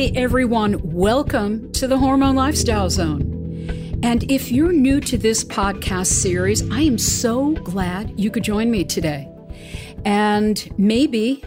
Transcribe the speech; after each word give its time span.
Hey 0.00 0.12
everyone, 0.16 0.80
welcome 0.82 1.70
to 1.72 1.86
the 1.86 1.98
Hormone 1.98 2.34
Lifestyle 2.34 2.88
Zone. 2.88 4.00
And 4.02 4.22
if 4.30 4.50
you're 4.50 4.72
new 4.72 4.98
to 4.98 5.18
this 5.18 5.44
podcast 5.44 6.06
series, 6.06 6.62
I 6.70 6.80
am 6.80 6.96
so 6.96 7.52
glad 7.52 8.18
you 8.18 8.30
could 8.30 8.42
join 8.42 8.70
me 8.70 8.82
today. 8.82 9.30
And 10.06 10.66
maybe 10.78 11.44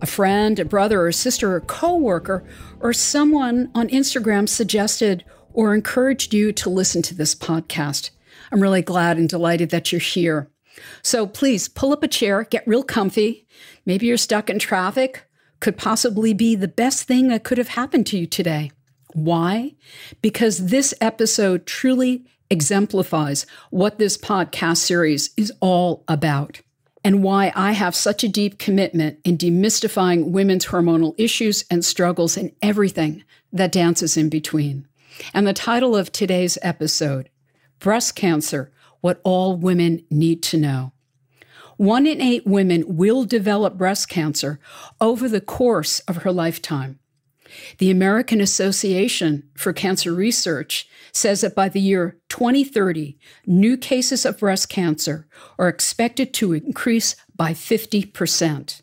a 0.00 0.06
friend, 0.06 0.58
a 0.58 0.64
brother, 0.64 1.06
or 1.06 1.12
sister, 1.12 1.54
or 1.54 1.60
coworker, 1.60 2.42
or 2.80 2.92
someone 2.92 3.70
on 3.72 3.86
Instagram 3.90 4.48
suggested 4.48 5.24
or 5.52 5.72
encouraged 5.72 6.34
you 6.34 6.50
to 6.54 6.70
listen 6.70 7.02
to 7.02 7.14
this 7.14 7.36
podcast. 7.36 8.10
I'm 8.50 8.60
really 8.60 8.82
glad 8.82 9.16
and 9.16 9.28
delighted 9.28 9.70
that 9.70 9.92
you're 9.92 10.00
here. 10.00 10.50
So 11.02 11.24
please 11.24 11.68
pull 11.68 11.92
up 11.92 12.02
a 12.02 12.08
chair, 12.08 12.42
get 12.42 12.66
real 12.66 12.82
comfy. 12.82 13.46
Maybe 13.86 14.06
you're 14.06 14.16
stuck 14.16 14.50
in 14.50 14.58
traffic 14.58 15.24
could 15.62 15.78
possibly 15.78 16.34
be 16.34 16.56
the 16.56 16.66
best 16.66 17.04
thing 17.04 17.28
that 17.28 17.44
could 17.44 17.56
have 17.56 17.68
happened 17.68 18.04
to 18.04 18.18
you 18.18 18.26
today. 18.26 18.72
Why? 19.14 19.76
Because 20.20 20.66
this 20.66 20.92
episode 21.00 21.66
truly 21.66 22.26
exemplifies 22.50 23.46
what 23.70 23.96
this 23.96 24.18
podcast 24.18 24.78
series 24.78 25.30
is 25.36 25.52
all 25.60 26.02
about 26.08 26.60
and 27.04 27.22
why 27.22 27.52
I 27.54 27.72
have 27.72 27.94
such 27.94 28.24
a 28.24 28.28
deep 28.28 28.58
commitment 28.58 29.20
in 29.22 29.38
demystifying 29.38 30.32
women's 30.32 30.66
hormonal 30.66 31.14
issues 31.16 31.64
and 31.70 31.84
struggles 31.84 32.36
and 32.36 32.50
everything 32.60 33.22
that 33.52 33.70
dances 33.70 34.16
in 34.16 34.28
between. 34.28 34.88
And 35.32 35.46
the 35.46 35.52
title 35.52 35.94
of 35.94 36.10
today's 36.10 36.58
episode 36.62 37.28
Breast 37.78 38.16
Cancer 38.16 38.72
What 39.00 39.20
All 39.22 39.56
Women 39.56 40.04
Need 40.10 40.42
to 40.42 40.56
Know. 40.56 40.92
One 41.82 42.06
in 42.06 42.20
eight 42.20 42.46
women 42.46 42.84
will 42.86 43.24
develop 43.24 43.76
breast 43.76 44.08
cancer 44.08 44.60
over 45.00 45.28
the 45.28 45.40
course 45.40 45.98
of 46.06 46.18
her 46.18 46.30
lifetime. 46.30 47.00
The 47.78 47.90
American 47.90 48.40
Association 48.40 49.50
for 49.56 49.72
Cancer 49.72 50.14
Research 50.14 50.88
says 51.10 51.40
that 51.40 51.56
by 51.56 51.68
the 51.68 51.80
year 51.80 52.20
2030, 52.28 53.18
new 53.46 53.76
cases 53.76 54.24
of 54.24 54.38
breast 54.38 54.68
cancer 54.68 55.26
are 55.58 55.66
expected 55.66 56.32
to 56.34 56.52
increase 56.52 57.16
by 57.34 57.52
50%. 57.52 58.82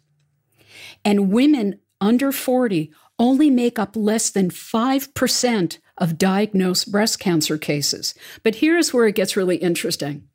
And 1.06 1.32
women 1.32 1.80
under 2.02 2.34
40 2.34 2.92
only 3.18 3.50
make 3.50 3.80
up 3.80 3.96
less 3.96 4.30
than 4.30 4.50
5% 4.50 5.78
of 5.98 6.18
diagnosed 6.18 6.92
breast 6.92 7.18
cancer 7.18 7.58
cases. 7.58 8.14
But 8.44 8.56
here's 8.56 8.94
where 8.94 9.08
it 9.08 9.16
gets 9.16 9.38
really 9.38 9.56
interesting. 9.56 10.29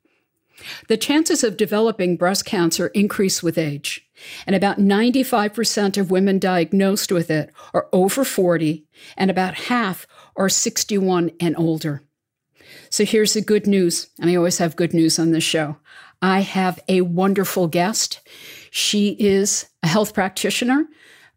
The 0.87 0.97
chances 0.97 1.43
of 1.43 1.57
developing 1.57 2.17
breast 2.17 2.45
cancer 2.45 2.87
increase 2.87 3.43
with 3.43 3.57
age, 3.57 4.07
and 4.47 4.55
about 4.55 4.77
95% 4.77 5.97
of 5.97 6.11
women 6.11 6.39
diagnosed 6.39 7.11
with 7.11 7.29
it 7.29 7.51
are 7.73 7.87
over 7.91 8.23
40, 8.23 8.85
and 9.17 9.29
about 9.29 9.55
half 9.55 10.07
are 10.35 10.49
61 10.49 11.31
and 11.39 11.57
older. 11.57 12.03
So 12.89 13.05
here's 13.05 13.33
the 13.33 13.41
good 13.41 13.67
news, 13.67 14.07
and 14.19 14.29
I 14.29 14.35
always 14.35 14.57
have 14.59 14.75
good 14.75 14.93
news 14.93 15.19
on 15.19 15.31
this 15.31 15.43
show. 15.43 15.77
I 16.21 16.39
have 16.39 16.79
a 16.87 17.01
wonderful 17.01 17.67
guest. 17.67 18.21
She 18.71 19.09
is 19.19 19.67
a 19.83 19.87
health 19.87 20.13
practitioner, 20.13 20.87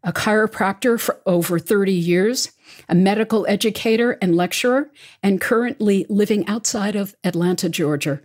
a 0.03 0.13
chiropractor 0.13 0.99
for 0.99 1.19
over 1.25 1.59
30 1.59 1.91
years, 1.91 2.51
a 2.87 2.95
medical 2.95 3.45
educator 3.47 4.17
and 4.21 4.35
lecturer, 4.35 4.89
and 5.21 5.41
currently 5.41 6.05
living 6.09 6.47
outside 6.47 6.95
of 6.95 7.15
Atlanta, 7.23 7.67
Georgia. 7.67 8.21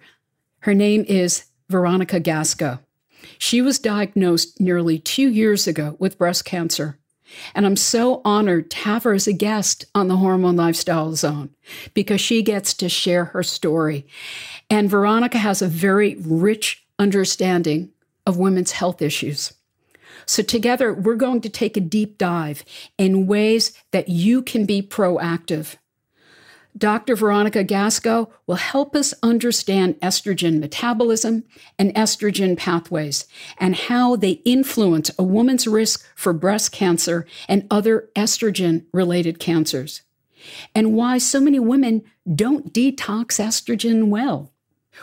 Her 0.65 0.73
name 0.73 1.05
is 1.07 1.45
Veronica 1.69 2.19
Gasco. 2.19 2.81
She 3.37 3.61
was 3.61 3.79
diagnosed 3.79 4.59
nearly 4.59 4.99
two 4.99 5.29
years 5.29 5.67
ago 5.67 5.95
with 5.99 6.17
breast 6.17 6.47
cancer. 6.47 6.99
And 7.55 7.67
I'm 7.67 7.77
so 7.77 8.23
honored 8.25 8.71
to 8.71 8.79
have 8.79 9.03
her 9.03 9.13
as 9.13 9.27
a 9.27 9.35
guest 9.35 9.85
on 9.95 10.09
the 10.09 10.17
Hormone 10.17 10.57
Lifestyle 10.57 11.15
Zone 11.17 11.51
because 11.93 12.23
she 12.23 12.43
gets 12.43 12.73
to 12.75 12.89
share 12.89 13.27
her 13.27 13.43
story. 13.43 14.07
And 14.71 14.89
Veronica 14.89 15.37
has 15.37 15.61
a 15.61 15.69
very 15.69 16.15
rich 16.15 16.87
understanding 16.99 17.91
of 18.25 18.39
women's 18.39 18.73
health 18.73 19.03
issues. 19.03 19.53
So, 20.25 20.43
together, 20.43 20.95
we're 20.95 21.17
going 21.17 21.43
to 21.43 21.51
take 21.51 21.77
a 21.77 21.81
deep 21.81 22.17
dive 22.17 22.65
in 22.97 23.27
ways 23.27 23.75
that 23.91 24.09
you 24.09 24.41
can 24.41 24.65
be 24.65 24.81
proactive 24.81 25.77
Dr. 26.77 27.15
Veronica 27.15 27.65
Gasco 27.65 28.31
will 28.49 28.57
help 28.57 28.97
us 28.97 29.15
understand 29.23 29.95
estrogen 30.01 30.59
metabolism 30.59 31.45
and 31.79 31.95
estrogen 31.95 32.57
pathways 32.57 33.29
and 33.59 33.77
how 33.77 34.17
they 34.17 34.43
influence 34.45 35.11
a 35.17 35.23
woman's 35.23 35.69
risk 35.69 36.05
for 36.17 36.33
breast 36.33 36.73
cancer 36.73 37.27
and 37.49 37.67
other 37.71 38.09
estrogen 38.17 38.87
related 38.93 39.39
cancers, 39.39 40.03
and 40.75 40.95
why 40.95 41.17
so 41.17 41.41
many 41.41 41.61
women 41.61 42.03
don't 42.35 42.73
detox 42.73 43.39
estrogen 43.39 44.09
well. 44.09 44.51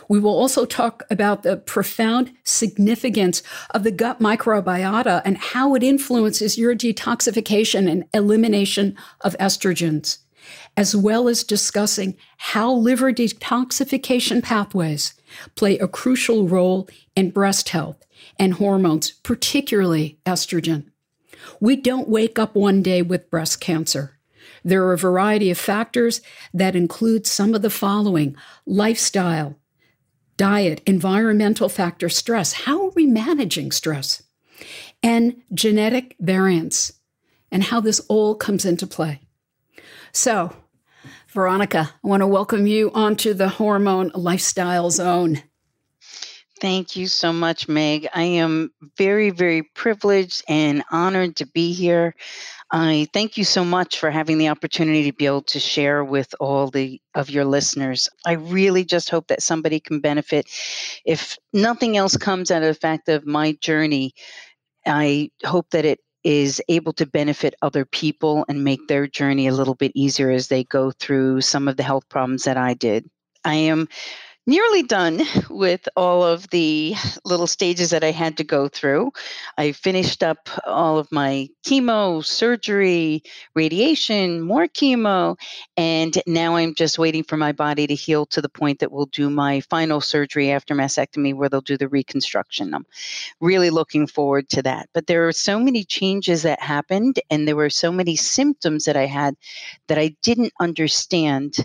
We 0.09 0.19
will 0.19 0.37
also 0.37 0.65
talk 0.65 1.03
about 1.09 1.43
the 1.43 1.57
profound 1.57 2.33
significance 2.43 3.43
of 3.71 3.83
the 3.83 3.91
gut 3.91 4.19
microbiota 4.19 5.21
and 5.23 5.37
how 5.37 5.75
it 5.75 5.83
influences 5.83 6.57
your 6.57 6.75
detoxification 6.75 7.89
and 7.89 8.05
elimination 8.13 8.97
of 9.21 9.37
estrogens 9.37 10.19
as 10.77 10.95
well 10.95 11.27
as 11.27 11.43
discussing 11.43 12.15
how 12.37 12.71
liver 12.71 13.11
detoxification 13.11 14.41
pathways 14.41 15.13
play 15.55 15.77
a 15.77 15.87
crucial 15.87 16.47
role 16.47 16.87
in 17.15 17.29
breast 17.31 17.69
health 17.69 18.05
and 18.39 18.55
hormones, 18.55 19.11
particularly 19.11 20.19
estrogen. 20.25 20.85
We 21.59 21.75
don't 21.75 22.09
wake 22.09 22.39
up 22.39 22.55
one 22.55 22.81
day 22.81 23.01
with 23.01 23.29
breast 23.29 23.59
cancer. 23.59 24.17
There 24.63 24.83
are 24.85 24.93
a 24.93 24.97
variety 24.97 25.49
of 25.49 25.57
factors 25.57 26.21
that 26.53 26.75
include 26.75 27.25
some 27.25 27.53
of 27.53 27.61
the 27.61 27.69
following 27.69 28.35
lifestyle, 28.65 29.57
diet, 30.37 30.81
environmental 30.85 31.67
factor, 31.67 32.09
stress. 32.09 32.53
How 32.53 32.85
are 32.85 32.91
we 32.91 33.05
managing 33.05 33.71
stress? 33.71 34.23
And 35.01 35.41
genetic 35.53 36.15
variants, 36.19 36.93
and 37.51 37.63
how 37.63 37.79
this 37.79 37.99
all 38.01 38.35
comes 38.35 38.65
into 38.65 38.85
play. 38.85 39.21
So, 40.11 40.55
Veronica, 41.31 41.89
I 42.03 42.07
want 42.07 42.19
to 42.19 42.27
welcome 42.27 42.67
you 42.67 42.91
onto 42.93 43.33
the 43.33 43.47
Hormone 43.47 44.11
Lifestyle 44.13 44.89
Zone. 44.89 45.41
Thank 46.59 46.97
you 46.97 47.07
so 47.07 47.31
much, 47.31 47.69
Meg. 47.69 48.09
I 48.13 48.23
am 48.23 48.71
very, 48.97 49.29
very 49.29 49.63
privileged 49.63 50.43
and 50.49 50.83
honored 50.91 51.37
to 51.37 51.45
be 51.47 51.71
here. 51.71 52.15
I 52.69 53.07
thank 53.13 53.37
you 53.37 53.45
so 53.45 53.63
much 53.63 53.97
for 53.97 54.11
having 54.11 54.39
the 54.39 54.49
opportunity 54.49 55.09
to 55.09 55.15
be 55.15 55.25
able 55.25 55.43
to 55.43 55.59
share 55.61 56.03
with 56.03 56.35
all 56.41 56.67
the 56.67 57.01
of 57.15 57.29
your 57.29 57.45
listeners. 57.45 58.09
I 58.25 58.33
really 58.33 58.83
just 58.83 59.09
hope 59.09 59.27
that 59.27 59.41
somebody 59.41 59.79
can 59.79 60.01
benefit. 60.01 60.47
If 61.05 61.37
nothing 61.53 61.95
else 61.95 62.17
comes 62.17 62.51
out 62.51 62.61
of 62.61 62.67
the 62.67 62.79
fact 62.79 63.07
of 63.07 63.25
my 63.25 63.53
journey, 63.61 64.13
I 64.85 65.31
hope 65.45 65.69
that 65.69 65.85
it 65.85 65.99
is 66.23 66.61
able 66.69 66.93
to 66.93 67.05
benefit 67.05 67.55
other 67.61 67.85
people 67.85 68.45
and 68.47 68.63
make 68.63 68.87
their 68.87 69.07
journey 69.07 69.47
a 69.47 69.53
little 69.53 69.75
bit 69.75 69.91
easier 69.95 70.29
as 70.29 70.47
they 70.47 70.63
go 70.65 70.91
through 70.91 71.41
some 71.41 71.67
of 71.67 71.77
the 71.77 71.83
health 71.83 72.07
problems 72.09 72.43
that 72.43 72.57
I 72.57 72.73
did. 72.73 73.09
I 73.43 73.55
am 73.55 73.87
nearly 74.47 74.81
done 74.83 75.21
with 75.49 75.87
all 75.95 76.23
of 76.23 76.49
the 76.49 76.95
little 77.23 77.47
stages 77.47 77.91
that 77.91 78.03
I 78.03 78.11
had 78.11 78.37
to 78.37 78.43
go 78.43 78.67
through. 78.67 79.11
I 79.57 79.71
finished 79.71 80.23
up 80.23 80.49
all 80.65 80.97
of 80.97 81.11
my 81.11 81.49
chemo, 81.65 82.25
surgery, 82.25 83.23
radiation, 83.53 84.41
more 84.41 84.67
chemo, 84.67 85.37
and 85.77 86.17
now 86.25 86.55
I'm 86.55 86.73
just 86.73 86.97
waiting 86.97 87.23
for 87.23 87.37
my 87.37 87.51
body 87.51 87.87
to 87.87 87.93
heal 87.95 88.25
to 88.27 88.41
the 88.41 88.49
point 88.49 88.79
that 88.79 88.91
we'll 88.91 89.05
do 89.07 89.29
my 89.29 89.61
final 89.61 90.01
surgery 90.01 90.51
after 90.51 90.73
mastectomy 90.73 91.35
where 91.35 91.49
they'll 91.49 91.61
do 91.61 91.77
the 91.77 91.87
reconstruction. 91.87 92.73
I'm 92.73 92.85
really 93.39 93.69
looking 93.69 94.07
forward 94.07 94.49
to 94.49 94.63
that. 94.63 94.89
But 94.93 95.07
there 95.07 95.27
are 95.27 95.33
so 95.33 95.59
many 95.59 95.83
changes 95.83 96.43
that 96.43 96.61
happened 96.61 97.19
and 97.29 97.47
there 97.47 97.55
were 97.55 97.69
so 97.69 97.91
many 97.91 98.15
symptoms 98.15 98.85
that 98.85 98.97
I 98.97 99.05
had 99.05 99.35
that 99.87 99.99
I 99.99 100.15
didn't 100.23 100.53
understand. 100.59 101.57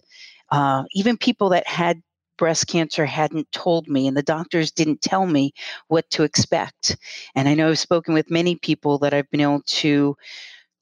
Uh, 0.50 0.84
even 0.92 1.16
people 1.16 1.48
that 1.48 1.66
had 1.66 2.00
breast 2.36 2.66
cancer 2.66 3.06
hadn't 3.06 3.50
told 3.52 3.88
me, 3.88 4.06
and 4.06 4.16
the 4.16 4.22
doctors 4.22 4.70
didn't 4.70 5.02
tell 5.02 5.26
me 5.26 5.52
what 5.88 6.08
to 6.10 6.22
expect. 6.22 6.96
And 7.34 7.48
I 7.48 7.54
know 7.54 7.68
I've 7.68 7.78
spoken 7.78 8.14
with 8.14 8.30
many 8.30 8.56
people 8.56 8.98
that 8.98 9.14
I've 9.14 9.30
been 9.30 9.40
able 9.40 9.62
to 9.66 10.16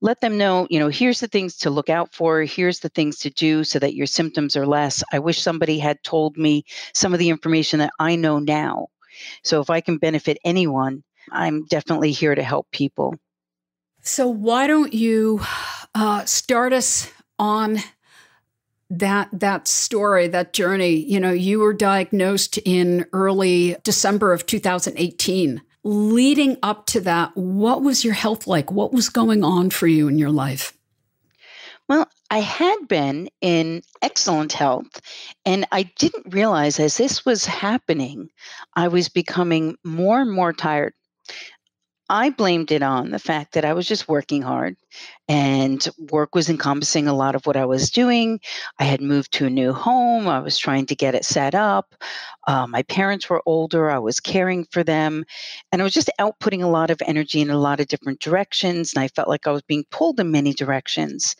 let 0.00 0.20
them 0.20 0.36
know, 0.36 0.66
you 0.68 0.78
know, 0.78 0.88
here's 0.88 1.20
the 1.20 1.28
things 1.28 1.56
to 1.56 1.70
look 1.70 1.88
out 1.88 2.12
for, 2.14 2.42
here's 2.42 2.80
the 2.80 2.90
things 2.90 3.18
to 3.20 3.30
do 3.30 3.64
so 3.64 3.78
that 3.78 3.94
your 3.94 4.06
symptoms 4.06 4.54
are 4.54 4.66
less. 4.66 5.02
I 5.12 5.18
wish 5.18 5.40
somebody 5.40 5.78
had 5.78 6.02
told 6.02 6.36
me 6.36 6.64
some 6.92 7.14
of 7.14 7.18
the 7.18 7.30
information 7.30 7.78
that 7.78 7.92
I 7.98 8.16
know 8.16 8.38
now. 8.38 8.88
So 9.44 9.60
if 9.60 9.70
I 9.70 9.80
can 9.80 9.96
benefit 9.96 10.38
anyone, 10.44 11.02
I'm 11.32 11.64
definitely 11.66 12.12
here 12.12 12.34
to 12.34 12.42
help 12.42 12.70
people. 12.70 13.14
So 14.02 14.28
why 14.28 14.66
don't 14.66 14.92
you 14.92 15.40
uh, 15.94 16.26
start 16.26 16.74
us 16.74 17.10
on 17.38 17.78
that 18.90 19.28
that 19.32 19.68
story, 19.68 20.28
that 20.28 20.52
journey, 20.52 20.94
you 20.94 21.18
know, 21.18 21.32
you 21.32 21.60
were 21.60 21.72
diagnosed 21.72 22.58
in 22.64 23.06
early 23.12 23.76
December 23.84 24.32
of 24.32 24.46
2018. 24.46 25.62
Leading 25.86 26.56
up 26.62 26.86
to 26.86 27.00
that, 27.00 27.36
what 27.36 27.82
was 27.82 28.04
your 28.04 28.14
health 28.14 28.46
like? 28.46 28.70
What 28.70 28.92
was 28.92 29.08
going 29.08 29.44
on 29.44 29.70
for 29.70 29.86
you 29.86 30.08
in 30.08 30.18
your 30.18 30.30
life? 30.30 30.72
Well, 31.88 32.08
I 32.30 32.38
had 32.38 32.88
been 32.88 33.28
in 33.42 33.82
excellent 34.00 34.54
health, 34.54 35.00
and 35.44 35.66
I 35.70 35.82
didn't 35.98 36.32
realize 36.32 36.80
as 36.80 36.96
this 36.96 37.26
was 37.26 37.44
happening, 37.44 38.30
I 38.74 38.88
was 38.88 39.10
becoming 39.10 39.76
more 39.84 40.20
and 40.20 40.32
more 40.32 40.54
tired. 40.54 40.94
I 42.10 42.30
blamed 42.30 42.70
it 42.70 42.82
on 42.82 43.10
the 43.10 43.18
fact 43.18 43.54
that 43.54 43.64
I 43.64 43.72
was 43.72 43.86
just 43.86 44.08
working 44.08 44.42
hard 44.42 44.76
and 45.26 45.86
work 46.10 46.34
was 46.34 46.50
encompassing 46.50 47.08
a 47.08 47.14
lot 47.14 47.34
of 47.34 47.46
what 47.46 47.56
I 47.56 47.64
was 47.64 47.90
doing. 47.90 48.40
I 48.78 48.84
had 48.84 49.00
moved 49.00 49.32
to 49.34 49.46
a 49.46 49.50
new 49.50 49.72
home. 49.72 50.28
I 50.28 50.40
was 50.40 50.58
trying 50.58 50.84
to 50.86 50.94
get 50.94 51.14
it 51.14 51.24
set 51.24 51.54
up. 51.54 51.94
Uh, 52.46 52.66
my 52.66 52.82
parents 52.82 53.30
were 53.30 53.42
older. 53.46 53.90
I 53.90 53.98
was 53.98 54.20
caring 54.20 54.66
for 54.70 54.84
them. 54.84 55.24
And 55.72 55.80
I 55.80 55.84
was 55.84 55.94
just 55.94 56.10
outputting 56.20 56.62
a 56.62 56.68
lot 56.68 56.90
of 56.90 57.00
energy 57.06 57.40
in 57.40 57.48
a 57.48 57.58
lot 57.58 57.80
of 57.80 57.88
different 57.88 58.20
directions. 58.20 58.92
And 58.92 59.02
I 59.02 59.08
felt 59.08 59.28
like 59.28 59.46
I 59.46 59.52
was 59.52 59.62
being 59.62 59.84
pulled 59.90 60.20
in 60.20 60.30
many 60.30 60.52
directions. 60.52 61.36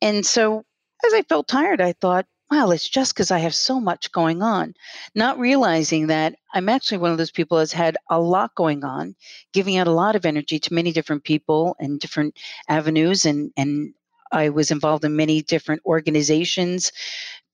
And 0.00 0.24
so 0.24 0.64
as 1.04 1.12
I 1.12 1.22
felt 1.22 1.48
tired, 1.48 1.82
I 1.82 1.92
thought, 1.92 2.26
well, 2.50 2.72
it's 2.72 2.88
just 2.88 3.14
because 3.14 3.30
I 3.30 3.38
have 3.40 3.54
so 3.54 3.78
much 3.78 4.10
going 4.10 4.42
on, 4.42 4.74
not 5.14 5.38
realizing 5.38 6.06
that 6.06 6.34
I'm 6.54 6.68
actually 6.68 6.98
one 6.98 7.12
of 7.12 7.18
those 7.18 7.30
people 7.30 7.58
that's 7.58 7.72
had 7.72 7.98
a 8.08 8.18
lot 8.18 8.54
going 8.54 8.84
on, 8.84 9.14
giving 9.52 9.76
out 9.76 9.86
a 9.86 9.92
lot 9.92 10.16
of 10.16 10.24
energy 10.24 10.58
to 10.60 10.74
many 10.74 10.92
different 10.92 11.24
people 11.24 11.76
and 11.78 12.00
different 12.00 12.36
avenues. 12.68 13.26
And, 13.26 13.52
and 13.56 13.92
I 14.32 14.48
was 14.48 14.70
involved 14.70 15.04
in 15.04 15.14
many 15.14 15.42
different 15.42 15.82
organizations 15.84 16.90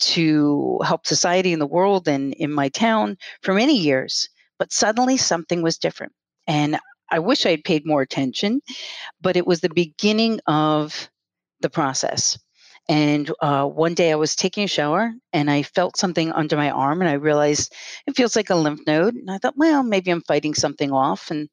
to 0.00 0.79
help 0.85 1.06
society 1.06 1.52
in 1.52 1.58
the 1.58 1.67
world 1.67 2.06
and 2.06 2.32
in 2.35 2.52
my 2.52 2.69
town 2.69 3.19
for 3.43 3.52
many 3.52 3.76
years. 3.76 4.29
But 4.58 4.73
suddenly 4.73 5.17
something 5.17 5.61
was 5.62 5.79
different. 5.79 6.12
And 6.46 6.79
I 7.11 7.19
wish 7.19 7.46
I 7.46 7.50
had 7.50 7.64
paid 7.64 7.85
more 7.85 8.02
attention, 8.02 8.61
but 9.20 9.37
it 9.37 9.46
was 9.46 9.61
the 9.61 9.69
beginning 9.70 10.41
of 10.46 11.11
the 11.61 11.70
process. 11.70 12.38
And 12.89 13.31
uh, 13.41 13.67
one 13.67 13.95
day 13.95 14.13
I 14.13 14.17
was 14.17 14.37
taking 14.37 14.65
a 14.65 14.69
shower 14.69 15.13
and 15.33 15.51
I 15.51 15.63
felt 15.63 15.97
something 15.97 16.33
under 16.33 16.57
my 16.57 16.71
arm 16.71 17.01
and 17.01 17.09
I 17.09 17.15
realized 17.15 17.73
it 18.07 18.17
feels 18.17 18.37
like 18.37 18.51
a 18.51 18.55
lymph 18.55 18.81
node. 18.87 19.15
And 19.15 19.31
I 19.31 19.39
thought, 19.39 19.57
well, 19.57 19.83
maybe 19.83 20.11
I'm 20.11 20.23
fighting 20.23 20.55
something 20.55 20.93
off. 20.93 21.31
And 21.31 21.49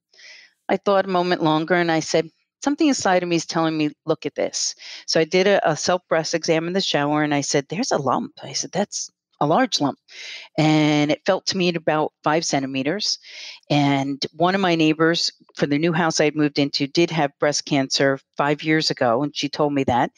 I 0.67 0.77
thought 0.77 1.05
a 1.05 1.09
moment 1.09 1.43
longer 1.43 1.75
and 1.75 1.91
I 1.91 2.01
said, 2.01 2.29
something 2.63 2.87
inside 2.87 3.23
of 3.23 3.29
me 3.29 3.37
is 3.37 3.45
telling 3.45 3.77
me, 3.77 3.91
look 4.05 4.25
at 4.25 4.35
this. 4.35 4.75
So 5.07 5.19
I 5.19 5.23
did 5.23 5.47
a, 5.47 5.71
a 5.71 5.75
self 5.75 6.01
breast 6.09 6.33
exam 6.33 6.67
in 6.67 6.73
the 6.73 6.81
shower 6.81 7.23
and 7.23 7.33
I 7.33 7.41
said, 7.41 7.65
there's 7.69 7.91
a 7.91 7.97
lump. 7.97 8.33
I 8.43 8.53
said, 8.53 8.71
that's 8.71 9.09
a 9.39 9.47
large 9.47 9.81
lump. 9.81 9.97
And 10.57 11.11
it 11.11 11.25
felt 11.25 11.47
to 11.47 11.57
me 11.57 11.69
at 11.69 11.75
about 11.75 12.13
five 12.23 12.45
centimeters. 12.45 13.17
And 13.69 14.23
one 14.33 14.53
of 14.53 14.61
my 14.61 14.75
neighbors 14.75 15.31
for 15.55 15.65
the 15.65 15.77
new 15.77 15.93
house 15.93 16.19
I'd 16.19 16.35
moved 16.35 16.59
into 16.59 16.87
did 16.87 17.11
have 17.11 17.37
breast 17.39 17.65
cancer 17.65 18.19
five 18.37 18.63
years 18.63 18.89
ago. 18.89 19.23
And 19.23 19.35
she 19.35 19.49
told 19.49 19.73
me 19.73 19.83
that. 19.85 20.11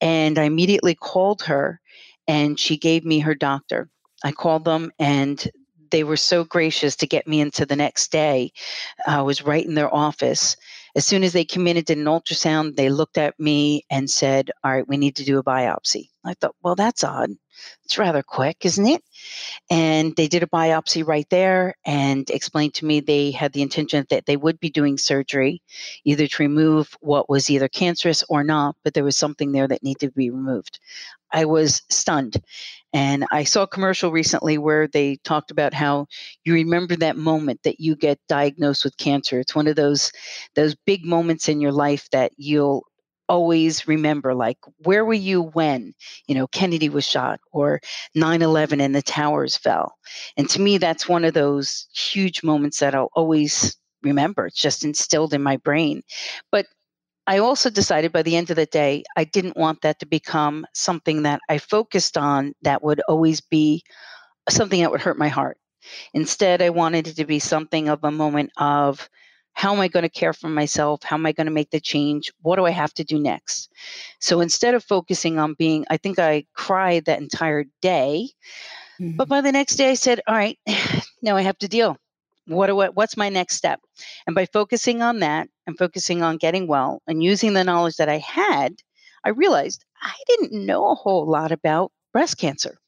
And 0.00 0.38
I 0.38 0.44
immediately 0.44 0.94
called 0.94 1.42
her 1.42 1.80
and 2.28 2.58
she 2.58 2.76
gave 2.76 3.04
me 3.04 3.20
her 3.20 3.34
doctor. 3.34 3.88
I 4.24 4.32
called 4.32 4.64
them 4.64 4.90
and 4.98 5.48
they 5.90 6.04
were 6.04 6.16
so 6.16 6.44
gracious 6.44 6.96
to 6.96 7.06
get 7.06 7.26
me 7.26 7.40
into 7.40 7.64
the 7.64 7.76
next 7.76 8.10
day. 8.10 8.52
I 9.06 9.22
was 9.22 9.42
right 9.42 9.64
in 9.64 9.74
their 9.74 9.92
office. 9.94 10.56
As 10.96 11.04
soon 11.04 11.22
as 11.24 11.34
they 11.34 11.44
and 11.44 11.84
did 11.84 11.98
an 11.98 12.06
ultrasound, 12.06 12.76
they 12.76 12.88
looked 12.88 13.18
at 13.18 13.38
me 13.38 13.84
and 13.90 14.10
said, 14.10 14.50
All 14.64 14.72
right, 14.72 14.88
we 14.88 14.96
need 14.96 15.16
to 15.16 15.24
do 15.24 15.38
a 15.38 15.44
biopsy. 15.44 16.08
I 16.24 16.32
thought, 16.34 16.56
Well, 16.62 16.74
that's 16.74 17.04
odd. 17.04 17.32
It's 17.84 17.98
rather 17.98 18.22
quick, 18.22 18.64
isn't 18.64 18.86
it? 18.86 19.02
And 19.70 20.16
they 20.16 20.26
did 20.26 20.42
a 20.42 20.46
biopsy 20.46 21.06
right 21.06 21.28
there 21.30 21.74
and 21.84 22.28
explained 22.30 22.74
to 22.74 22.86
me 22.86 23.00
they 23.00 23.30
had 23.30 23.52
the 23.52 23.62
intention 23.62 24.06
that 24.08 24.26
they 24.26 24.36
would 24.36 24.58
be 24.58 24.70
doing 24.70 24.98
surgery, 24.98 25.62
either 26.04 26.26
to 26.26 26.42
remove 26.42 26.96
what 27.00 27.28
was 27.28 27.50
either 27.50 27.68
cancerous 27.68 28.24
or 28.28 28.42
not, 28.42 28.76
but 28.82 28.94
there 28.94 29.04
was 29.04 29.16
something 29.16 29.52
there 29.52 29.68
that 29.68 29.82
needed 29.82 30.08
to 30.08 30.12
be 30.12 30.30
removed. 30.30 30.80
I 31.32 31.44
was 31.44 31.82
stunned. 31.90 32.42
And 32.92 33.26
I 33.30 33.44
saw 33.44 33.62
a 33.62 33.68
commercial 33.68 34.10
recently 34.10 34.58
where 34.58 34.86
they 34.88 35.16
talked 35.24 35.50
about 35.50 35.74
how 35.74 36.06
you 36.44 36.54
remember 36.54 36.96
that 36.96 37.16
moment 37.16 37.60
that 37.64 37.80
you 37.80 37.96
get 37.96 38.18
diagnosed 38.28 38.84
with 38.84 38.96
cancer. 38.96 39.40
It's 39.40 39.54
one 39.54 39.66
of 39.66 39.76
those 39.76 40.12
those 40.54 40.74
big 40.86 41.04
moments 41.04 41.48
in 41.48 41.60
your 41.60 41.72
life 41.72 42.08
that 42.12 42.32
you'll 42.36 42.86
always 43.28 43.88
remember 43.88 44.34
like 44.34 44.56
where 44.84 45.04
were 45.04 45.12
you 45.12 45.42
when 45.42 45.92
you 46.28 46.34
know 46.36 46.46
kennedy 46.46 46.88
was 46.88 47.04
shot 47.04 47.40
or 47.50 47.80
9-11 48.16 48.80
and 48.80 48.94
the 48.94 49.02
towers 49.02 49.56
fell? 49.56 49.96
And 50.36 50.48
to 50.50 50.60
me 50.60 50.78
that's 50.78 51.08
one 51.08 51.24
of 51.24 51.34
those 51.34 51.88
huge 51.92 52.42
moments 52.44 52.78
that 52.78 52.94
i'll 52.94 53.10
always 53.14 53.76
remember. 54.02 54.46
It's 54.46 54.60
just 54.60 54.84
instilled 54.84 55.34
in 55.34 55.42
my 55.42 55.56
brain. 55.58 56.02
But 56.52 56.66
i 57.26 57.38
also 57.38 57.70
decided 57.70 58.12
by 58.12 58.22
the 58.22 58.36
end 58.36 58.50
of 58.50 58.56
the 58.56 58.66
day 58.66 59.02
i 59.16 59.24
didn't 59.24 59.56
want 59.56 59.80
that 59.82 59.98
to 59.98 60.06
become 60.06 60.66
something 60.74 61.22
that 61.22 61.40
i 61.48 61.58
focused 61.58 62.16
on 62.16 62.52
that 62.62 62.82
would 62.82 63.00
always 63.08 63.40
be 63.40 63.82
something 64.48 64.80
that 64.80 64.90
would 64.90 65.00
hurt 65.00 65.18
my 65.18 65.28
heart 65.28 65.58
instead 66.14 66.62
i 66.62 66.70
wanted 66.70 67.06
it 67.06 67.16
to 67.16 67.24
be 67.24 67.38
something 67.38 67.88
of 67.88 68.02
a 68.04 68.10
moment 68.10 68.50
of 68.56 69.08
how 69.56 69.72
am 69.72 69.80
I 69.80 69.88
going 69.88 70.02
to 70.02 70.10
care 70.10 70.34
for 70.34 70.50
myself? 70.50 71.02
How 71.02 71.16
am 71.16 71.24
I 71.24 71.32
going 71.32 71.46
to 71.46 71.52
make 71.52 71.70
the 71.70 71.80
change? 71.80 72.30
What 72.42 72.56
do 72.56 72.66
I 72.66 72.70
have 72.70 72.92
to 72.94 73.04
do 73.04 73.18
next? 73.18 73.72
So 74.20 74.42
instead 74.42 74.74
of 74.74 74.84
focusing 74.84 75.38
on 75.38 75.54
being, 75.54 75.86
I 75.88 75.96
think 75.96 76.18
I 76.18 76.44
cried 76.52 77.06
that 77.06 77.22
entire 77.22 77.64
day. 77.80 78.28
Mm-hmm. 79.00 79.16
But 79.16 79.28
by 79.28 79.40
the 79.40 79.52
next 79.52 79.76
day, 79.76 79.90
I 79.90 79.94
said, 79.94 80.20
all 80.26 80.34
right, 80.34 80.58
now 81.22 81.36
I 81.36 81.42
have 81.42 81.56
to 81.58 81.68
deal. 81.68 81.96
What 82.46 82.70
I, 82.70 82.72
what's 82.72 83.16
my 83.16 83.28
next 83.28 83.56
step? 83.56 83.80
And 84.26 84.34
by 84.34 84.46
focusing 84.46 85.02
on 85.02 85.20
that 85.20 85.48
and 85.66 85.76
focusing 85.76 86.22
on 86.22 86.36
getting 86.36 86.66
well 86.66 87.02
and 87.06 87.22
using 87.22 87.52
the 87.52 87.64
knowledge 87.64 87.96
that 87.96 88.08
I 88.08 88.18
had, 88.18 88.74
I 89.24 89.30
realized 89.30 89.84
I 90.00 90.14
didn't 90.28 90.52
know 90.52 90.88
a 90.88 90.94
whole 90.94 91.28
lot 91.28 91.52
about 91.52 91.90
breast 92.12 92.38
cancer. 92.38 92.78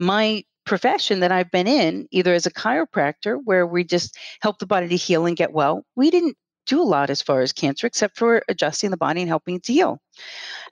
My 0.00 0.42
profession 0.66 1.20
that 1.20 1.32
I've 1.32 1.50
been 1.50 1.66
in, 1.66 2.06
either 2.10 2.34
as 2.34 2.46
a 2.46 2.52
chiropractor, 2.52 3.38
where 3.44 3.66
we 3.66 3.84
just 3.84 4.18
help 4.40 4.58
the 4.58 4.66
body 4.66 4.88
to 4.88 4.96
heal 4.96 5.26
and 5.26 5.36
get 5.36 5.52
well, 5.52 5.84
we 5.96 6.10
didn't 6.10 6.36
do 6.66 6.80
a 6.80 6.84
lot 6.84 7.10
as 7.10 7.22
far 7.22 7.40
as 7.40 7.52
cancer, 7.52 7.86
except 7.86 8.18
for 8.18 8.42
adjusting 8.48 8.90
the 8.90 8.96
body 8.96 9.22
and 9.22 9.28
helping 9.28 9.56
it 9.56 9.62
to 9.64 9.72
heal. 9.72 9.98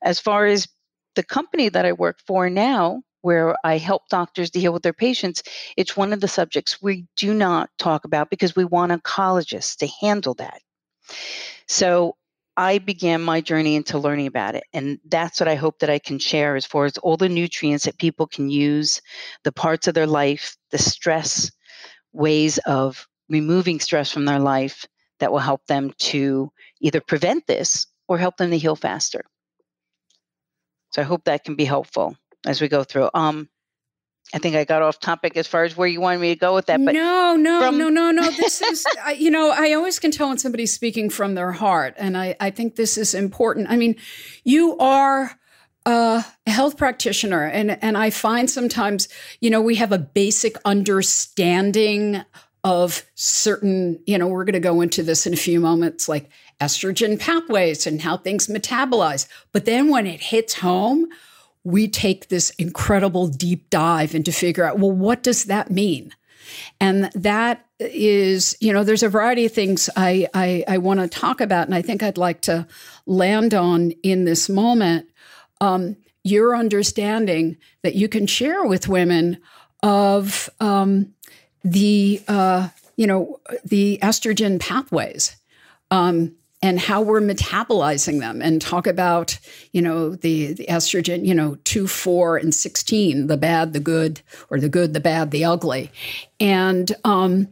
As 0.02 0.20
far 0.20 0.46
as 0.46 0.68
the 1.14 1.22
company 1.22 1.68
that 1.70 1.86
I 1.86 1.92
work 1.92 2.18
for 2.26 2.50
now, 2.50 3.02
where 3.26 3.56
I 3.64 3.78
help 3.78 4.08
doctors 4.08 4.52
to 4.52 4.60
heal 4.60 4.72
with 4.72 4.84
their 4.84 4.92
patients, 4.92 5.42
it's 5.76 5.96
one 5.96 6.12
of 6.12 6.20
the 6.20 6.28
subjects 6.28 6.80
we 6.80 7.06
do 7.16 7.34
not 7.34 7.68
talk 7.76 8.04
about 8.04 8.30
because 8.30 8.54
we 8.54 8.64
want 8.64 8.92
oncologists 8.92 9.76
to 9.78 9.88
handle 10.00 10.34
that. 10.34 10.60
So 11.66 12.14
I 12.56 12.78
began 12.78 13.20
my 13.20 13.40
journey 13.40 13.74
into 13.74 13.98
learning 13.98 14.28
about 14.28 14.54
it. 14.54 14.62
And 14.72 15.00
that's 15.08 15.40
what 15.40 15.48
I 15.48 15.56
hope 15.56 15.80
that 15.80 15.90
I 15.90 15.98
can 15.98 16.20
share 16.20 16.54
as 16.54 16.64
far 16.64 16.84
as 16.84 16.98
all 16.98 17.16
the 17.16 17.28
nutrients 17.28 17.84
that 17.86 17.98
people 17.98 18.28
can 18.28 18.48
use, 18.48 19.02
the 19.42 19.50
parts 19.50 19.88
of 19.88 19.94
their 19.94 20.06
life, 20.06 20.56
the 20.70 20.78
stress, 20.78 21.50
ways 22.12 22.58
of 22.58 23.08
removing 23.28 23.80
stress 23.80 24.08
from 24.08 24.24
their 24.24 24.38
life 24.38 24.86
that 25.18 25.32
will 25.32 25.40
help 25.40 25.66
them 25.66 25.92
to 25.98 26.48
either 26.80 27.00
prevent 27.00 27.44
this 27.48 27.88
or 28.06 28.18
help 28.18 28.36
them 28.36 28.52
to 28.52 28.58
heal 28.58 28.76
faster. 28.76 29.24
So 30.92 31.02
I 31.02 31.04
hope 31.04 31.24
that 31.24 31.42
can 31.42 31.56
be 31.56 31.64
helpful 31.64 32.16
as 32.46 32.60
we 32.60 32.68
go 32.68 32.84
through. 32.84 33.10
Um, 33.14 33.48
I 34.34 34.38
think 34.38 34.56
I 34.56 34.64
got 34.64 34.82
off 34.82 34.98
topic 34.98 35.36
as 35.36 35.46
far 35.46 35.64
as 35.64 35.76
where 35.76 35.86
you 35.86 36.00
wanted 36.00 36.20
me 36.20 36.34
to 36.34 36.40
go 36.40 36.54
with 36.54 36.66
that. 36.66 36.84
But 36.84 36.94
no, 36.94 37.36
no, 37.36 37.60
from- 37.60 37.78
no, 37.78 37.88
no, 37.88 38.10
no. 38.10 38.28
This 38.30 38.60
is, 38.60 38.84
you 39.16 39.30
know, 39.30 39.50
I 39.50 39.72
always 39.74 39.98
can 40.00 40.10
tell 40.10 40.28
when 40.28 40.38
somebody's 40.38 40.72
speaking 40.72 41.10
from 41.10 41.34
their 41.34 41.52
heart. 41.52 41.94
And 41.96 42.16
I, 42.16 42.34
I 42.40 42.50
think 42.50 42.74
this 42.74 42.98
is 42.98 43.14
important. 43.14 43.70
I 43.70 43.76
mean, 43.76 43.94
you 44.42 44.76
are 44.78 45.38
a 45.84 46.24
health 46.46 46.76
practitioner. 46.76 47.44
And, 47.44 47.82
and 47.82 47.96
I 47.96 48.10
find 48.10 48.50
sometimes, 48.50 49.08
you 49.40 49.48
know, 49.48 49.62
we 49.62 49.76
have 49.76 49.92
a 49.92 49.98
basic 49.98 50.56
understanding 50.64 52.22
of 52.64 53.04
certain, 53.14 54.00
you 54.06 54.18
know, 54.18 54.26
we're 54.26 54.44
going 54.44 54.54
to 54.54 54.60
go 54.60 54.80
into 54.80 55.04
this 55.04 55.24
in 55.24 55.32
a 55.32 55.36
few 55.36 55.60
moments, 55.60 56.08
like 56.08 56.28
estrogen 56.60 57.18
pathways 57.20 57.86
and 57.86 58.02
how 58.02 58.16
things 58.16 58.48
metabolize. 58.48 59.28
But 59.52 59.66
then 59.66 59.88
when 59.88 60.08
it 60.08 60.20
hits 60.20 60.54
home, 60.54 61.06
we 61.66 61.88
take 61.88 62.28
this 62.28 62.50
incredible 62.50 63.26
deep 63.26 63.68
dive 63.70 64.14
into 64.14 64.30
figure 64.30 64.62
out, 64.62 64.78
well, 64.78 64.92
what 64.92 65.24
does 65.24 65.46
that 65.46 65.68
mean? 65.68 66.14
And 66.80 67.10
that 67.12 67.66
is, 67.80 68.56
you 68.60 68.72
know, 68.72 68.84
there's 68.84 69.02
a 69.02 69.08
variety 69.08 69.46
of 69.46 69.52
things 69.52 69.90
I, 69.96 70.28
I, 70.32 70.62
I 70.68 70.78
want 70.78 71.00
to 71.00 71.08
talk 71.08 71.40
about, 71.40 71.66
and 71.66 71.74
I 71.74 71.82
think 71.82 72.04
I'd 72.04 72.18
like 72.18 72.40
to 72.42 72.68
land 73.04 73.52
on 73.52 73.90
in 74.04 74.24
this 74.24 74.48
moment. 74.48 75.08
Um, 75.60 75.96
your 76.22 76.56
understanding 76.56 77.56
that 77.82 77.96
you 77.96 78.08
can 78.08 78.28
share 78.28 78.64
with 78.64 78.86
women 78.86 79.38
of 79.82 80.48
um, 80.60 81.14
the, 81.64 82.22
uh, 82.28 82.68
you 82.96 83.08
know, 83.08 83.40
the 83.64 83.98
estrogen 84.02 84.60
pathways. 84.60 85.34
Um, 85.90 86.36
and 86.66 86.80
how 86.80 87.00
we're 87.00 87.20
metabolizing 87.20 88.18
them 88.18 88.42
and 88.42 88.60
talk 88.60 88.88
about 88.88 89.38
you 89.72 89.80
know 89.80 90.10
the, 90.16 90.52
the 90.54 90.66
estrogen 90.66 91.24
you 91.24 91.34
know 91.34 91.56
2 91.64 91.86
4 91.86 92.36
and 92.38 92.52
16 92.52 93.28
the 93.28 93.36
bad 93.36 93.72
the 93.72 93.80
good 93.80 94.20
or 94.50 94.58
the 94.58 94.68
good 94.68 94.92
the 94.92 95.00
bad 95.00 95.30
the 95.30 95.44
ugly 95.44 95.92
and 96.40 96.92
um, 97.04 97.46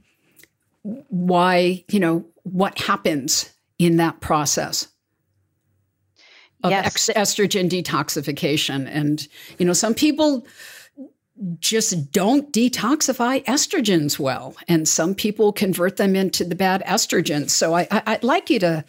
why 0.83 1.85
you 1.89 2.01
know 2.01 2.25
what 2.43 2.79
happens 2.79 3.51
in 3.79 3.99
that 3.99 4.21
process 4.21 4.89
of 6.65 6.71
yes. 6.71 6.87
ex- 6.87 7.11
estrogen 7.17 7.69
detoxification. 7.69 8.89
And, 8.91 9.29
you 9.59 9.67
know, 9.67 9.75
some 9.75 9.95
people 9.95 10.47
just 11.59 12.13
don't 12.13 12.53
detoxify 12.53 13.45
estrogens 13.45 14.19
well, 14.19 14.55
and 14.69 14.89
some 14.89 15.15
people 15.15 15.53
convert 15.53 15.97
them 15.97 16.15
into 16.15 16.45
the 16.45 16.55
bad 16.55 16.83
estrogens. 16.85 17.51
So 17.51 17.75
I, 17.75 17.89
I, 17.91 18.13
would 18.13 18.25
like 18.25 18.51
you 18.51 18.59
to 18.61 18.85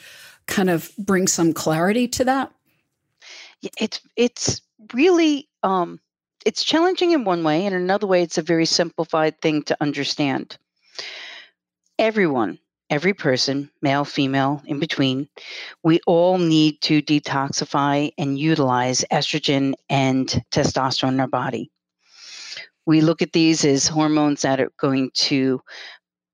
kind 0.46 0.70
of 0.70 0.92
bring 0.98 1.28
some 1.28 1.54
clarity 1.54 2.08
to 2.10 2.24
that. 2.26 2.52
It's 3.80 4.00
it's 4.16 4.62
really 4.94 5.50
um, 5.64 6.00
it's 6.46 6.64
challenging 6.64 7.12
in 7.12 7.26
one 7.26 7.44
way, 7.44 7.66
and 7.66 7.74
another 7.74 8.06
way, 8.06 8.22
it's 8.22 8.38
a 8.38 8.44
very 8.44 8.66
simplified 8.66 9.42
thing 9.42 9.64
to 9.64 9.78
understand. 9.82 10.58
Everyone 11.98 12.60
every 12.90 13.14
person, 13.14 13.70
male, 13.82 14.06
female, 14.06 14.62
in 14.66 14.80
between, 14.80 15.28
we 15.84 16.00
all 16.06 16.38
need 16.38 16.80
to 16.82 17.02
detoxify 17.02 18.12
and 18.18 18.38
utilize 18.40 19.04
estrogen 19.12 19.74
and 19.90 20.44
testosterone 20.52 21.14
in 21.14 21.20
our 21.20 21.28
body. 21.28 21.72
We 22.86 23.02
look 23.02 23.22
at 23.22 23.34
these 23.34 23.66
as 23.66 23.88
hormones 23.88 24.42
that 24.44 24.60
are 24.60 24.72
going 24.80 25.12
to 25.16 25.62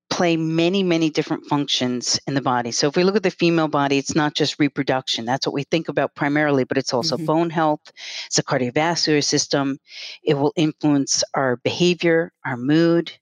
play 0.10 0.36
many, 0.36 0.84
many 0.84 1.10
different 1.10 1.46
functions 1.46 2.20
in 2.27 2.34
the 2.34 2.41
body. 2.41 2.72
So 2.72 2.88
if 2.88 2.98
we 2.98 3.05
look 3.05 3.15
at 3.15 3.24
the 3.24 3.31
female 3.31 3.70
body, 3.70 3.98
it's 3.98 4.15
not 4.15 4.36
just 4.36 4.60
reproduction. 4.60 5.24
That's 5.24 5.48
what 5.48 5.53
we 5.53 5.63
think 5.63 5.88
about 5.88 6.15
primarily, 6.15 6.65
but 6.65 6.77
it's 6.77 6.93
also 6.93 7.15
mm-hmm. 7.15 7.25
bone 7.25 7.50
health, 7.50 7.79
it's 8.25 8.38
a 8.38 8.43
cardiovascular 8.43 9.24
system. 9.24 9.77
It 10.24 10.34
will 10.34 10.51
influence 10.58 11.24
our 11.34 11.58
behavior, 11.63 12.34
our 12.46 12.58
mood, 12.58 13.13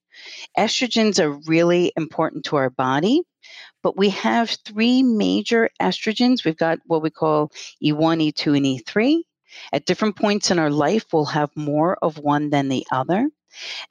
Estrogens 0.57 1.19
are 1.19 1.39
really 1.47 1.91
important 1.95 2.45
to 2.45 2.55
our 2.55 2.69
body, 2.69 3.21
but 3.81 3.97
we 3.97 4.09
have 4.09 4.57
three 4.65 5.03
major 5.03 5.69
estrogens. 5.81 6.43
We've 6.43 6.57
got 6.57 6.79
what 6.85 7.01
we 7.01 7.09
call 7.09 7.51
E1, 7.83 8.31
E2, 8.31 8.57
and 8.57 8.65
E3. 8.65 9.21
At 9.73 9.85
different 9.85 10.15
points 10.15 10.51
in 10.51 10.59
our 10.59 10.69
life, 10.69 11.05
we'll 11.11 11.25
have 11.25 11.49
more 11.55 11.97
of 12.01 12.17
one 12.17 12.49
than 12.49 12.69
the 12.69 12.85
other. 12.91 13.29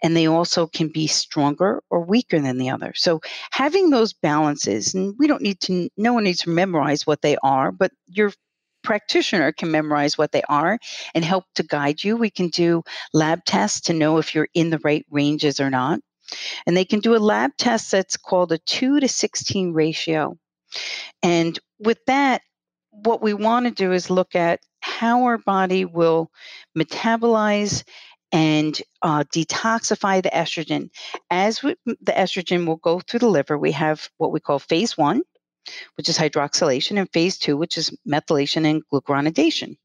And 0.03 0.17
they 0.17 0.29
also 0.29 0.67
can 0.67 0.89
be 0.89 1.07
stronger 1.07 1.83
or 1.91 2.05
weaker 2.05 2.41
than 2.41 2.59
the 2.59 2.71
other. 2.71 2.93
So 2.95 3.21
having 3.51 3.91
those 3.91 4.13
balances, 4.13 4.95
and 4.95 5.15
we 5.19 5.27
don't 5.27 5.43
need 5.43 5.61
to, 5.63 5.89
no 5.97 6.13
one 6.13 6.25
needs 6.25 6.43
to 6.43 6.51
memorize 6.51 7.07
what 7.07 7.23
they 7.23 7.37
are, 7.43 7.73
but 7.73 7.91
your 8.07 8.33
practitioner 8.85 9.53
can 9.53 9.71
memorize 9.71 10.17
what 10.17 10.33
they 10.33 10.43
are 10.49 10.79
and 11.15 11.25
help 11.25 11.45
to 11.57 11.63
guide 11.63 12.03
you. 12.03 12.17
We 12.17 12.31
can 12.31 12.49
do 12.49 12.83
lab 13.13 13.45
tests 13.45 13.81
to 13.83 13.93
know 13.93 14.19
if 14.19 14.35
you're 14.35 14.49
in 14.55 14.71
the 14.71 14.81
right 14.85 15.05
ranges 15.11 15.61
or 15.61 15.71
not. 15.71 16.01
And 16.67 16.77
they 16.77 16.85
can 16.85 17.01
do 17.01 17.17
a 17.17 17.19
lab 17.19 17.53
test 17.57 17.91
that's 17.91 18.17
called 18.17 18.53
a 18.53 18.59
2 18.59 19.01
to 19.01 19.09
16 19.09 19.73
ratio. 19.73 20.39
And 21.23 21.59
with 21.79 21.99
that, 22.07 22.43
what 22.91 23.23
we 23.23 23.35
want 23.35 23.67
to 23.67 23.73
do 23.73 23.93
is 23.93 24.11
look 24.11 24.35
at 24.35 24.61
how 24.81 25.25
our 25.25 25.39
body 25.39 25.85
will 25.85 26.31
metabolize 26.77 27.85
and 28.31 28.81
uh, 29.03 29.25
detoxify 29.35 30.23
the 30.23 30.31
estrogen. 30.31 30.91
As 31.31 31.63
we, 31.63 31.77
the 31.87 32.13
estrogen 32.13 32.67
will 32.67 32.77
go 32.77 33.01
through 33.01 33.21
the 33.21 33.29
liver, 33.29 33.57
we 33.57 33.73
have 33.73 34.09
what 34.19 34.33
we 34.33 34.41
call 34.41 34.59
phase 34.59 34.97
one, 34.97 35.23
which 35.97 36.09
is 36.09 36.19
hydroxylation, 36.19 36.99
and 36.99 37.11
phase 37.13 37.39
two, 37.39 37.57
which 37.57 37.79
is 37.79 37.97
methylation 38.07 38.67
and 38.69 38.83
glucuronidation. 38.93 39.77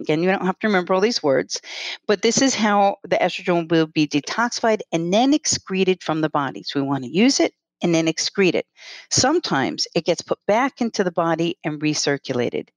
Again, 0.00 0.22
you 0.22 0.30
don't 0.30 0.46
have 0.46 0.58
to 0.60 0.66
remember 0.66 0.94
all 0.94 1.02
these 1.02 1.22
words, 1.22 1.60
but 2.06 2.22
this 2.22 2.40
is 2.40 2.54
how 2.54 2.96
the 3.02 3.16
estrogen 3.16 3.70
will 3.70 3.86
be 3.86 4.08
detoxified 4.08 4.80
and 4.92 5.12
then 5.12 5.34
excreted 5.34 6.02
from 6.02 6.22
the 6.22 6.30
body. 6.30 6.62
So 6.62 6.80
we 6.80 6.86
want 6.86 7.04
to 7.04 7.10
use 7.10 7.38
it 7.38 7.52
and 7.82 7.94
then 7.94 8.06
excrete 8.06 8.54
it. 8.54 8.66
Sometimes 9.10 9.86
it 9.94 10.04
gets 10.04 10.22
put 10.22 10.38
back 10.46 10.80
into 10.80 11.04
the 11.04 11.12
body 11.12 11.56
and 11.64 11.80
recirculated. 11.80 12.68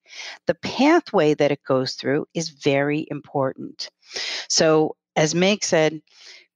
The 0.47 0.55
pathway 0.55 1.33
that 1.35 1.51
it 1.51 1.63
goes 1.63 1.93
through 1.93 2.27
is 2.33 2.49
very 2.49 3.07
important. 3.09 3.89
So, 4.49 4.95
as 5.15 5.35
Meg 5.35 5.63
said, 5.63 6.01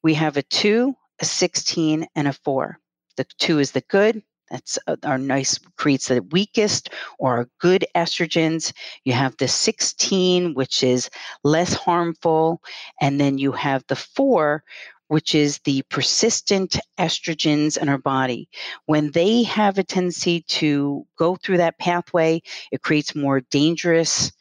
we 0.03 0.13
have 0.15 0.37
a 0.37 0.43
2, 0.43 0.95
a 1.19 1.25
16, 1.25 2.07
and 2.15 2.27
a 2.27 2.33
4. 2.33 2.79
The 3.17 3.25
2 3.39 3.59
is 3.59 3.71
the 3.71 3.81
good, 3.81 4.23
that's 4.49 4.79
uh, 4.87 4.95
our 5.03 5.17
nice 5.17 5.59
creates 5.75 6.07
the 6.07 6.21
weakest 6.31 6.89
or 7.19 7.37
our 7.37 7.49
good 7.59 7.85
estrogens. 7.95 8.71
You 9.03 9.13
have 9.13 9.35
the 9.37 9.47
16, 9.47 10.53
which 10.53 10.83
is 10.83 11.09
less 11.43 11.73
harmful, 11.73 12.61
and 13.01 13.19
then 13.19 13.37
you 13.37 13.51
have 13.51 13.83
the 13.87 13.95
4, 13.95 14.63
which 15.07 15.35
is 15.35 15.59
the 15.59 15.83
persistent 15.89 16.77
estrogens 16.99 17.77
in 17.77 17.89
our 17.89 17.97
body. 17.97 18.49
When 18.85 19.11
they 19.11 19.43
have 19.43 19.77
a 19.77 19.83
tendency 19.83 20.41
to 20.49 21.05
go 21.17 21.35
through 21.35 21.57
that 21.57 21.79
pathway, 21.79 22.41
it 22.71 22.81
creates 22.81 23.15
more 23.15 23.41
dangerous 23.41 24.31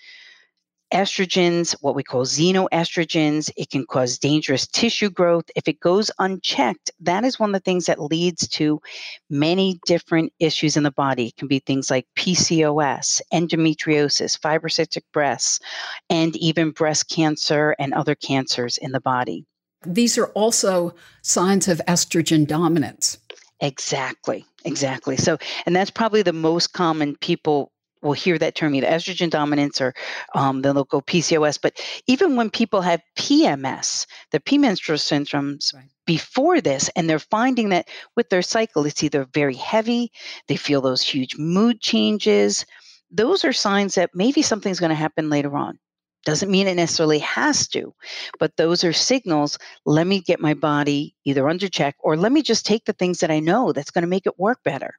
estrogens, 0.93 1.75
what 1.81 1.95
we 1.95 2.03
call 2.03 2.25
xenoestrogens. 2.25 3.51
It 3.57 3.71
can 3.71 3.87
cause 3.87 4.19
dangerous 4.19 4.67
tissue 4.67 5.11
growth. 5.11 5.45
If 5.57 5.69
it 5.69 5.81
goes 5.81 6.11
unchecked, 6.19 6.91
that 7.01 7.25
is 7.25 7.39
one 7.39 7.51
of 7.51 7.55
the 7.55 7.65
things 7.65 7.87
that 7.87 8.01
leads 8.01 8.47
to 8.49 8.81
many 9.29 9.81
different 9.87 10.33
issues 10.39 10.77
in 10.77 10.85
the 10.85 10.93
body. 10.93 11.29
It 11.29 11.37
can 11.37 11.49
be 11.49 11.59
things 11.59 11.91
like 11.91 12.07
PCOS, 12.17 13.21
endometriosis, 13.33 14.39
fibrocystic 14.39 15.03
breasts, 15.13 15.61
and 16.09 16.37
even 16.37 16.71
breast 16.71 17.11
cancer 17.11 17.75
and 17.79 17.93
other 17.93 18.15
cancers 18.15 18.79
in 18.79 18.93
the 18.93 19.01
body. 19.01 19.45
These 19.87 20.19
are 20.19 20.27
also 20.29 20.95
signs 21.23 21.69
of 21.69 21.81
estrogen 21.89 22.47
dominance. 22.47 23.19
Exactly, 23.61 24.45
exactly. 24.65 25.17
So, 25.17 25.39
and 25.65 25.75
that's 25.75 25.91
probably 25.91 26.23
the 26.23 26.33
most 26.33 26.73
common 26.73 27.17
people 27.17 27.73
will 28.03 28.13
hear 28.13 28.39
that 28.39 28.55
term 28.55 28.75
either 28.75 28.87
estrogen 28.87 29.31
dominance 29.31 29.81
or 29.81 29.95
um, 30.35 30.63
then 30.63 30.75
they'll 30.75 30.85
go 30.85 31.01
PCOS. 31.01 31.59
But 31.61 31.81
even 32.07 32.37
when 32.37 32.51
people 32.51 32.81
have 32.83 33.01
PMS, 33.19 34.07
the 34.31 34.41
premenstrual 34.41 34.99
syndromes 34.99 35.75
right. 35.75 35.89
before 36.07 36.61
this, 36.61 36.91
and 36.95 37.09
they're 37.09 37.19
finding 37.19 37.71
that 37.71 37.89
with 38.15 38.29
their 38.29 38.43
cycle, 38.43 38.87
it's 38.87 39.03
either 39.03 39.27
very 39.33 39.55
heavy, 39.55 40.13
they 40.49 40.57
feel 40.57 40.81
those 40.81 41.03
huge 41.03 41.37
mood 41.37 41.81
changes. 41.81 42.65
Those 43.11 43.45
are 43.45 43.53
signs 43.53 43.95
that 43.95 44.11
maybe 44.15 44.43
something's 44.43 44.81
going 44.81 44.91
to 44.91 44.97
happen 44.97 45.31
later 45.31 45.57
on. 45.57 45.79
Doesn't 46.27 46.51
mean 46.51 46.67
it 46.67 46.75
necessarily 46.75 47.21
has 47.21 47.69
to, 47.69 47.95
but 48.39 48.57
those 48.57 48.85
are 48.85 48.93
signals. 48.93 49.59
Let 49.87 50.07
me 50.07 50.21
get 50.21 50.41
my 50.41 50.53
body 50.53 51.15
either 51.25 51.49
under 51.49 51.69
check 51.69 51.97
or 52.01 52.17
let 52.17 52.33
me 52.33 52.43
just 52.43 52.67
take 52.67 52.85
the 52.85 52.93
things 52.93 53.21
that 53.21 53.31
I 53.31 53.41
know 53.41 53.73
that's 53.73 53.91
going 53.91 54.03
to 54.03 54.09
make 54.09 54.27
it 54.27 54.39
work 54.39 54.63
better. 54.65 54.99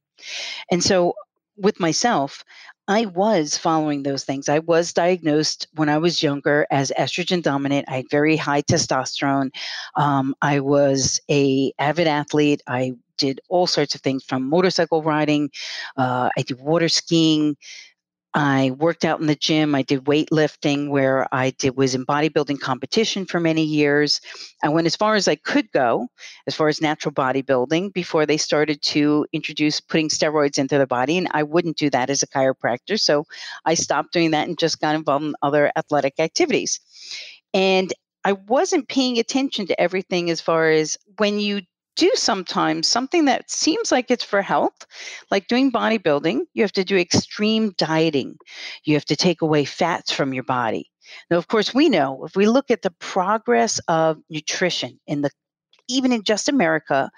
And 0.72 0.84
so 0.84 1.14
with 1.58 1.80
myself, 1.80 2.44
I 2.88 3.08
was 3.08 3.58
following 3.58 4.04
those 4.04 4.24
things. 4.24 4.48
I 4.48 4.60
was 4.60 4.94
diagnosed 4.94 5.68
when 5.76 5.90
I 5.90 5.98
was 5.98 6.24
younger 6.24 6.66
as 6.72 6.94
estrogen 6.98 7.44
dominant. 7.44 7.90
I 7.90 7.98
had 7.98 8.06
very 8.10 8.38
high 8.38 8.62
testosterone. 8.62 9.50
Um, 9.96 10.34
I 10.42 10.62
was 10.62 11.20
a 11.30 11.74
avid 11.78 12.08
athlete. 12.08 12.64
I 12.68 12.94
did 13.18 13.42
all 13.50 13.68
sorts 13.68 13.96
of 13.96 14.02
things 14.02 14.24
from 14.24 14.48
motorcycle 14.50 15.04
riding. 15.04 15.50
Uh, 15.98 16.30
I 16.38 16.44
did 16.44 16.60
water 16.62 16.88
skiing. 16.88 17.58
I 18.38 18.70
worked 18.78 19.04
out 19.04 19.20
in 19.20 19.26
the 19.26 19.36
gym. 19.36 19.74
I 19.74 19.82
did 19.82 20.04
weightlifting 20.04 20.90
where 20.90 21.28
I 21.34 21.50
did 21.50 21.76
was 21.76 21.96
in 21.96 22.06
bodybuilding 22.06 22.60
competition 22.60 23.26
for 23.26 23.40
many 23.40 23.64
years. 23.64 24.22
I 24.62 24.70
went 24.70 24.86
as 24.86 24.96
far 24.96 25.16
as 25.16 25.28
I 25.28 25.34
could 25.34 25.72
go, 25.72 26.08
as 26.46 26.54
far 26.54 26.68
as 26.68 26.80
natural 26.80 27.16
bodybuilding, 27.16 27.94
before 27.94 28.28
they 28.28 28.38
started 28.38 28.80
to 28.84 29.26
introduce 29.34 29.82
putting 29.82 30.10
steroids 30.10 30.60
into 30.60 30.78
the 30.78 30.86
body. 30.86 31.18
And 31.18 31.28
I 31.32 31.42
wouldn't 31.42 31.78
do 31.78 31.90
that 31.90 32.12
as 32.12 32.22
a 32.22 32.28
chiropractor. 32.28 33.00
So 33.00 33.26
I 33.66 33.74
stopped 33.74 34.14
doing 34.14 34.30
that 34.32 34.48
and 34.48 34.56
just 34.56 34.80
got 34.80 34.94
involved 34.94 35.26
in 35.26 35.34
other 35.42 35.72
athletic 35.76 36.20
activities. 36.20 36.80
And 37.56 37.92
I 38.24 38.34
wasn't 38.34 38.88
paying 38.88 39.18
attention 39.18 39.66
to 39.66 39.82
everything 39.82 40.30
as 40.30 40.42
far 40.42 40.70
as 40.70 41.00
when 41.18 41.40
you 41.40 41.62
do 41.98 42.12
sometimes 42.16 42.88
something 42.88 43.26
that 43.26 43.50
seems 43.52 43.92
like 43.92 44.10
it's 44.10 44.24
for 44.24 44.42
health, 44.42 44.86
like 45.32 45.48
doing 45.48 45.72
bodybuilding, 45.72 46.42
you 46.54 46.64
have 46.64 46.72
to 46.74 46.86
do 46.86 46.96
extreme 46.96 47.74
dieting. 47.78 48.38
You 48.86 48.94
have 48.94 49.06
to 49.06 49.16
take 49.16 49.42
away 49.42 49.66
fats 49.66 50.12
from 50.12 50.34
your 50.34 50.44
body. 50.44 50.90
Now, 51.30 51.38
of 51.38 51.48
course, 51.48 51.74
we 51.74 51.90
know 51.90 52.24
if 52.26 52.36
we 52.36 52.48
look 52.48 52.72
at 52.72 52.84
the 52.84 52.92
progress 52.92 53.80
of 53.88 54.20
nutrition 54.30 55.00
in 55.08 55.22
the 55.22 55.32
even 55.90 56.12
in 56.12 56.24
just 56.24 56.50
America 56.50 57.10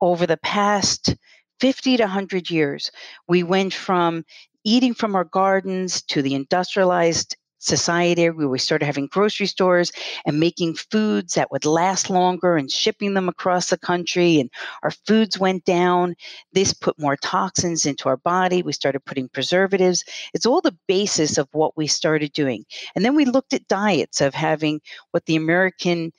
over 0.00 0.26
the 0.26 0.36
past 0.38 1.16
50 1.60 1.96
to 1.98 2.04
100 2.04 2.50
years, 2.50 2.90
we 3.28 3.42
went 3.42 3.74
from 3.74 4.24
eating 4.64 4.94
from 4.94 5.16
our 5.16 5.24
gardens 5.24 6.02
to 6.02 6.22
the 6.22 6.34
industrialized 6.34 7.36
society 7.62 8.28
where 8.30 8.48
we 8.48 8.58
started 8.58 8.84
having 8.84 9.06
grocery 9.06 9.46
stores 9.46 9.92
and 10.26 10.40
making 10.40 10.74
foods 10.74 11.34
that 11.34 11.50
would 11.50 11.64
last 11.64 12.10
longer 12.10 12.56
and 12.56 12.70
shipping 12.70 13.14
them 13.14 13.28
across 13.28 13.70
the 13.70 13.78
country 13.78 14.40
and 14.40 14.50
our 14.82 14.90
foods 14.90 15.38
went 15.38 15.64
down. 15.64 16.14
This 16.52 16.72
put 16.72 16.98
more 16.98 17.16
toxins 17.16 17.86
into 17.86 18.08
our 18.08 18.16
body. 18.16 18.62
We 18.62 18.72
started 18.72 19.04
putting 19.04 19.28
preservatives. 19.28 20.04
It's 20.34 20.46
all 20.46 20.60
the 20.60 20.76
basis 20.88 21.38
of 21.38 21.48
what 21.52 21.76
we 21.76 21.86
started 21.86 22.32
doing. 22.32 22.64
And 22.94 23.04
then 23.04 23.14
we 23.14 23.24
looked 23.24 23.52
at 23.52 23.68
diets 23.68 24.20
of 24.20 24.34
having 24.34 24.80
what 25.12 25.26
the 25.26 25.36
american 25.36 26.12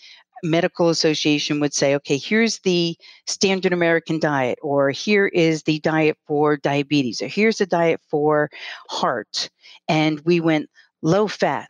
medical 0.46 0.90
association 0.90 1.62
would 1.62 1.74
say 1.74 1.96
okay 1.96 2.18
here's 2.18 2.60
the 2.60 2.98
standard 3.28 3.72
american 3.72 4.20
diet 4.20 4.60
or 4.62 4.90
here 4.90 5.28
is 5.28 5.64
the 5.64 5.80
diet 5.80 6.18
for 6.28 6.58
diabetes 6.58 7.22
or 7.22 7.28
here's 7.28 7.60
the 7.60 7.66
diet 7.66 8.02
for 8.10 8.50
heart. 8.90 9.50
And 9.88 10.20
we 10.22 10.40
went 10.40 10.70
low 11.04 11.28
fat, 11.28 11.70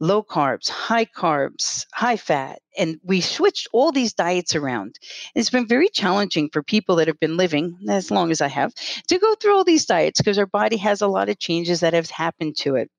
low 0.00 0.22
carbs, 0.22 0.68
high 0.68 1.06
carbs, 1.06 1.86
high 1.92 2.16
fat. 2.16 2.60
And 2.76 2.98
we 3.02 3.20
switched 3.20 3.68
all 3.72 3.92
these 3.92 4.12
diets 4.12 4.54
around. 4.54 4.96
It's 5.34 5.48
been 5.48 5.66
very 5.66 5.88
challenging 5.88 6.50
for 6.52 6.62
people 6.62 6.96
that 6.96 7.06
have 7.06 7.20
been 7.20 7.36
living 7.36 7.78
as 7.88 8.10
long 8.10 8.30
as 8.30 8.40
I 8.40 8.48
have 8.48 8.74
to 8.74 9.18
go 9.18 9.34
through 9.36 9.56
all 9.56 9.64
these 9.64 9.86
diets 9.86 10.20
because 10.20 10.38
our 10.38 10.46
body 10.46 10.76
has 10.78 11.00
a 11.00 11.06
lot 11.06 11.28
of 11.28 11.38
changes 11.38 11.80
that 11.80 11.94
have 11.94 12.10
happened 12.10 12.56
to 12.58 12.74
it. 12.74 12.90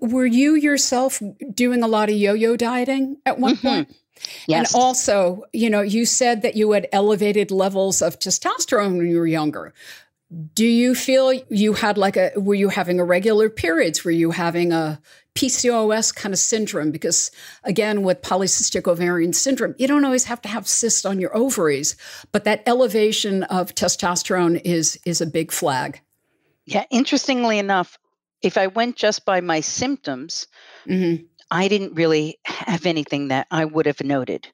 Were 0.00 0.26
you 0.26 0.54
yourself 0.54 1.20
doing 1.54 1.82
a 1.82 1.88
lot 1.88 2.10
of 2.10 2.16
yo 2.16 2.34
yo 2.34 2.56
dieting 2.56 3.16
at 3.24 3.38
one 3.38 3.56
mm-hmm. 3.56 3.66
point? 3.66 3.96
Yes. 4.46 4.74
And 4.74 4.82
also, 4.82 5.44
you 5.52 5.70
know, 5.70 5.80
you 5.80 6.04
said 6.04 6.42
that 6.42 6.54
you 6.54 6.72
had 6.72 6.86
elevated 6.92 7.50
levels 7.50 8.02
of 8.02 8.18
testosterone 8.18 8.98
when 8.98 9.08
you 9.08 9.18
were 9.18 9.26
younger. 9.26 9.72
Do 10.54 10.66
you 10.66 10.94
feel 10.94 11.32
you 11.32 11.74
had 11.74 11.98
like 11.98 12.16
a, 12.16 12.32
were 12.36 12.54
you 12.54 12.68
having 12.68 12.98
irregular 12.98 13.50
periods? 13.50 14.04
Were 14.04 14.10
you 14.10 14.30
having 14.30 14.72
a 14.72 15.00
PCOS 15.34 16.14
kind 16.14 16.32
of 16.32 16.38
syndrome? 16.38 16.90
Because 16.90 17.30
again, 17.64 18.02
with 18.02 18.22
polycystic 18.22 18.86
ovarian 18.86 19.32
syndrome, 19.32 19.74
you 19.78 19.86
don't 19.86 20.04
always 20.04 20.24
have 20.24 20.42
to 20.42 20.48
have 20.48 20.68
cysts 20.68 21.04
on 21.04 21.20
your 21.20 21.36
ovaries, 21.36 21.96
but 22.32 22.44
that 22.44 22.62
elevation 22.66 23.42
of 23.44 23.74
testosterone 23.74 24.60
is, 24.64 24.98
is 25.04 25.20
a 25.20 25.26
big 25.26 25.52
flag. 25.52 26.00
Yeah, 26.66 26.84
interestingly 26.90 27.58
enough, 27.58 27.98
if 28.42 28.56
I 28.56 28.68
went 28.68 28.96
just 28.96 29.24
by 29.24 29.40
my 29.40 29.60
symptoms, 29.60 30.46
mm-hmm. 30.88 31.24
I 31.50 31.68
didn't 31.68 31.94
really 31.94 32.38
have 32.44 32.86
anything 32.86 33.28
that 33.28 33.46
I 33.50 33.64
would 33.64 33.86
have 33.86 34.02
noted. 34.02 34.48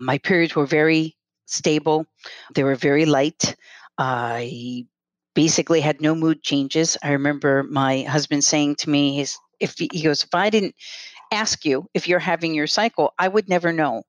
My 0.00 0.18
periods 0.18 0.54
were 0.54 0.66
very 0.66 1.16
stable, 1.46 2.06
they 2.54 2.64
were 2.64 2.76
very 2.76 3.04
light. 3.06 3.56
I 3.98 4.86
basically 5.34 5.80
had 5.80 6.00
no 6.00 6.14
mood 6.14 6.42
changes. 6.42 6.96
I 7.02 7.12
remember 7.12 7.64
my 7.64 8.02
husband 8.02 8.44
saying 8.44 8.76
to 8.76 8.90
me, 8.90 9.16
his, 9.16 9.36
if 9.60 9.74
he 9.78 10.02
goes, 10.02 10.24
if 10.24 10.34
I 10.34 10.50
didn't 10.50 10.74
ask 11.30 11.64
you 11.64 11.88
if 11.94 12.08
you're 12.08 12.18
having 12.18 12.54
your 12.54 12.66
cycle, 12.66 13.14
I 13.18 13.28
would 13.28 13.48
never 13.48 13.72
know. 13.72 14.02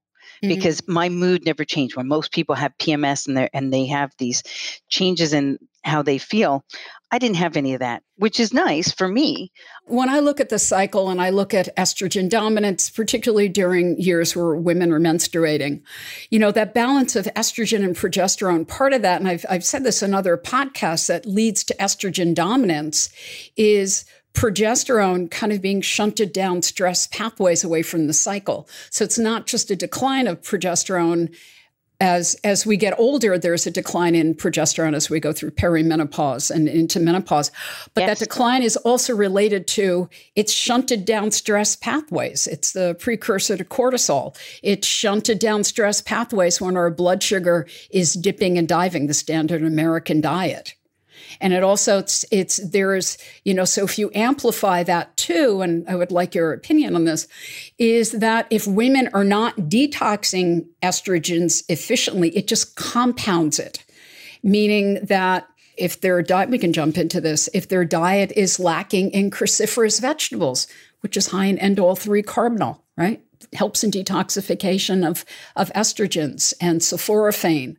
Mm-hmm. 0.43 0.49
Because 0.49 0.85
my 0.87 1.07
mood 1.07 1.45
never 1.45 1.63
changed. 1.63 1.95
When 1.95 2.07
most 2.07 2.33
people 2.33 2.55
have 2.55 2.77
PMS 2.77 3.25
and 3.25 3.37
they 3.37 3.49
and 3.53 3.71
they 3.71 3.85
have 3.85 4.11
these 4.17 4.43
changes 4.89 5.31
in 5.31 5.57
how 5.85 6.01
they 6.01 6.17
feel, 6.17 6.65
I 7.11 7.19
didn't 7.19 7.37
have 7.37 7.55
any 7.55 7.73
of 7.73 7.79
that, 7.79 8.03
which 8.17 8.39
is 8.39 8.53
nice 8.53 8.91
for 8.91 9.07
me. 9.07 9.51
When 9.85 10.09
I 10.09 10.19
look 10.19 10.41
at 10.41 10.49
the 10.49 10.59
cycle 10.59 11.09
and 11.09 11.21
I 11.21 11.29
look 11.29 11.53
at 11.53 11.73
estrogen 11.77 12.29
dominance, 12.29 12.89
particularly 12.89 13.47
during 13.47 13.97
years 14.01 14.35
where 14.35 14.55
women 14.55 14.91
are 14.91 14.99
menstruating, 14.99 15.81
you 16.29 16.39
know, 16.39 16.51
that 16.51 16.73
balance 16.73 17.15
of 17.15 17.25
estrogen 17.35 17.85
and 17.85 17.95
progesterone, 17.95 18.67
part 18.67 18.93
of 18.93 19.03
that, 19.03 19.21
and 19.21 19.29
I've, 19.29 19.45
I've 19.49 19.63
said 19.63 19.83
this 19.83 20.03
in 20.03 20.13
other 20.13 20.37
podcasts, 20.37 21.07
that 21.07 21.25
leads 21.25 21.63
to 21.65 21.75
estrogen 21.75 22.33
dominance 22.33 23.09
is 23.55 24.03
progesterone 24.35 25.31
kind 25.31 25.51
of 25.51 25.61
being 25.61 25.81
shunted 25.81 26.33
down 26.33 26.61
stress 26.61 27.07
pathways 27.07 27.63
away 27.63 27.81
from 27.81 28.07
the 28.07 28.13
cycle. 28.13 28.67
So 28.91 29.03
it's 29.03 29.17
not 29.17 29.47
just 29.47 29.71
a 29.71 29.75
decline 29.75 30.27
of 30.27 30.41
progesterone 30.41 31.33
as 32.01 32.35
as 32.43 32.65
we 32.65 32.75
get 32.75 32.97
older, 32.99 33.37
there's 33.37 33.65
a 33.65 33.71
decline 33.71 34.15
in 34.15 34.35
progesterone 34.35 34.93
as 34.93 35.09
we 35.09 35.19
go 35.19 35.31
through 35.31 35.51
perimenopause 35.51 36.51
and 36.51 36.67
into 36.67 36.99
menopause. 36.99 37.51
But 37.93 38.01
yes. 38.01 38.19
that 38.19 38.25
decline 38.25 38.63
is 38.63 38.75
also 38.77 39.15
related 39.15 39.65
to 39.67 40.09
it's 40.35 40.51
shunted 40.51 41.05
down 41.05 41.31
stress 41.31 41.75
pathways. 41.75 42.47
It's 42.47 42.73
the 42.73 42.95
precursor 42.99 43.55
to 43.55 43.63
cortisol. 43.63 44.37
It's 44.61 44.87
shunted 44.87 45.39
down 45.39 45.63
stress 45.63 46.01
pathways 46.01 46.59
when 46.59 46.75
our 46.75 46.91
blood 46.91 47.23
sugar 47.23 47.65
is 47.89 48.13
dipping 48.13 48.57
and 48.57 48.67
diving, 48.67 49.07
the 49.07 49.13
standard 49.13 49.63
American 49.63 50.19
diet. 50.19 50.75
And 51.41 51.53
it 51.53 51.63
also 51.63 52.00
it's, 52.00 52.25
it's 52.32 52.58
there's 52.58 53.17
you 53.44 53.53
know 53.53 53.65
so 53.65 53.84
if 53.84 53.98
you 53.98 54.12
amplify 54.13 54.84
that 54.84 55.15
too, 55.17 55.62
and 55.62 55.88
I 55.88 55.96
would 55.96 56.12
like 56.12 56.36
your 56.36 56.53
opinion 56.53 56.96
on 56.96 57.05
this, 57.05 57.27
is 57.77 58.12
that 58.12 58.48
if 58.50 58.67
women 58.67 59.10
are 59.13 59.24
not 59.24 59.55
detoxing 59.58 60.68
estrogens 60.81 61.64
efficiently, 61.70 62.29
it 62.35 62.48
just 62.48 62.75
compounds 62.75 63.59
it, 63.59 63.83
meaning 64.44 65.00
that 65.03 65.48
if 65.77 66.01
their 66.01 66.22
diet, 66.22 66.50
we 66.50 66.57
can 66.57 66.74
jump 66.74 66.98
into 66.98 67.20
this, 67.20 67.50
if 67.53 67.68
their 67.68 67.85
diet 67.85 68.31
is 68.35 68.59
lacking 68.59 69.11
in 69.11 69.29
cruciferous 69.29 70.00
vegetables, 70.00 70.68
which 71.01 71.18
is 71.18 71.27
high 71.27 71.46
in 71.46 71.57
indole 71.57 71.98
3 71.98 72.24
carbinol, 72.24 72.79
right? 72.98 73.22
Helps 73.53 73.83
in 73.83 73.92
detoxification 73.92 75.07
of, 75.07 75.25
of 75.55 75.72
estrogens 75.74 76.53
and 76.61 76.81
sulforaphane 76.81 77.75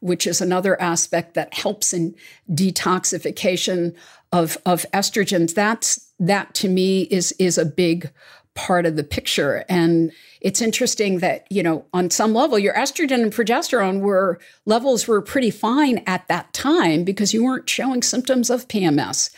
which 0.00 0.26
is 0.26 0.40
another 0.40 0.80
aspect 0.80 1.34
that 1.34 1.54
helps 1.54 1.92
in 1.92 2.14
detoxification 2.50 3.94
of, 4.32 4.58
of 4.66 4.84
estrogens. 4.92 5.54
That's 5.54 6.10
that 6.18 6.54
to 6.54 6.68
me 6.68 7.02
is 7.02 7.32
is 7.38 7.56
a 7.56 7.64
big 7.64 8.10
part 8.54 8.84
of 8.84 8.96
the 8.96 9.04
picture. 9.04 9.64
And 9.68 10.12
it's 10.40 10.60
interesting 10.60 11.20
that, 11.20 11.46
you 11.50 11.62
know, 11.62 11.86
on 11.94 12.10
some 12.10 12.34
level, 12.34 12.58
your 12.58 12.74
estrogen 12.74 13.22
and 13.22 13.32
progesterone 13.32 14.00
were 14.00 14.40
levels 14.66 15.06
were 15.06 15.22
pretty 15.22 15.50
fine 15.50 16.02
at 16.06 16.26
that 16.28 16.52
time 16.52 17.04
because 17.04 17.32
you 17.32 17.44
weren't 17.44 17.70
showing 17.70 18.02
symptoms 18.02 18.50
of 18.50 18.68
PMS. 18.68 19.30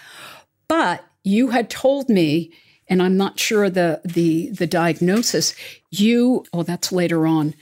But 0.66 1.04
you 1.24 1.48
had 1.48 1.70
told 1.70 2.08
me, 2.08 2.52
and 2.88 3.02
I'm 3.02 3.16
not 3.16 3.38
sure 3.38 3.70
the 3.70 4.00
the 4.04 4.50
the 4.50 4.66
diagnosis, 4.66 5.54
you 5.90 6.44
oh, 6.52 6.62
that's 6.62 6.92
later 6.92 7.26
on. 7.26 7.54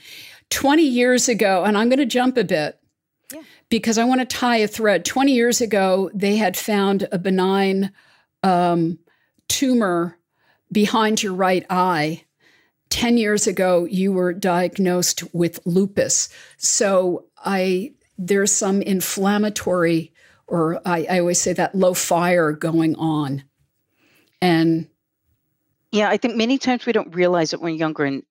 20 0.49 0.83
years 0.83 1.29
ago, 1.29 1.63
and 1.63 1.77
I'm 1.77 1.87
going 1.87 1.99
to 1.99 2.05
jump 2.05 2.35
a 2.35 2.43
bit 2.43 2.80
because 3.71 3.97
I 3.97 4.03
want 4.03 4.19
to 4.19 4.25
tie 4.25 4.57
a 4.57 4.67
thread. 4.67 5.05
20 5.05 5.31
years 5.31 5.61
ago, 5.61 6.11
they 6.13 6.35
had 6.35 6.57
found 6.57 7.07
a 7.11 7.17
benign 7.17 7.91
um, 8.43 8.99
tumor 9.47 10.19
behind 10.71 11.23
your 11.23 11.33
right 11.33 11.65
eye. 11.69 12.25
10 12.89 13.17
years 13.17 13.47
ago, 13.47 13.85
you 13.85 14.11
were 14.11 14.33
diagnosed 14.33 15.23
with 15.33 15.65
lupus. 15.65 16.27
So 16.57 17.25
I 17.37 17.93
there's 18.17 18.51
some 18.51 18.81
inflammatory, 18.83 20.13
or 20.45 20.79
I, 20.85 21.07
I 21.09 21.19
always 21.19 21.41
say 21.41 21.53
that 21.53 21.73
low 21.73 21.95
fire 21.95 22.51
going 22.51 22.95
on. 22.97 23.43
And 24.41 24.89
yeah, 25.91 26.09
I 26.09 26.17
think 26.17 26.35
many 26.35 26.57
times 26.57 26.85
we 26.85 26.93
don't 26.93 27.15
realize 27.15 27.53
it 27.53 27.61
when 27.61 27.75
younger. 27.75 28.03
And 28.03 28.23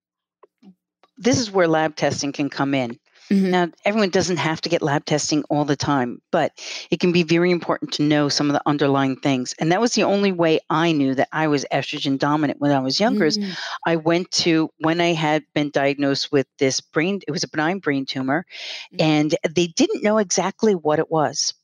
this 1.17 1.41
is 1.41 1.51
where 1.51 1.67
lab 1.67 1.97
testing 1.97 2.31
can 2.31 2.51
come 2.51 2.75
in. 2.75 2.99
Mm-hmm. 3.31 3.51
Now, 3.51 3.69
everyone 3.85 4.11
doesn't 4.11 4.39
have 4.39 4.61
to 4.63 4.69
get 4.69 4.83
lab 4.83 5.05
testing 5.05 5.45
all 5.45 5.65
the 5.65 5.77
time, 5.77 6.21
but 6.33 6.53
it 6.91 6.99
can 6.99 7.13
be 7.13 7.23
very 7.23 7.51
important 7.53 7.93
to 7.95 8.03
know 8.03 8.29
some 8.29 8.49
of 8.49 8.55
the 8.55 8.63
underlying 8.67 9.17
things. 9.17 9.55
And 9.59 9.71
that 9.71 9.81
was 9.81 9.93
the 9.93 10.03
only 10.03 10.33
way 10.33 10.59
I 10.69 10.91
knew 10.93 11.15
that 11.15 11.29
I 11.31 11.47
was 11.47 11.65
estrogen 11.73 12.19
dominant 12.19 12.61
when 12.61 12.73
I 12.73 12.81
was 12.81 12.99
younger. 12.99 13.27
Mm-hmm. 13.27 13.53
I 13.87 13.97
went 13.97 14.31
to 14.33 14.71
when 14.79 15.01
I 15.01 15.13
had 15.13 15.45
been 15.55 15.71
diagnosed 15.71 16.33
with 16.33 16.47
this 16.59 16.81
brain, 16.81 17.21
it 17.27 17.31
was 17.31 17.45
a 17.45 17.49
benign 17.49 17.79
brain 17.79 18.05
tumor, 18.05 18.45
mm-hmm. 18.93 19.07
and 19.07 19.37
they 19.49 19.69
didn't 19.69 20.03
know 20.03 20.19
exactly 20.19 20.75
what 20.75 20.99
it 20.99 21.11
was. 21.11 21.55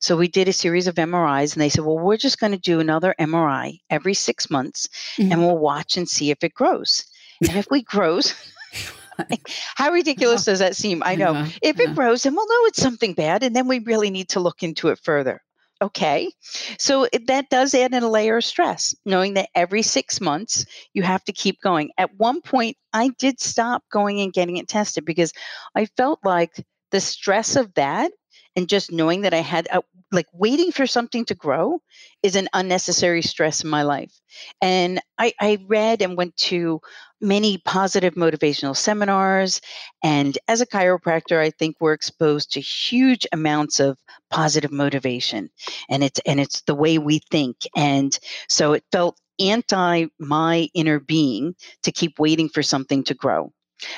So 0.00 0.16
we 0.16 0.28
did 0.28 0.48
a 0.48 0.52
series 0.52 0.86
of 0.86 0.96
MRIs, 0.96 1.54
and 1.54 1.62
they 1.62 1.68
said, 1.68 1.84
Well, 1.84 1.98
we're 1.98 2.16
just 2.16 2.40
going 2.40 2.52
to 2.52 2.58
do 2.58 2.80
another 2.80 3.14
MRI 3.18 3.80
every 3.90 4.14
six 4.14 4.50
months, 4.50 4.88
and 5.18 5.30
mm-hmm. 5.30 5.40
we'll 5.40 5.58
watch 5.58 5.96
and 5.96 6.08
see 6.08 6.30
if 6.30 6.42
it 6.42 6.52
grows. 6.52 7.04
And 7.40 7.56
if 7.56 7.66
it 7.70 7.84
grows, 7.84 8.34
How 9.76 9.90
ridiculous 9.90 10.44
does 10.44 10.58
that 10.60 10.76
seem? 10.76 11.02
I 11.04 11.14
know. 11.14 11.46
If 11.62 11.80
it 11.80 11.94
grows, 11.94 12.22
then 12.22 12.34
we'll 12.34 12.48
know 12.48 12.66
it's 12.66 12.80
something 12.80 13.14
bad, 13.14 13.42
and 13.42 13.54
then 13.54 13.68
we 13.68 13.78
really 13.80 14.10
need 14.10 14.28
to 14.30 14.40
look 14.40 14.62
into 14.62 14.88
it 14.88 14.98
further. 15.02 15.42
Okay. 15.82 16.30
So 16.78 17.08
that 17.26 17.50
does 17.50 17.74
add 17.74 17.92
in 17.92 18.04
a 18.04 18.08
layer 18.08 18.36
of 18.36 18.44
stress, 18.44 18.94
knowing 19.04 19.34
that 19.34 19.48
every 19.56 19.82
six 19.82 20.20
months 20.20 20.64
you 20.94 21.02
have 21.02 21.24
to 21.24 21.32
keep 21.32 21.60
going. 21.60 21.90
At 21.98 22.14
one 22.16 22.40
point, 22.40 22.76
I 22.92 23.08
did 23.18 23.40
stop 23.40 23.82
going 23.90 24.20
and 24.20 24.32
getting 24.32 24.58
it 24.58 24.68
tested 24.68 25.04
because 25.04 25.32
I 25.74 25.86
felt 25.96 26.20
like 26.22 26.52
the 26.92 27.00
stress 27.00 27.56
of 27.56 27.74
that 27.74 28.12
and 28.54 28.68
just 28.68 28.92
knowing 28.92 29.22
that 29.22 29.34
I 29.34 29.38
had 29.38 29.66
a, 29.72 29.82
like 30.12 30.26
waiting 30.32 30.70
for 30.70 30.86
something 30.86 31.24
to 31.24 31.34
grow 31.34 31.80
is 32.22 32.36
an 32.36 32.48
unnecessary 32.52 33.22
stress 33.22 33.64
in 33.64 33.70
my 33.70 33.82
life. 33.82 34.12
And 34.60 35.00
I, 35.18 35.32
I 35.40 35.58
read 35.66 36.02
and 36.02 36.16
went 36.16 36.36
to 36.36 36.80
many 37.20 37.58
positive 37.58 38.14
motivational 38.14 38.76
seminars. 38.76 39.60
And 40.02 40.36
as 40.48 40.60
a 40.60 40.66
chiropractor, 40.66 41.38
I 41.38 41.50
think 41.50 41.76
we're 41.80 41.92
exposed 41.92 42.52
to 42.52 42.60
huge 42.60 43.26
amounts 43.32 43.80
of 43.80 43.98
positive 44.30 44.72
motivation. 44.72 45.50
And 45.88 46.04
it's 46.04 46.20
and 46.26 46.38
it's 46.40 46.62
the 46.62 46.74
way 46.74 46.98
we 46.98 47.20
think. 47.30 47.56
And 47.74 48.18
so 48.48 48.72
it 48.74 48.84
felt 48.92 49.18
anti 49.40 50.06
my 50.18 50.68
inner 50.74 51.00
being 51.00 51.54
to 51.82 51.92
keep 51.92 52.18
waiting 52.18 52.48
for 52.48 52.62
something 52.62 53.02
to 53.04 53.14
grow 53.14 53.52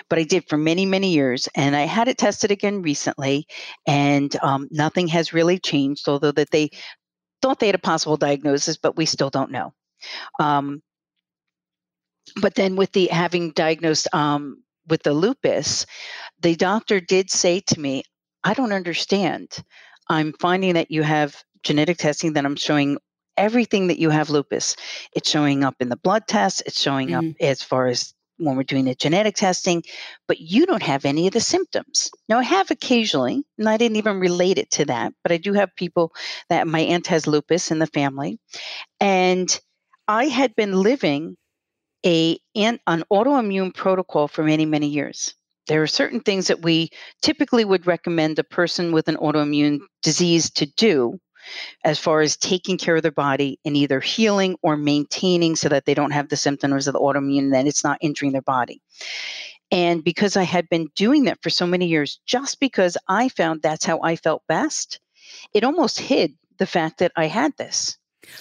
but 0.09 0.19
I 0.19 0.25
did 0.25 0.49
for 0.49 0.57
many, 0.57 0.87
many 0.87 1.13
years, 1.13 1.49
and 1.55 1.77
I 1.77 1.83
had 1.83 2.09
it 2.09 2.19
tested 2.19 2.51
again 2.51 2.83
recently, 2.83 3.47
and 3.87 4.35
um, 4.43 4.69
nothing 4.71 5.09
has 5.09 5.33
really 5.33 5.59
changed. 5.59 6.09
Although 6.09 6.33
that 6.33 6.51
they 6.51 6.71
thought 7.43 7.59
they 7.59 7.67
had 7.67 7.75
a 7.75 7.79
possible 7.79 8.17
diagnosis, 8.17 8.77
but 8.77 8.97
we 8.97 9.07
still 9.07 9.31
don't 9.31 9.51
know. 9.51 9.73
Um, 10.41 10.83
but 12.41 12.55
then 12.55 12.77
with 12.77 12.93
the 12.93 13.07
having 13.07 13.53
diagnosed 13.53 14.09
um, 14.15 14.63
with 14.89 15.03
the 15.03 15.13
lupus, 15.13 15.87
the 16.41 16.57
doctor 16.57 17.01
did 17.01 17.31
say 17.31 17.61
to 17.61 17.81
me, 17.81 18.03
"I 18.45 18.55
don't 18.55 18.73
understand. 18.73 19.63
I'm 20.09 20.33
finding 20.35 20.75
that 20.75 20.91
you 20.91 21.03
have 21.03 21.43
genetic 21.63 21.99
testing 21.99 22.35
that 22.35 22.45
I'm 22.45 22.57
showing 22.57 22.99
everything 23.37 23.89
that 23.89 23.99
you 23.99 24.11
have 24.11 24.31
lupus. 24.31 24.77
It's 25.15 25.31
showing 25.31 25.65
up 25.65 25.77
in 25.81 25.89
the 25.89 25.97
blood 25.97 26.25
tests, 26.29 26.63
it's 26.67 26.81
showing 26.81 27.09
mm-hmm. 27.09 27.31
up 27.31 27.37
as 27.41 27.63
far 27.63 27.89
as 27.89 28.14
when 28.39 28.57
we're 28.57 28.63
doing 28.63 28.85
the 28.85 28.95
genetic 28.95 29.37
testing, 29.37 29.83
but 30.27 30.41
you 30.41 30.67
don't 30.67 30.83
have 30.83 31.05
any 31.05 31.27
of 31.27 31.33
the 31.33 31.41
symptoms. 31.41 32.11
Now, 32.29 32.39
I 32.39 32.45
have 32.45 32.71
occasionally, 32.71 33.45
and 33.59 33.69
I 33.69 33.77
didn't 33.77 33.97
even 33.97 34.21
relate 34.21 34.59
it 34.59 34.71
to 34.73 34.85
that, 34.87 35.13
but 35.23 35.33
I 35.33 35.37
do 35.37 35.53
have 35.53 35.75
people 35.77 36.13
that 36.49 36.67
my 36.67 36.81
aunt 36.81 37.07
has 37.09 37.27
lupus 37.27 37.71
in 37.71 37.79
the 37.79 37.87
family. 37.87 38.39
And 39.01 39.59
I 40.09 40.27
had 40.27 40.55
been 40.55 40.83
living 40.83 41.37
a, 42.05 42.39
an, 42.55 42.81
autoimmune 42.87 43.75
protocol 43.75 44.29
for 44.29 44.43
many, 44.43 44.67
many 44.67 44.89
years. 44.89 45.35
There 45.67 45.83
are 45.83 45.87
certain 45.87 46.21
things 46.21 46.49
that 46.49 46.63
we 46.63 46.91
typically 47.23 47.65
would 47.65 47.87
recommend 47.87 48.39
a 48.39 48.45
person 48.45 48.93
with 48.93 49.09
an 49.09 49.17
autoimmune 49.17 49.81
disease 50.03 50.51
to 50.53 50.67
do 50.67 51.19
as 51.85 51.99
far 51.99 52.21
as 52.21 52.37
taking 52.37 52.79
care 52.79 52.97
of 52.97 53.03
their 53.03 53.11
body 53.11 53.59
and 53.65 53.77
either 53.77 54.01
healing 54.01 54.57
or 54.63 54.77
maintaining 54.77 55.57
so 55.57 55.69
that 55.69 55.85
they 55.85 55.95
don't 55.95 56.13
have 56.13 56.29
the 56.29 56.37
symptoms 56.37 56.87
of 56.87 56.93
the 56.93 57.01
autoimmune 57.01 57.39
and 57.39 57.55
that 57.55 57.67
it's 57.67 57.85
not 57.85 57.99
injuring 58.01 58.33
their 58.33 58.43
body. 58.43 58.81
And 59.71 60.05
because 60.05 60.37
I 60.37 60.43
had 60.43 60.69
been 60.69 60.89
doing 60.95 61.25
that 61.25 61.43
for 61.43 61.51
so 61.51 61.67
many 61.67 61.87
years, 61.87 62.21
just 62.27 62.61
because 62.61 62.97
I 63.09 63.29
found 63.29 63.63
that's 63.63 63.85
how 63.85 64.01
I 64.03 64.17
felt 64.17 64.43
best, 64.47 65.01
it 65.53 65.65
almost 65.65 65.99
hid 65.99 66.35
the 66.59 66.67
fact 66.67 66.99
that 66.99 67.13
I 67.17 67.27
had 67.27 67.57
this. 67.57 67.99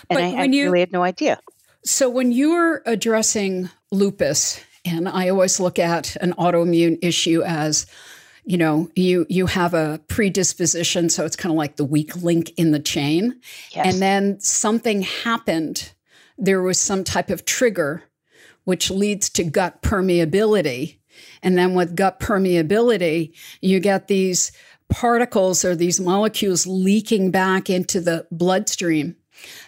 And 0.10 0.18
but 0.18 0.24
I, 0.24 0.42
I 0.42 0.44
you, 0.46 0.66
really 0.66 0.82
had 0.82 0.92
no 0.92 1.04
idea. 1.04 1.40
So 1.84 2.10
when 2.10 2.32
you're 2.32 2.82
addressing 2.86 3.70
lupus, 3.92 4.62
and 4.86 5.08
I 5.08 5.30
always 5.30 5.60
look 5.60 5.80
at 5.80 6.16
an 6.18 6.34
autoimmune 6.34 7.00
issue 7.02 7.42
as 7.44 7.86
you 8.46 8.58
know 8.58 8.90
you 8.96 9.26
you 9.30 9.46
have 9.46 9.74
a 9.74 10.02
predisposition 10.08 11.10
so 11.10 11.26
it's 11.26 11.36
kind 11.36 11.52
of 11.52 11.58
like 11.58 11.76
the 11.76 11.86
weak 11.86 12.16
link 12.18 12.52
in 12.58 12.72
the 12.72 12.80
chain. 12.80 13.40
Yes. 13.76 13.94
and 13.94 14.02
then 14.02 14.40
something 14.40 15.02
happened. 15.02 15.92
There 16.38 16.62
was 16.62 16.80
some 16.80 17.04
type 17.04 17.30
of 17.30 17.46
trigger 17.46 18.04
which 18.66 18.90
leads 18.90 19.30
to 19.30 19.44
gut 19.44 19.82
permeability. 19.82 21.00
And 21.42 21.58
then 21.58 21.74
with 21.74 21.96
gut 21.96 22.20
permeability 22.20 23.34
you 23.62 23.80
get 23.80 24.08
these 24.08 24.52
particles 24.90 25.64
or 25.64 25.76
these 25.76 26.00
molecules 26.00 26.68
leaking 26.68 27.32
back 27.32 27.70
into 27.70 28.00
the 28.00 28.28
bloodstream 28.32 29.16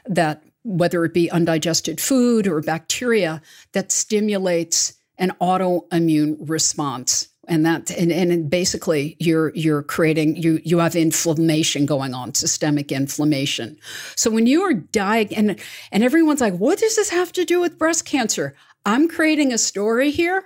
that 0.05 0.43
whether 0.63 1.05
it 1.05 1.13
be 1.13 1.29
undigested 1.29 2.01
food 2.01 2.47
or 2.47 2.61
bacteria 2.61 3.41
that 3.73 3.91
stimulates 3.91 4.93
an 5.17 5.31
autoimmune 5.39 6.37
response 6.39 7.29
and 7.47 7.65
that 7.65 7.91
and, 7.91 8.11
and 8.11 8.49
basically 8.49 9.15
you're 9.19 9.51
you're 9.55 9.83
creating 9.83 10.35
you 10.35 10.59
you 10.63 10.79
have 10.79 10.95
inflammation 10.95 11.85
going 11.85 12.13
on 12.13 12.33
systemic 12.33 12.91
inflammation. 12.91 13.77
So 14.15 14.29
when 14.31 14.47
you 14.47 14.61
are 14.63 14.73
dying 14.73 15.33
and 15.35 15.59
and 15.91 16.03
everyone's 16.03 16.41
like 16.41 16.55
what 16.55 16.79
does 16.79 16.95
this 16.95 17.09
have 17.09 17.31
to 17.33 17.45
do 17.45 17.59
with 17.59 17.77
breast 17.77 18.05
cancer? 18.05 18.55
I'm 18.85 19.07
creating 19.07 19.51
a 19.51 19.57
story 19.57 20.11
here 20.11 20.45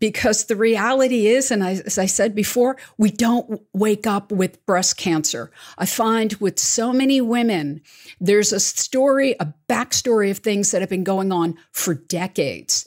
because 0.00 0.44
the 0.44 0.56
reality 0.56 1.28
is 1.28 1.50
and 1.50 1.62
I, 1.62 1.72
as 1.86 1.98
i 1.98 2.06
said 2.06 2.34
before 2.34 2.76
we 2.98 3.10
don't 3.10 3.62
wake 3.72 4.06
up 4.06 4.32
with 4.32 4.64
breast 4.66 4.96
cancer. 4.96 5.50
I 5.78 5.86
find 5.86 6.34
with 6.34 6.58
so 6.58 6.92
many 6.92 7.20
women 7.20 7.80
there's 8.20 8.52
a 8.52 8.60
story 8.60 9.34
a 9.40 9.52
backstory 9.68 10.30
of 10.30 10.38
things 10.38 10.70
that 10.70 10.82
have 10.82 10.90
been 10.90 11.04
going 11.04 11.32
on 11.32 11.56
for 11.72 11.94
decades 11.94 12.86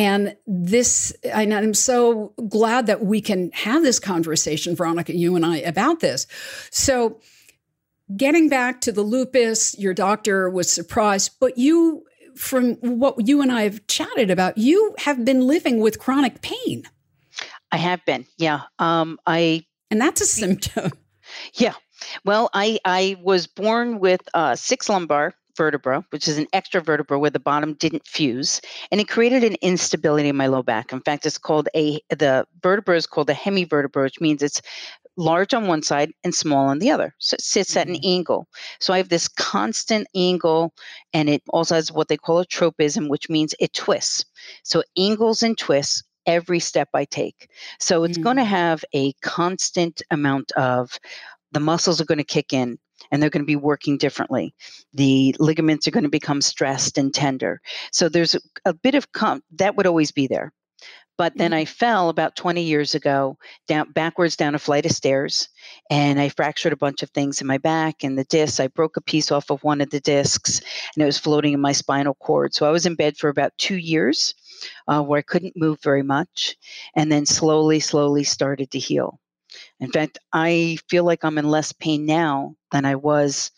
and 0.00 0.34
this, 0.46 1.10
and 1.24 1.52
I'm 1.52 1.74
so 1.74 2.32
glad 2.48 2.86
that 2.86 3.04
we 3.04 3.20
can 3.20 3.50
have 3.52 3.82
this 3.82 3.98
conversation, 3.98 4.74
Veronica, 4.74 5.14
you 5.14 5.36
and 5.36 5.44
I, 5.44 5.58
about 5.58 6.00
this. 6.00 6.26
So, 6.70 7.20
getting 8.16 8.48
back 8.48 8.80
to 8.80 8.92
the 8.92 9.02
lupus, 9.02 9.78
your 9.78 9.92
doctor 9.92 10.48
was 10.48 10.72
surprised, 10.72 11.32
but 11.38 11.58
you, 11.58 12.06
from 12.34 12.76
what 12.76 13.28
you 13.28 13.42
and 13.42 13.52
I 13.52 13.64
have 13.64 13.86
chatted 13.88 14.30
about, 14.30 14.56
you 14.56 14.94
have 15.00 15.22
been 15.22 15.46
living 15.46 15.80
with 15.80 15.98
chronic 15.98 16.40
pain. 16.40 16.84
I 17.70 17.76
have 17.76 18.02
been, 18.06 18.24
yeah. 18.38 18.62
Um, 18.78 19.18
I 19.26 19.66
and 19.90 20.00
that's 20.00 20.22
a 20.22 20.26
symptom. 20.26 20.92
Yeah. 21.54 21.74
Well, 22.24 22.50
I 22.54 22.80
I 22.84 23.16
was 23.22 23.46
born 23.46 24.00
with 24.00 24.20
uh, 24.34 24.56
six 24.56 24.88
lumbar 24.88 25.32
vertebra, 25.60 26.02
which 26.08 26.26
is 26.26 26.38
an 26.38 26.46
extra 26.54 26.80
vertebra 26.80 27.18
where 27.18 27.28
the 27.28 27.38
bottom 27.38 27.74
didn't 27.74 28.06
fuse, 28.06 28.62
and 28.90 28.98
it 28.98 29.08
created 29.08 29.44
an 29.44 29.56
instability 29.60 30.30
in 30.30 30.36
my 30.36 30.46
low 30.46 30.62
back. 30.62 30.90
In 30.90 31.02
fact, 31.02 31.26
it's 31.26 31.36
called 31.36 31.68
a 31.76 32.00
the 32.08 32.46
vertebra 32.62 32.96
is 32.96 33.06
called 33.06 33.28
a 33.28 33.34
hemivertebra, 33.34 34.02
which 34.02 34.22
means 34.22 34.42
it's 34.42 34.62
large 35.18 35.52
on 35.52 35.66
one 35.66 35.82
side 35.82 36.12
and 36.24 36.34
small 36.34 36.66
on 36.68 36.78
the 36.78 36.90
other. 36.90 37.14
So 37.18 37.34
it 37.34 37.42
sits 37.42 37.76
at 37.76 37.88
an 37.88 37.96
mm-hmm. 37.96 38.16
angle. 38.16 38.48
So 38.78 38.94
I 38.94 38.96
have 38.96 39.10
this 39.10 39.28
constant 39.28 40.06
angle, 40.14 40.72
and 41.12 41.28
it 41.28 41.42
also 41.50 41.74
has 41.74 41.92
what 41.92 42.08
they 42.08 42.16
call 42.16 42.38
a 42.38 42.46
tropism, 42.46 43.08
which 43.08 43.28
means 43.28 43.54
it 43.60 43.74
twists. 43.74 44.24
So 44.62 44.82
angles 44.96 45.42
and 45.42 45.58
twists 45.58 46.02
every 46.24 46.60
step 46.60 46.88
I 46.94 47.04
take. 47.04 47.50
So 47.78 48.04
it's 48.04 48.14
mm-hmm. 48.14 48.22
going 48.22 48.36
to 48.38 48.44
have 48.44 48.82
a 48.94 49.12
constant 49.20 50.00
amount 50.10 50.52
of 50.52 50.98
the 51.52 51.60
muscles 51.60 52.00
are 52.00 52.06
going 52.06 52.24
to 52.24 52.24
kick 52.24 52.54
in 52.54 52.78
and 53.10 53.22
they're 53.22 53.30
going 53.30 53.42
to 53.42 53.46
be 53.46 53.56
working 53.56 53.96
differently. 53.96 54.54
The 54.94 55.34
ligaments 55.38 55.88
are 55.88 55.92
going 55.92 56.04
to 56.04 56.10
become 56.10 56.40
stressed 56.40 56.98
and 56.98 57.12
tender. 57.12 57.60
So 57.92 58.08
there's 58.08 58.34
a, 58.34 58.40
a 58.64 58.74
bit 58.74 58.94
of 58.94 59.12
com- 59.12 59.42
that 59.56 59.76
would 59.76 59.86
always 59.86 60.12
be 60.12 60.26
there. 60.26 60.52
But 61.20 61.36
then 61.36 61.52
I 61.52 61.64
mm-hmm. 61.64 61.74
fell 61.74 62.08
about 62.08 62.34
20 62.34 62.62
years 62.62 62.94
ago 62.94 63.36
down 63.68 63.92
backwards 63.92 64.36
down 64.36 64.54
a 64.54 64.58
flight 64.58 64.86
of 64.86 64.92
stairs 64.92 65.50
and 65.90 66.18
I 66.18 66.30
fractured 66.30 66.72
a 66.72 66.78
bunch 66.78 67.02
of 67.02 67.10
things 67.10 67.42
in 67.42 67.46
my 67.46 67.58
back 67.58 68.02
and 68.02 68.16
the 68.16 68.24
disc. 68.24 68.58
I 68.58 68.68
broke 68.68 68.96
a 68.96 69.02
piece 69.02 69.30
off 69.30 69.50
of 69.50 69.62
one 69.62 69.82
of 69.82 69.90
the 69.90 70.00
discs 70.00 70.60
and 70.94 71.02
it 71.02 71.04
was 71.04 71.18
floating 71.18 71.52
in 71.52 71.60
my 71.60 71.72
spinal 71.72 72.14
cord. 72.14 72.54
So 72.54 72.66
I 72.66 72.70
was 72.70 72.86
in 72.86 72.94
bed 72.94 73.18
for 73.18 73.28
about 73.28 73.52
two 73.58 73.76
years 73.76 74.34
uh, 74.88 75.02
where 75.02 75.18
I 75.18 75.22
couldn't 75.22 75.58
move 75.58 75.78
very 75.82 76.02
much 76.02 76.56
and 76.96 77.12
then 77.12 77.26
slowly, 77.26 77.80
slowly 77.80 78.24
started 78.24 78.70
to 78.70 78.78
heal. 78.78 79.20
In 79.80 79.90
fact, 79.90 80.18
I 80.32 80.78
feel 80.88 81.04
like 81.04 81.24
I'm 81.24 81.38
in 81.38 81.48
less 81.48 81.72
pain 81.72 82.06
now 82.06 82.54
than 82.70 82.84
I 82.84 82.96
was 82.96 83.50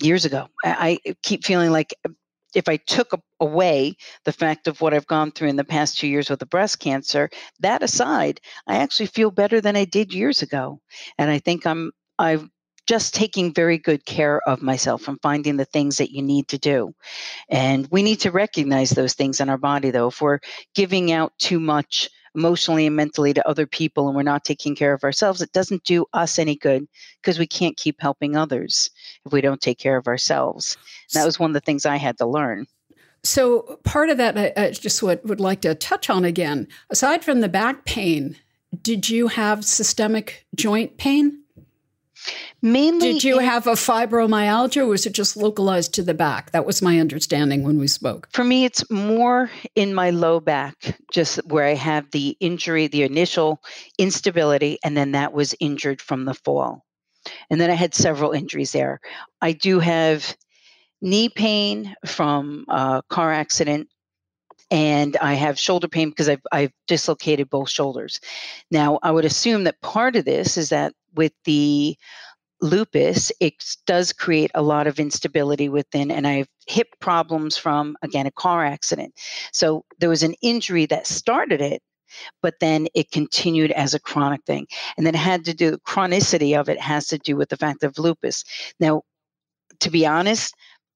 years 0.00 0.24
ago. 0.24 0.48
I, 0.64 0.98
keep 1.22 1.44
feeling 1.44 1.70
like 1.70 1.94
uh, 2.04 2.10
if 2.54 2.68
I 2.68 2.78
took 2.78 3.12
away 3.38 3.96
the 4.24 4.32
fact 4.32 4.66
of 4.66 4.80
what 4.80 4.92
I've 4.92 5.06
gone 5.06 5.30
through 5.30 5.48
in 5.48 5.56
the 5.56 5.64
past 5.64 5.98
two 5.98 6.08
years 6.08 6.30
with 6.30 6.40
the 6.40 6.46
breast 6.46 6.80
cancer, 6.80 7.30
that 7.60 7.82
aside, 7.82 8.40
I 8.66 8.78
actually 8.78 9.06
feel 9.06 9.30
better 9.30 9.60
than 9.60 9.76
I 9.76 9.84
did 9.84 10.12
years 10.12 10.42
ago. 10.42 10.80
And 11.18 11.30
I 11.30 11.38
think 11.38 11.66
I'm 11.66 11.92
I'm 12.18 12.50
just 12.90 13.14
taking 13.14 13.54
very 13.54 13.78
good 13.78 14.04
care 14.04 14.40
of 14.48 14.62
myself 14.62 15.06
and 15.06 15.16
finding 15.22 15.56
the 15.56 15.64
things 15.64 15.98
that 15.98 16.10
you 16.10 16.20
need 16.20 16.48
to 16.48 16.58
do. 16.58 16.92
And 17.48 17.86
we 17.92 18.02
need 18.02 18.18
to 18.22 18.32
recognize 18.32 18.90
those 18.90 19.14
things 19.14 19.38
in 19.38 19.48
our 19.48 19.58
body 19.58 19.92
though. 19.92 20.08
If 20.08 20.20
we're 20.20 20.40
giving 20.74 21.12
out 21.12 21.32
too 21.38 21.60
much 21.60 22.10
emotionally 22.34 22.88
and 22.88 22.96
mentally 22.96 23.32
to 23.32 23.48
other 23.48 23.64
people 23.64 24.08
and 24.08 24.16
we're 24.16 24.24
not 24.24 24.42
taking 24.42 24.74
care 24.74 24.92
of 24.92 25.04
ourselves, 25.04 25.40
it 25.40 25.52
doesn't 25.52 25.84
do 25.84 26.04
us 26.14 26.36
any 26.36 26.56
good 26.56 26.84
because 27.22 27.38
we 27.38 27.46
can't 27.46 27.76
keep 27.76 28.00
helping 28.00 28.34
others 28.34 28.90
if 29.24 29.32
we 29.32 29.40
don't 29.40 29.60
take 29.60 29.78
care 29.78 29.96
of 29.96 30.08
ourselves. 30.08 30.76
that 31.14 31.24
was 31.24 31.38
one 31.38 31.50
of 31.50 31.54
the 31.54 31.60
things 31.60 31.86
I 31.86 31.94
had 31.94 32.18
to 32.18 32.26
learn. 32.26 32.66
So, 33.22 33.78
part 33.84 34.10
of 34.10 34.16
that, 34.16 34.36
I, 34.36 34.52
I 34.56 34.70
just 34.72 35.00
would, 35.00 35.20
would 35.28 35.40
like 35.40 35.60
to 35.60 35.76
touch 35.76 36.10
on 36.10 36.24
again. 36.24 36.66
Aside 36.88 37.22
from 37.22 37.40
the 37.40 37.48
back 37.50 37.84
pain, 37.84 38.36
did 38.82 39.08
you 39.08 39.28
have 39.28 39.64
systemic 39.64 40.46
joint 40.56 40.96
pain? 40.96 41.39
Mainly, 42.62 43.14
did 43.14 43.24
you 43.24 43.38
have 43.38 43.66
a 43.66 43.72
fibromyalgia, 43.72 44.82
or 44.82 44.86
was 44.86 45.06
it 45.06 45.14
just 45.14 45.36
localized 45.36 45.94
to 45.94 46.02
the 46.02 46.14
back? 46.14 46.50
That 46.52 46.66
was 46.66 46.82
my 46.82 47.00
understanding 47.00 47.62
when 47.62 47.78
we 47.78 47.86
spoke. 47.86 48.28
For 48.32 48.44
me, 48.44 48.64
it's 48.64 48.88
more 48.90 49.50
in 49.74 49.94
my 49.94 50.10
low 50.10 50.40
back, 50.40 50.98
just 51.10 51.36
where 51.46 51.64
I 51.64 51.74
have 51.74 52.10
the 52.10 52.36
injury, 52.40 52.86
the 52.86 53.02
initial 53.04 53.62
instability, 53.98 54.78
and 54.84 54.96
then 54.96 55.12
that 55.12 55.32
was 55.32 55.54
injured 55.60 56.02
from 56.02 56.26
the 56.26 56.34
fall. 56.34 56.84
And 57.50 57.60
then 57.60 57.70
I 57.70 57.74
had 57.74 57.94
several 57.94 58.32
injuries 58.32 58.72
there. 58.72 59.00
I 59.40 59.52
do 59.52 59.80
have 59.80 60.36
knee 61.00 61.30
pain 61.30 61.94
from 62.06 62.66
a 62.68 63.02
car 63.08 63.32
accident 63.32 63.88
and 64.70 65.16
I 65.16 65.34
have 65.34 65.58
shoulder 65.58 65.88
pain 65.88 66.10
because 66.10 66.28
I've, 66.28 66.42
I've 66.52 66.72
dislocated 66.86 67.50
both 67.50 67.70
shoulders. 67.70 68.20
Now, 68.70 68.98
I 69.02 69.10
would 69.10 69.24
assume 69.24 69.64
that 69.64 69.80
part 69.80 70.16
of 70.16 70.24
this 70.24 70.56
is 70.56 70.68
that 70.68 70.94
with 71.14 71.32
the 71.44 71.96
lupus, 72.62 73.32
it 73.40 73.54
does 73.86 74.12
create 74.12 74.50
a 74.54 74.62
lot 74.62 74.86
of 74.86 75.00
instability 75.00 75.68
within, 75.68 76.10
and 76.10 76.26
I 76.26 76.32
have 76.34 76.48
hip 76.66 76.88
problems 77.00 77.56
from, 77.56 77.96
again, 78.02 78.26
a 78.26 78.30
car 78.30 78.64
accident. 78.64 79.14
So 79.52 79.84
there 79.98 80.10
was 80.10 80.22
an 80.22 80.34
injury 80.42 80.86
that 80.86 81.06
started 81.06 81.60
it, 81.60 81.82
but 82.42 82.54
then 82.60 82.86
it 82.94 83.10
continued 83.10 83.70
as 83.72 83.94
a 83.94 84.00
chronic 84.00 84.44
thing. 84.44 84.66
And 84.96 85.06
then 85.06 85.14
it 85.14 85.18
had 85.18 85.44
to 85.46 85.54
do, 85.54 85.70
the 85.70 85.78
chronicity 85.78 86.58
of 86.58 86.68
it 86.68 86.80
has 86.80 87.06
to 87.08 87.18
do 87.18 87.36
with 87.36 87.48
the 87.48 87.56
fact 87.56 87.82
of 87.82 87.98
lupus. 87.98 88.44
Now, 88.78 89.02
to 89.80 89.90
be 89.90 90.06
honest, 90.06 90.54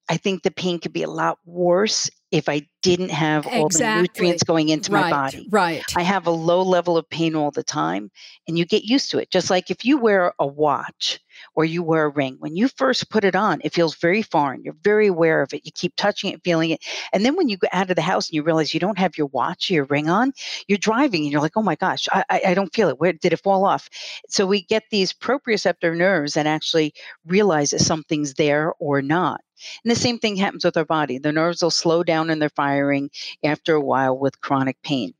I 0.09 0.17
think 0.19 0.43
the 0.43 0.51
pain 0.51 0.79
could 0.81 0.93
be 0.93 1.03
a 1.03 1.11
lot 1.11 1.39
worse 1.47 2.11
if 2.31 2.49
I 2.49 2.67
didn't 2.83 3.11
have 3.11 3.47
all 3.47 3.67
Exactly. 3.67 3.95
the 3.95 4.03
nutrients 4.03 4.43
going 4.43 4.69
into 4.69 4.91
my 4.93 5.09
body. 5.09 5.47
right. 5.51 5.85
I 5.97 6.03
have 6.03 6.27
a 6.27 6.31
low 6.33 6.63
level 6.63 6.99
of 6.99 7.09
pain 7.09 7.37
all 7.37 7.53
the 7.53 7.63
time, 7.63 8.11
and 8.49 8.59
you 8.59 8.67
get 8.67 8.83
used 8.85 9.11
to 9.13 9.19
it. 9.19 9.31
Just 9.31 9.51
like 9.51 9.71
if 9.71 9.85
you 9.85 9.99
wear 9.99 10.35
a 10.39 10.47
watch 10.47 11.21
or 11.55 11.65
you 11.65 11.83
wear 11.83 12.07
a 12.07 12.09
ring, 12.09 12.37
when 12.41 12.57
you 12.57 12.67
first 12.69 13.09
put 13.09 13.25
it 13.25 13.37
on, 13.37 13.61
it 13.65 13.73
feels 13.73 13.95
very 13.97 14.21
foreign. 14.21 14.63
You're 14.65 14.77
very 14.83 15.07
aware 15.07 15.43
of 15.43 15.55
it. 15.55 15.65
You 15.65 15.71
keep 15.73 15.95
touching 15.97 16.33
it, 16.33 16.43
feeling 16.45 16.71
it. 16.71 16.85
And 17.13 17.25
then 17.25 17.37
when 17.37 17.49
you 17.49 17.57
go 17.57 17.69
out 17.73 17.89
of 17.91 17.97
the 17.97 18.03
house 18.03 18.29
and 18.29 18.35
you 18.35 18.43
realize 18.43 18.75
you 18.75 18.81
don't 18.81 18.99
have 18.99 19.17
your 19.17 19.29
watch 19.29 19.71
or 19.71 19.75
your 19.75 19.85
ring 19.85 20.11
on, 20.11 20.33
you're 20.67 20.77
driving 20.77 21.23
and 21.23 21.31
you're 21.31 21.41
like, 21.41 21.57
oh 21.57 21.63
my 21.63 21.77
gosh, 21.77 22.09
I, 22.13 22.25
I, 22.29 22.41
I 22.49 22.55
don't 22.55 22.75
feel 22.75 22.89
it. 22.89 22.99
Where 22.99 23.13
did 23.13 23.33
it 23.33 23.41
fall 23.41 23.65
off? 23.65 23.89
So 24.29 24.45
we 24.45 24.63
get 24.65 24.83
these 24.91 25.13
proprioceptor 25.13 25.97
nerves 25.97 26.35
that 26.35 26.47
actually 26.47 26.95
realize 27.25 27.71
that 27.71 27.81
something's 27.81 28.35
there 28.35 28.75
or 28.81 29.01
not. 29.03 29.41
And 29.85 29.91
the 29.91 29.97
same 29.97 30.19
thing 30.19 30.37
happens 30.37 30.65
with 30.65 30.77
our 30.77 30.85
body. 30.85 31.19
The 31.19 31.33
nerves 31.33 31.63
will 31.63 31.71
slow 31.71 32.03
down 32.03 32.31
in 32.31 32.39
their 32.39 32.51
firing 32.51 33.11
after 33.43 33.75
a 33.75 33.81
while 33.81 34.17
with 34.19 34.41
chronic 34.41 34.81
pain, 34.83 35.15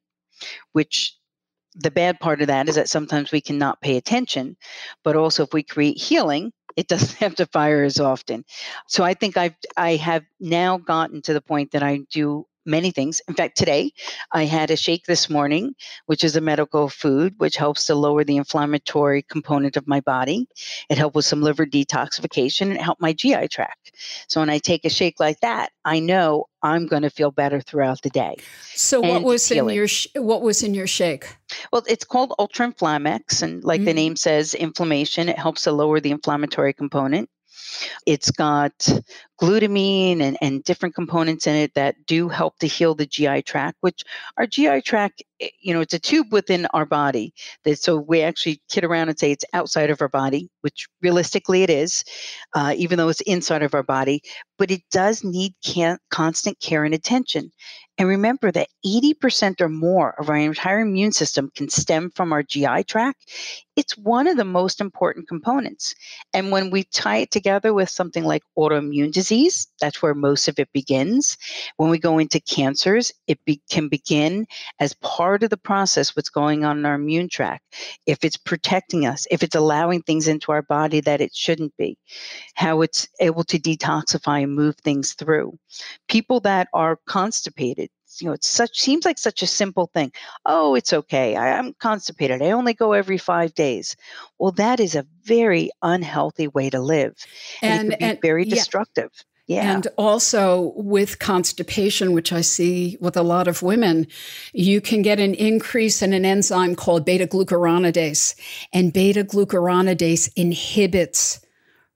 which 0.73 1.17
the 1.75 1.91
bad 1.91 2.21
part 2.21 2.41
of 2.41 2.47
that 2.49 2.69
is 2.69 2.77
that 2.77 2.89
sometimes 2.89 3.33
we 3.33 3.41
cannot 3.41 3.81
pay 3.81 3.97
attention, 3.97 4.57
but 5.03 5.17
also 5.17 5.45
if 5.45 5.53
we 5.53 5.63
create 5.63 6.01
healing, 6.01 6.53
it 6.77 6.89
doesn't 6.89 7.19
have 7.19 7.35
to 7.37 7.47
fire 7.47 7.85
as 7.85 8.01
often. 8.01 8.45
So 8.87 9.05
I 9.05 9.15
think 9.15 9.37
I've 9.37 9.55
I 9.77 9.97
have 9.97 10.25
now 10.41 10.79
gotten 10.79 11.23
to 11.23 11.33
the 11.33 11.41
point 11.41 11.73
that 11.73 11.83
I 11.83 12.01
do 12.11 12.47
many 12.67 12.91
things. 12.91 13.21
In 13.29 13.35
fact, 13.35 13.57
today 13.57 13.93
I 14.33 14.45
had 14.45 14.71
a 14.71 14.77
shake 14.77 15.07
this 15.07 15.29
morning, 15.31 15.75
which 16.07 16.25
is 16.25 16.37
a 16.37 16.41
medical 16.41 16.89
food, 16.89 17.35
which 17.39 17.57
helps 17.57 17.87
to 17.87 17.95
lower 17.95 18.25
the 18.25 18.37
inflammatory 18.37 19.23
component 19.23 19.77
of 19.77 19.87
my 19.87 20.01
body. 20.01 20.49
It 20.89 20.99
helped 20.99 21.17
with 21.17 21.25
some 21.25 21.43
liver 21.43 21.67
detoxification 21.67 22.63
and 22.63 22.73
it 22.75 22.81
helped 22.81 23.01
my 23.01 23.13
GI 23.13 23.49
tract. 23.49 23.93
So 24.29 24.41
when 24.41 24.51
I 24.51 24.59
take 24.59 24.85
a 24.85 24.91
shake 24.91 25.21
like 25.21 25.41
that, 25.41 25.71
I 25.85 26.01
know 26.01 26.47
I'm 26.63 26.87
going 26.87 27.03
to 27.03 27.11
feel 27.11 27.31
better 27.31 27.61
throughout 27.61 28.03
the 28.03 28.11
day. 28.11 28.37
So 28.75 29.01
what 29.01 29.23
was 29.23 29.51
in 29.51 29.69
your 29.69 29.87
sh- 29.87 30.09
what 30.15 30.43
was 30.43 30.63
in 30.63 30.75
your 30.75 30.87
shake? 30.87 31.27
Well, 31.73 31.83
it's 31.87 32.05
called 32.05 32.33
UltraInflamX, 32.39 33.43
and 33.43 33.63
like 33.63 33.85
the 33.85 33.93
Mhm. 33.93 33.95
name 33.97 34.17
says, 34.17 34.55
inflammation. 34.55 35.29
It 35.29 35.39
helps 35.39 35.63
to 35.63 35.73
lower 35.73 36.01
the 36.01 36.11
inflammatory 36.11 36.73
component. 36.73 37.29
It's 38.07 38.31
got 38.31 38.73
glutamine 39.41 40.21
and, 40.21 40.39
and 40.41 40.63
different 40.65 40.95
components 40.95 41.47
in 41.47 41.57
it 41.57 41.75
that 41.75 41.97
do 42.07 42.29
help 42.29 42.59
to 42.59 42.67
heal 42.67 42.95
the 42.95 43.07
GI 43.07 43.43
tract, 43.43 43.77
which 43.81 44.05
our 44.37 44.47
GI 44.47 44.83
tract, 44.83 45.23
eh, 45.41 45.49
you 45.61 45.75
know, 45.75 45.81
it's 45.81 45.95
a 45.95 45.99
tube 45.99 46.33
within 46.33 46.67
our 46.67 46.87
body. 46.87 47.33
That 47.65 47.79
so 47.79 47.97
we 47.97 48.23
actually 48.23 48.63
kid 48.71 48.85
around 48.85 49.09
and 49.09 49.19
say 49.19 49.33
it's 49.33 49.45
outside 49.53 49.91
of 49.91 50.01
our 50.01 50.09
body, 50.09 50.51
which 50.61 50.87
realistically 51.03 51.63
it 51.63 51.71
is, 51.71 52.05
uh, 52.55 52.75
even 52.77 52.99
though 52.99 53.09
it's 53.09 53.21
inside 53.23 53.63
of 53.63 53.75
our 53.75 53.83
body. 53.83 54.23
But 54.59 54.71
it 54.71 54.83
does 54.93 55.25
need 55.25 55.55
can- 55.65 55.99
constant 56.11 56.61
care 56.61 56.85
and 56.85 56.95
attention. 56.95 57.51
And 57.97 58.09
remember 58.09 58.51
that 58.51 58.69
80% 58.85 59.61
or 59.61 59.69
more 59.69 60.19
of 60.19 60.29
our 60.29 60.37
entire 60.37 60.81
immune 60.81 61.13
system 61.13 61.51
can 61.55 61.69
stem 61.69 62.11
from 62.11 62.33
our 62.33 62.43
GI 62.43 62.85
tract. 62.85 63.31
It's 63.77 63.97
one 63.97 64.27
of 64.27 64.37
the 64.37 64.45
most 64.45 64.81
important 64.81 65.29
components. 65.29 65.95
And 66.33 66.51
when 66.51 66.71
we 66.71 66.85
tie 66.85 67.19
it 67.19 67.31
together 67.31 67.73
with 67.73 67.89
something 67.89 68.25
like 68.25 68.43
autoimmune 68.59 69.13
disease, 69.13 69.24
that's 69.81 70.03
where 70.03 70.15
most 70.15 70.49
of 70.49 70.59
it 70.59 70.69
begins. 70.73 71.37
When 71.77 71.91
we 71.91 71.99
go 71.99 72.19
into 72.19 72.41
cancers, 72.41 73.13
it 73.27 73.39
be- 73.45 73.63
can 73.71 73.89
begin 73.89 74.47
as 74.81 74.95
part 74.95 75.43
of 75.43 75.51
the 75.51 75.57
process 75.57 76.17
what's 76.17 76.31
going 76.31 76.65
on 76.65 76.79
in 76.79 76.87
our 76.87 76.95
immune 76.95 77.29
tract. 77.29 77.65
If 78.07 78.25
it's 78.25 78.37
protecting 78.37 79.07
us, 79.07 79.27
if 79.31 79.43
it's 79.43 79.57
allowing 79.57 80.03
things 80.03 80.29
into 80.29 80.53
our 80.53 80.63
body 80.63 81.01
that 81.01 81.21
it 81.21 81.35
shouldn't 81.35 81.77
be, 81.77 81.97
how 82.55 82.83
it's 82.83 83.09
able 83.21 83.45
to 83.45 83.59
detoxify 83.59 84.43
and 84.43 84.55
move 84.55 84.77
things 84.77 85.15
through. 85.15 85.59
People 86.09 86.41
that 86.41 86.69
are 86.73 86.99
constipated, 87.07 87.91
you 88.21 88.27
know, 88.29 88.33
it's 88.35 88.49
such 88.49 88.81
seems 88.81 89.05
like 89.05 89.19
such 89.19 89.43
a 89.43 89.47
simple 89.47 89.87
thing. 89.93 90.13
Oh, 90.47 90.75
it's 90.75 90.93
okay. 90.93 91.37
I, 91.37 91.59
I'm 91.59 91.75
constipated. 91.75 92.43
I 92.43 92.51
only 92.53 92.75
go 92.75 92.93
every 92.93 93.19
five 93.19 93.55
days. 93.55 93.97
Well, 94.39 94.53
that 94.53 94.81
is 94.81 94.95
a 94.95 95.07
very 95.25 95.71
unhealthy 95.83 96.49
way 96.49 96.71
to 96.71 96.81
live, 96.81 97.15
and, 97.63 97.81
And- 97.81 97.93
it 97.93 97.99
can 97.99 98.09
be 98.09 98.11
and- 98.13 98.21
very 98.23 98.45
yeah. 98.47 98.55
destructive. 98.55 99.11
Yeah. 99.47 99.75
And 99.75 99.87
also 99.99 100.73
with 100.75 101.19
constipation, 101.19 102.15
which 102.15 102.33
I 102.33 102.41
see 102.41 102.97
with 102.99 103.15
a 103.15 103.23
lot 103.23 103.47
of 103.47 103.61
women, 103.63 104.07
you 104.55 104.81
can 104.81 105.03
get 105.03 105.21
an 105.21 105.35
increase 105.35 106.01
in 106.01 106.15
an 106.15 106.25
enzyme 106.25 106.75
called 106.75 107.05
beta 107.05 107.27
glucuronidase. 107.27 108.35
And 108.73 108.91
beta 108.91 109.23
glucuronidase 109.23 110.31
inhibits 110.35 111.44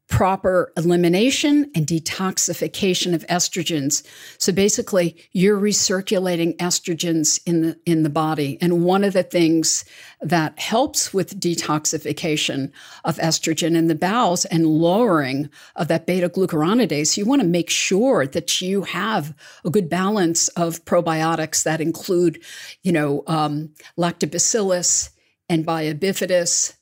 proper 0.08 0.72
elimination 0.76 1.70
and 1.74 1.86
detoxification 1.86 3.14
of 3.14 3.26
estrogens. 3.26 4.02
So 4.38 4.52
basically, 4.52 5.16
you're 5.32 5.60
recirculating 5.60 6.56
estrogens 6.56 7.38
in 7.44 7.60
the 7.60 7.78
in 7.84 8.04
the 8.04 8.10
body. 8.10 8.56
And 8.60 8.84
one 8.84 9.04
of 9.04 9.12
the 9.12 9.22
things 9.22 9.84
that 10.22 10.58
helps 10.58 11.12
with 11.12 11.38
detoxification 11.38 12.72
of 13.04 13.18
estrogen 13.18 13.76
in 13.76 13.88
the 13.88 13.94
bowels 13.94 14.46
and 14.46 14.66
lowering 14.66 15.50
of 15.76 15.88
that 15.88 16.06
beta 16.06 16.30
glucuronidase, 16.30 17.16
you 17.16 17.26
want 17.26 17.42
to 17.42 17.46
make 17.46 17.68
sure 17.68 18.26
that 18.26 18.60
you 18.62 18.82
have 18.82 19.34
a 19.64 19.70
good 19.70 19.90
balance 19.90 20.48
of 20.48 20.84
probiotics 20.86 21.64
that 21.64 21.82
include, 21.82 22.42
you 22.82 22.92
know, 22.92 23.22
um, 23.26 23.70
lactobacillus 23.98 25.10
and 25.50 25.66
biobifidus 25.66 26.77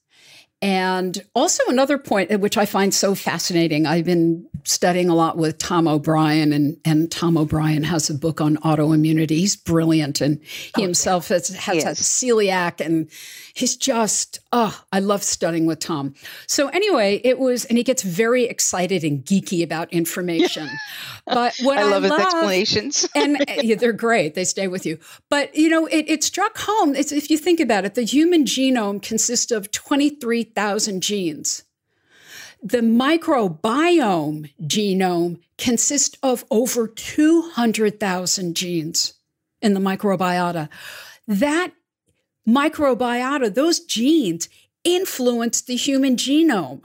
and 0.62 1.22
also 1.34 1.62
another 1.68 1.98
point 1.98 2.32
uh, 2.32 2.38
which 2.38 2.56
I 2.56 2.64
find 2.64 2.94
so 2.94 3.14
fascinating. 3.14 3.86
I've 3.86 4.04
been 4.04 4.48
studying 4.64 5.08
a 5.08 5.14
lot 5.14 5.36
with 5.36 5.58
Tom 5.58 5.86
O'Bryan, 5.86 6.52
and, 6.52 6.76
and 6.84 7.10
Tom 7.10 7.36
O'Bryan 7.36 7.84
has 7.84 8.08
a 8.08 8.14
book 8.14 8.40
on 8.40 8.56
autoimmunity. 8.58 9.30
He's 9.30 9.56
brilliant, 9.56 10.20
and 10.20 10.42
he 10.74 10.82
himself 10.82 11.28
has, 11.28 11.48
has 11.48 12.00
celiac, 12.00 12.84
and 12.84 13.10
he's 13.54 13.76
just 13.76 14.40
oh, 14.52 14.82
I 14.90 15.00
love 15.00 15.22
studying 15.22 15.66
with 15.66 15.80
Tom. 15.80 16.14
So 16.46 16.68
anyway, 16.68 17.20
it 17.22 17.38
was, 17.38 17.66
and 17.66 17.76
he 17.76 17.84
gets 17.84 18.02
very 18.02 18.44
excited 18.44 19.04
and 19.04 19.22
geeky 19.22 19.62
about 19.62 19.92
information. 19.92 20.70
but 21.26 21.54
what 21.62 21.76
I 21.76 21.82
I, 21.82 21.84
love 21.84 22.02
his 22.04 22.12
explanations. 22.12 23.06
and 23.14 23.36
uh, 23.36 23.44
yeah, 23.62 23.76
they're 23.76 23.92
great. 23.92 24.34
They 24.34 24.44
stay 24.44 24.66
with 24.66 24.86
you. 24.86 24.98
But 25.28 25.54
you 25.54 25.68
know, 25.68 25.86
it, 25.86 26.08
it 26.08 26.24
struck 26.24 26.56
home. 26.56 26.94
It's, 26.94 27.12
if 27.12 27.30
you 27.30 27.36
think 27.36 27.60
about 27.60 27.84
it, 27.84 27.94
the 27.94 28.02
human 28.02 28.44
genome 28.44 29.02
consists 29.02 29.52
of 29.52 29.70
twenty 29.72 30.10
three 30.46 30.52
thousand 30.54 31.02
genes. 31.02 31.64
The 32.62 32.78
microbiome 32.78 34.50
genome 34.62 35.40
consists 35.58 36.18
of 36.22 36.44
over 36.50 36.88
two 36.88 37.42
hundred 37.42 38.00
thousand 38.00 38.56
genes 38.56 39.14
in 39.60 39.74
the 39.74 39.80
microbiota. 39.80 40.68
That 41.28 41.72
microbiota, 42.46 43.52
those 43.54 43.80
genes, 43.80 44.48
influence 44.84 45.60
the 45.60 45.76
human 45.76 46.16
genome. 46.16 46.82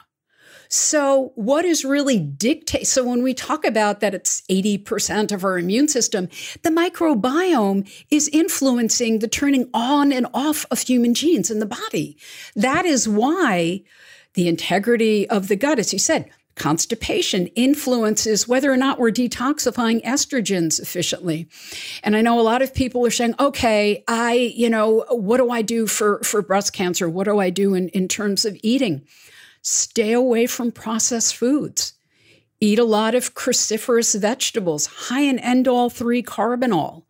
So, 0.73 1.33
what 1.35 1.65
is 1.65 1.83
really 1.83 2.17
dictate? 2.17 2.87
So, 2.87 3.03
when 3.03 3.23
we 3.23 3.33
talk 3.33 3.65
about 3.65 3.99
that 3.99 4.13
it's 4.13 4.39
80% 4.49 5.33
of 5.33 5.43
our 5.43 5.59
immune 5.59 5.89
system, 5.89 6.29
the 6.63 6.69
microbiome 6.69 7.91
is 8.09 8.29
influencing 8.29 9.19
the 9.19 9.27
turning 9.27 9.69
on 9.73 10.13
and 10.13 10.27
off 10.33 10.65
of 10.71 10.79
human 10.79 11.13
genes 11.13 11.51
in 11.51 11.59
the 11.59 11.65
body. 11.65 12.17
That 12.55 12.85
is 12.85 13.05
why 13.05 13.83
the 14.35 14.47
integrity 14.47 15.27
of 15.29 15.49
the 15.49 15.57
gut, 15.57 15.77
as 15.77 15.91
you 15.91 15.99
said, 15.99 16.29
constipation 16.55 17.47
influences 17.47 18.47
whether 18.47 18.71
or 18.71 18.77
not 18.77 18.97
we're 18.97 19.11
detoxifying 19.11 20.01
estrogens 20.05 20.79
efficiently. 20.79 21.49
And 22.01 22.15
I 22.15 22.21
know 22.21 22.39
a 22.39 22.43
lot 22.43 22.61
of 22.61 22.73
people 22.73 23.05
are 23.05 23.11
saying, 23.11 23.35
okay, 23.41 24.05
I, 24.07 24.53
you 24.55 24.69
know, 24.69 25.03
what 25.09 25.35
do 25.37 25.49
I 25.49 25.63
do 25.63 25.85
for, 25.85 26.21
for 26.23 26.41
breast 26.41 26.71
cancer? 26.71 27.09
What 27.09 27.25
do 27.25 27.39
I 27.39 27.49
do 27.49 27.73
in, 27.73 27.89
in 27.89 28.07
terms 28.07 28.45
of 28.45 28.57
eating? 28.63 29.05
Stay 29.61 30.11
away 30.11 30.47
from 30.47 30.71
processed 30.71 31.35
foods. 31.35 31.93
Eat 32.59 32.79
a 32.79 32.83
lot 32.83 33.15
of 33.15 33.33
cruciferous 33.33 34.19
vegetables, 34.19 34.85
high 34.85 35.21
in 35.21 35.37
indole 35.37 35.91
3 35.91 36.21
carbinol, 36.23 37.03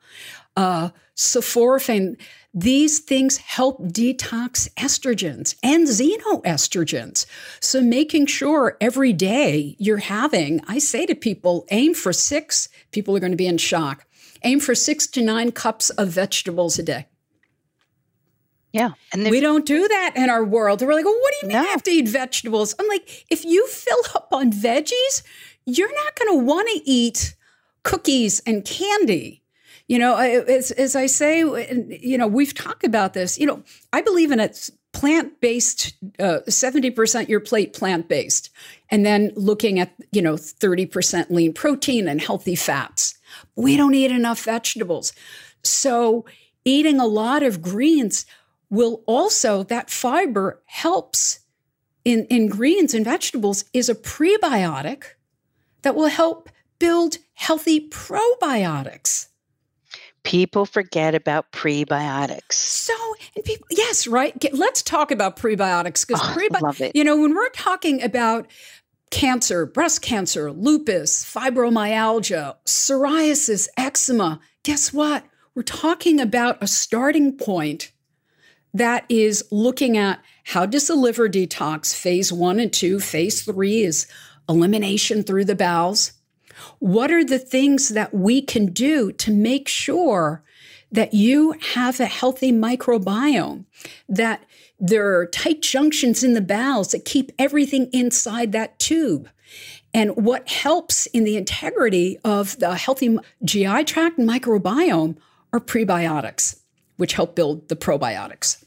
uh, 0.55 0.89
sulforaphane. 1.15 2.17
These 2.53 2.99
things 2.99 3.37
help 3.37 3.81
detox 3.81 4.69
estrogens 4.75 5.55
and 5.63 5.87
xenoestrogens. 5.87 7.25
So, 7.61 7.81
making 7.81 8.25
sure 8.25 8.77
every 8.81 9.13
day 9.13 9.75
you're 9.79 9.97
having, 9.97 10.61
I 10.67 10.79
say 10.79 11.05
to 11.05 11.15
people, 11.15 11.65
aim 11.71 11.93
for 11.93 12.11
six, 12.11 12.67
people 12.91 13.15
are 13.15 13.21
going 13.21 13.31
to 13.31 13.37
be 13.37 13.47
in 13.47 13.57
shock, 13.57 14.05
aim 14.43 14.59
for 14.59 14.75
six 14.75 15.07
to 15.07 15.21
nine 15.21 15.51
cups 15.53 15.89
of 15.91 16.09
vegetables 16.09 16.77
a 16.79 16.83
day. 16.83 17.07
Yeah. 18.73 18.91
And 19.13 19.29
We 19.29 19.41
don't 19.41 19.65
do 19.65 19.88
that 19.88 20.13
in 20.15 20.29
our 20.29 20.43
world. 20.43 20.81
We're 20.81 20.93
like, 20.93 21.05
well, 21.05 21.17
what 21.19 21.34
do 21.34 21.45
you 21.45 21.47
mean 21.49 21.57
I 21.57 21.69
have 21.69 21.84
to 21.84 21.91
eat 21.91 22.07
vegetables? 22.07 22.73
I'm 22.79 22.88
like, 22.88 23.25
if 23.29 23.43
you 23.43 23.67
fill 23.67 24.01
up 24.15 24.29
on 24.31 24.51
veggies, 24.51 25.23
you're 25.65 25.93
not 25.93 26.15
going 26.15 26.39
to 26.39 26.43
want 26.43 26.69
to 26.69 26.81
eat 26.89 27.36
cookies 27.84 28.41
and 28.45 28.63
candy. 28.63 29.43
You 29.88 29.99
know, 29.99 30.15
as, 30.15 30.71
as 30.71 30.95
I 30.95 31.07
say, 31.07 31.39
you 31.39 32.17
know, 32.17 32.27
we've 32.27 32.53
talked 32.53 32.86
about 32.86 33.13
this. 33.13 33.38
You 33.38 33.45
know, 33.45 33.63
I 33.91 34.01
believe 34.01 34.31
in 34.31 34.39
a 34.39 34.49
plant 34.93 35.41
based, 35.41 35.93
uh, 36.19 36.39
70% 36.47 37.27
your 37.27 37.41
plate 37.41 37.73
plant 37.73 38.07
based, 38.07 38.51
and 38.89 39.05
then 39.05 39.31
looking 39.36 39.79
at, 39.79 39.93
you 40.13 40.21
know, 40.21 40.36
30% 40.36 41.29
lean 41.29 41.51
protein 41.51 42.07
and 42.07 42.21
healthy 42.21 42.55
fats. 42.55 43.17
We 43.57 43.75
don't 43.75 43.93
eat 43.93 44.12
enough 44.12 44.43
vegetables. 44.43 45.12
So 45.63 46.25
eating 46.63 46.99
a 46.99 47.05
lot 47.05 47.43
of 47.43 47.62
greens 47.62 48.25
will 48.71 49.03
also, 49.05 49.62
that 49.63 49.91
fiber 49.91 50.63
helps 50.65 51.41
in, 52.03 52.25
in 52.25 52.47
greens 52.47 52.95
and 52.95 53.05
vegetables 53.05 53.65
is 53.73 53.89
a 53.89 53.93
prebiotic 53.93 55.03
that 55.84 55.93
will 55.93 56.07
help 56.07 56.49
build 56.79 57.17
healthy 57.34 57.88
probiotics. 57.89 59.27
People 60.23 60.65
forget 60.65 61.13
about 61.15 61.51
prebiotics. 61.51 62.53
So, 62.53 62.93
and 63.36 63.43
people, 63.43 63.67
yes, 63.71 64.07
right. 64.07 64.38
Get, 64.39 64.53
let's 64.53 64.81
talk 64.81 65.12
about 65.12 65.36
prebiotics 65.36 66.07
because 66.07 66.21
Oh, 66.21 66.31
ah, 66.31 66.36
prebi- 66.38 66.62
love 66.62 66.81
it. 66.81 66.95
you 66.95 67.03
know, 67.03 67.17
when 67.19 67.36
we're 67.36 67.49
talking 67.49 68.01
about 68.01 68.47
cancer, 69.10 69.65
breast 69.65 70.01
cancer, 70.01 70.51
lupus, 70.51 71.25
fibromyalgia, 71.25 72.55
psoriasis, 72.65 73.67
eczema, 73.77 74.39
guess 74.63 74.93
what? 74.93 75.25
We're 75.55 75.63
talking 75.63 76.19
about 76.21 76.62
a 76.62 76.67
starting 76.67 77.36
point 77.36 77.91
that 78.73 79.05
is 79.10 79.43
looking 79.51 79.97
at 79.97 80.23
how 80.45 80.65
does 80.65 80.88
the 80.88 80.95
liver 80.95 81.29
detox 81.29 81.93
phase 81.95 82.31
one 82.31 82.60
and 82.60 82.71
two, 82.71 82.99
phase 82.99 83.43
three 83.43 83.84
is 83.84 84.07
elimination 84.47 85.23
through 85.23 85.45
the 85.45 85.55
bowels. 85.55 86.13
What 86.79 87.12
are 87.12 87.23
the 87.23 87.39
things 87.39 87.89
that 87.89 88.13
we 88.13 88.41
can 88.41 88.67
do 88.67 89.12
to 89.13 89.31
make 89.31 89.67
sure 89.67 90.43
that 90.91 91.13
you 91.13 91.55
have 91.73 91.99
a 91.99 92.05
healthy 92.05 92.51
microbiome, 92.51 93.65
that 94.10 94.43
there 94.79 95.17
are 95.17 95.25
tight 95.27 95.62
junctions 95.62 96.23
in 96.23 96.34
the 96.34 96.41
bowels 96.41 96.91
that 96.91 97.05
keep 97.05 97.31
everything 97.39 97.89
inside 97.93 98.51
that 98.51 98.77
tube? 98.79 99.29
And 99.93 100.15
what 100.15 100.47
helps 100.49 101.05
in 101.07 101.23
the 101.23 101.38
integrity 101.38 102.17
of 102.23 102.57
the 102.60 102.75
healthy 102.75 103.17
GI 103.43 103.84
tract 103.86 104.17
microbiome 104.17 105.17
are 105.53 105.60
prebiotics, 105.60 106.60
which 106.97 107.13
help 107.13 107.36
build 107.36 107.67
the 107.67 107.75
probiotics. 107.75 108.61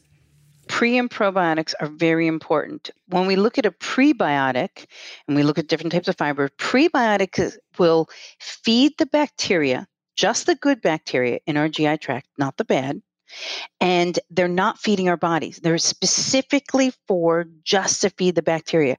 Pre 0.68 0.98
and 0.98 1.10
probiotics 1.10 1.74
are 1.80 1.88
very 1.88 2.26
important. 2.26 2.90
When 3.08 3.26
we 3.26 3.36
look 3.36 3.58
at 3.58 3.66
a 3.66 3.70
prebiotic 3.70 4.86
and 5.26 5.36
we 5.36 5.42
look 5.42 5.58
at 5.58 5.68
different 5.68 5.92
types 5.92 6.08
of 6.08 6.16
fiber, 6.16 6.48
prebiotics 6.58 7.56
will 7.78 8.08
feed 8.40 8.92
the 8.98 9.06
bacteria, 9.06 9.86
just 10.16 10.46
the 10.46 10.54
good 10.54 10.80
bacteria 10.80 11.40
in 11.46 11.56
our 11.56 11.68
GI 11.68 11.98
tract, 11.98 12.28
not 12.38 12.56
the 12.56 12.64
bad. 12.64 13.02
And 13.80 14.18
they're 14.30 14.48
not 14.48 14.78
feeding 14.78 15.08
our 15.08 15.16
bodies. 15.16 15.58
They're 15.62 15.78
specifically 15.78 16.92
for 17.08 17.46
just 17.64 18.02
to 18.02 18.10
feed 18.10 18.34
the 18.34 18.42
bacteria. 18.42 18.96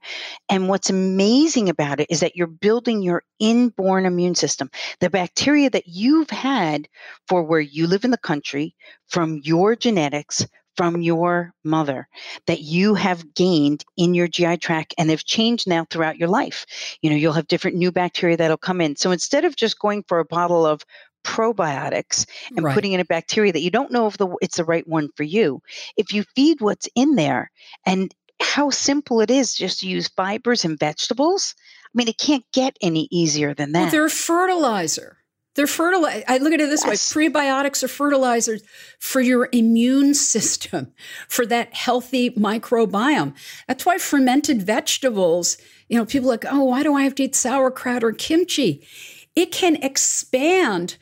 And 0.48 0.68
what's 0.68 0.90
amazing 0.90 1.68
about 1.68 2.00
it 2.00 2.08
is 2.10 2.20
that 2.20 2.36
you're 2.36 2.46
building 2.46 3.02
your 3.02 3.22
inborn 3.38 4.04
immune 4.04 4.34
system. 4.34 4.70
The 5.00 5.10
bacteria 5.10 5.70
that 5.70 5.86
you've 5.86 6.30
had 6.30 6.88
for 7.28 7.42
where 7.42 7.60
you 7.60 7.86
live 7.86 8.04
in 8.04 8.10
the 8.10 8.18
country, 8.18 8.74
from 9.08 9.40
your 9.42 9.74
genetics, 9.74 10.46
from 10.76 11.00
your 11.02 11.52
mother 11.64 12.08
that 12.46 12.60
you 12.60 12.94
have 12.94 13.34
gained 13.34 13.84
in 13.96 14.14
your 14.14 14.28
GI 14.28 14.58
tract 14.58 14.94
and 14.98 15.08
they've 15.08 15.24
changed 15.24 15.66
now 15.68 15.86
throughout 15.90 16.18
your 16.18 16.28
life. 16.28 16.66
You 17.02 17.10
know, 17.10 17.16
you'll 17.16 17.32
have 17.32 17.48
different 17.48 17.76
new 17.76 17.90
bacteria 17.92 18.36
that'll 18.36 18.56
come 18.56 18.80
in. 18.80 18.96
So 18.96 19.10
instead 19.10 19.44
of 19.44 19.56
just 19.56 19.78
going 19.78 20.04
for 20.08 20.18
a 20.18 20.24
bottle 20.24 20.66
of 20.66 20.82
probiotics 21.24 22.26
and 22.56 22.64
Right. 22.64 22.74
putting 22.74 22.92
in 22.92 23.00
a 23.00 23.04
bacteria 23.04 23.52
that 23.52 23.62
you 23.62 23.70
don't 23.70 23.90
know 23.90 24.06
if 24.06 24.16
the 24.16 24.28
it's 24.40 24.56
the 24.58 24.64
right 24.64 24.86
one 24.86 25.08
for 25.16 25.24
you, 25.24 25.60
if 25.96 26.12
you 26.12 26.24
feed 26.34 26.60
what's 26.60 26.88
in 26.94 27.16
there 27.16 27.50
and 27.84 28.14
how 28.40 28.70
simple 28.70 29.20
it 29.20 29.30
is 29.30 29.54
just 29.54 29.80
to 29.80 29.88
use 29.88 30.08
fibers 30.08 30.64
and 30.64 30.78
vegetables, 30.78 31.54
I 31.86 31.90
mean, 31.94 32.08
it 32.08 32.18
can't 32.18 32.44
get 32.52 32.76
any 32.80 33.08
easier 33.10 33.54
than 33.54 33.72
Well, 33.72 33.84
that. 33.84 33.90
they're 33.92 34.04
a 34.06 34.10
fertilizer. 34.10 35.18
They're 35.56 35.66
fertilizer. 35.66 36.24
I 36.28 36.38
look 36.38 36.52
at 36.52 36.60
it 36.60 36.70
this 36.70 36.84
Yes. 36.84 37.14
way: 37.14 37.28
prebiotics 37.28 37.82
are 37.82 37.88
fertilizers 37.88 38.62
for 39.00 39.20
your 39.20 39.48
immune 39.52 40.14
system, 40.14 40.92
for 41.28 41.46
that 41.46 41.74
healthy 41.74 42.30
microbiome. 42.30 43.34
That's 43.66 43.86
why 43.86 43.98
fermented 43.98 44.62
vegetables. 44.62 45.56
You 45.88 45.98
know, 45.98 46.06
people 46.06 46.28
are 46.28 46.34
like, 46.34 46.46
oh, 46.50 46.64
why 46.64 46.82
do 46.82 46.94
I 46.94 47.02
have 47.02 47.14
to 47.16 47.24
eat 47.24 47.34
sauerkraut 47.34 48.04
or 48.04 48.12
kimchi? 48.12 48.86
It 49.34 49.52
can 49.52 49.76
expand 49.76 50.96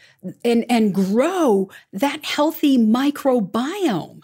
and 0.45 0.65
and 0.71 0.95
grow 0.95 1.71
that 1.93 2.25
healthy 2.25 2.79
microbiome. 2.79 4.21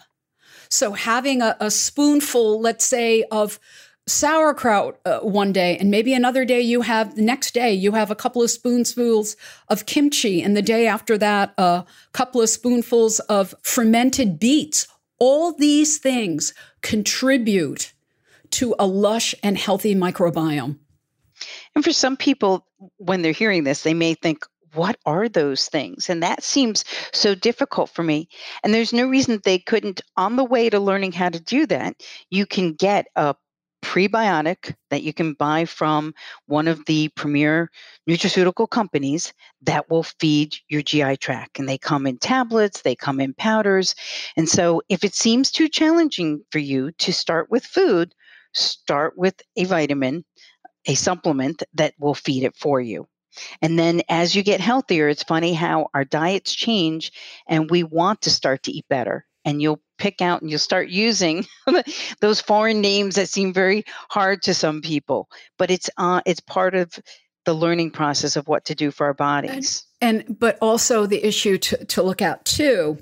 So 0.69 0.93
having 0.93 1.41
a, 1.41 1.57
a 1.59 1.69
spoonful, 1.69 2.61
let's 2.61 2.85
say, 2.85 3.23
of 3.31 3.59
sauerkraut 4.07 4.99
uh, 5.05 5.19
one 5.19 5.53
day, 5.53 5.77
and 5.77 5.91
maybe 5.91 6.13
another 6.13 6.43
day 6.43 6.61
you 6.61 6.81
have 6.81 7.15
the 7.15 7.21
next 7.21 7.53
day 7.53 7.73
you 7.73 7.91
have 7.93 8.11
a 8.11 8.15
couple 8.15 8.41
of 8.41 8.49
spoonfuls 8.49 9.35
of 9.69 9.85
kimchi, 9.85 10.41
and 10.41 10.57
the 10.57 10.61
day 10.61 10.87
after 10.87 11.17
that 11.17 11.53
a 11.57 11.85
couple 12.11 12.41
of 12.41 12.49
spoonfuls 12.49 13.19
of 13.21 13.53
fermented 13.61 14.39
beets. 14.39 14.87
All 15.19 15.53
these 15.53 15.99
things 15.99 16.53
contribute 16.81 17.93
to 18.51 18.75
a 18.79 18.87
lush 18.87 19.35
and 19.43 19.57
healthy 19.57 19.95
microbiome. 19.95 20.79
And 21.75 21.83
for 21.83 21.93
some 21.93 22.17
people, 22.17 22.65
when 22.97 23.21
they're 23.21 23.31
hearing 23.31 23.63
this, 23.63 23.83
they 23.83 23.93
may 23.93 24.15
think, 24.15 24.45
what 24.73 24.97
are 25.05 25.27
those 25.29 25.67
things? 25.67 26.09
And 26.09 26.23
that 26.23 26.43
seems 26.43 26.85
so 27.13 27.35
difficult 27.35 27.89
for 27.89 28.03
me. 28.03 28.29
And 28.63 28.73
there's 28.73 28.93
no 28.93 29.07
reason 29.07 29.39
they 29.43 29.59
couldn't, 29.59 30.01
on 30.17 30.37
the 30.37 30.43
way 30.43 30.69
to 30.69 30.79
learning 30.79 31.11
how 31.11 31.29
to 31.29 31.39
do 31.39 31.65
that, 31.67 31.95
you 32.29 32.45
can 32.45 32.73
get 32.73 33.07
a 33.15 33.35
prebiotic 33.81 34.75
that 34.89 35.03
you 35.03 35.13
can 35.13 35.33
buy 35.33 35.65
from 35.65 36.13
one 36.45 36.67
of 36.67 36.85
the 36.85 37.09
premier 37.09 37.69
nutraceutical 38.09 38.69
companies 38.69 39.33
that 39.61 39.89
will 39.89 40.03
feed 40.03 40.55
your 40.69 40.81
GI 40.81 41.17
tract. 41.17 41.59
And 41.59 41.67
they 41.67 41.77
come 41.77 42.07
in 42.07 42.17
tablets, 42.17 42.81
they 42.81 42.95
come 42.95 43.19
in 43.19 43.33
powders. 43.33 43.95
And 44.37 44.47
so 44.47 44.81
if 44.89 45.03
it 45.03 45.13
seems 45.13 45.51
too 45.51 45.67
challenging 45.67 46.43
for 46.51 46.59
you 46.59 46.91
to 46.99 47.11
start 47.11 47.49
with 47.49 47.65
food, 47.65 48.13
start 48.53 49.17
with 49.17 49.41
a 49.55 49.65
vitamin 49.65 50.25
a 50.87 50.95
supplement 50.95 51.63
that 51.73 51.93
will 51.99 52.15
feed 52.15 52.43
it 52.43 52.55
for 52.55 52.81
you. 52.81 53.07
And 53.61 53.79
then 53.79 54.01
as 54.09 54.35
you 54.35 54.43
get 54.43 54.59
healthier, 54.59 55.07
it's 55.07 55.23
funny 55.23 55.53
how 55.53 55.89
our 55.93 56.03
diets 56.03 56.53
change 56.53 57.11
and 57.47 57.69
we 57.69 57.83
want 57.83 58.21
to 58.21 58.29
start 58.29 58.63
to 58.63 58.71
eat 58.71 58.85
better. 58.89 59.25
And 59.43 59.61
you'll 59.61 59.81
pick 59.97 60.21
out 60.21 60.41
and 60.41 60.49
you'll 60.49 60.59
start 60.59 60.89
using 60.89 61.45
those 62.21 62.41
foreign 62.41 62.81
names 62.81 63.15
that 63.15 63.29
seem 63.29 63.53
very 63.53 63.83
hard 64.09 64.43
to 64.43 64.53
some 64.53 64.81
people, 64.81 65.29
but 65.57 65.71
it's 65.71 65.89
uh, 65.97 66.21
it's 66.25 66.39
part 66.39 66.75
of 66.75 66.99
the 67.45 67.53
learning 67.53 67.91
process 67.91 68.35
of 68.35 68.47
what 68.47 68.65
to 68.65 68.75
do 68.75 68.91
for 68.91 69.07
our 69.07 69.13
bodies. 69.13 69.85
And 69.99 70.37
but 70.39 70.57
also 70.61 71.05
the 71.05 71.25
issue 71.25 71.57
to, 71.57 71.85
to 71.85 72.03
look 72.03 72.21
at 72.21 72.45
too, 72.45 72.99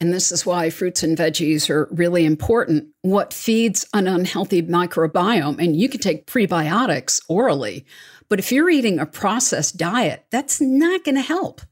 and 0.00 0.12
this 0.12 0.30
is 0.30 0.44
why 0.44 0.70
fruits 0.70 1.02
and 1.02 1.16
veggies 1.16 1.70
are 1.70 1.88
really 1.90 2.26
important. 2.26 2.88
What 3.02 3.32
feeds 3.32 3.86
an 3.94 4.06
unhealthy 4.06 4.62
microbiome, 4.62 5.62
and 5.62 5.76
you 5.76 5.88
can 5.88 6.00
take 6.00 6.26
prebiotics 6.26 7.20
orally, 7.28 7.86
but 8.28 8.38
if 8.38 8.52
you're 8.52 8.70
eating 8.70 8.98
a 8.98 9.06
processed 9.06 9.76
diet, 9.76 10.26
that's 10.30 10.60
not 10.60 11.04
going 11.04 11.14
to 11.14 11.22
help. 11.22 11.62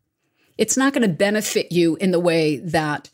It's 0.57 0.77
not 0.77 0.93
going 0.93 1.03
to 1.03 1.15
benefit 1.15 1.73
you 1.73 1.97
in 1.97 2.13
the 2.13 2.21
way 2.21 2.59
that 2.59 3.11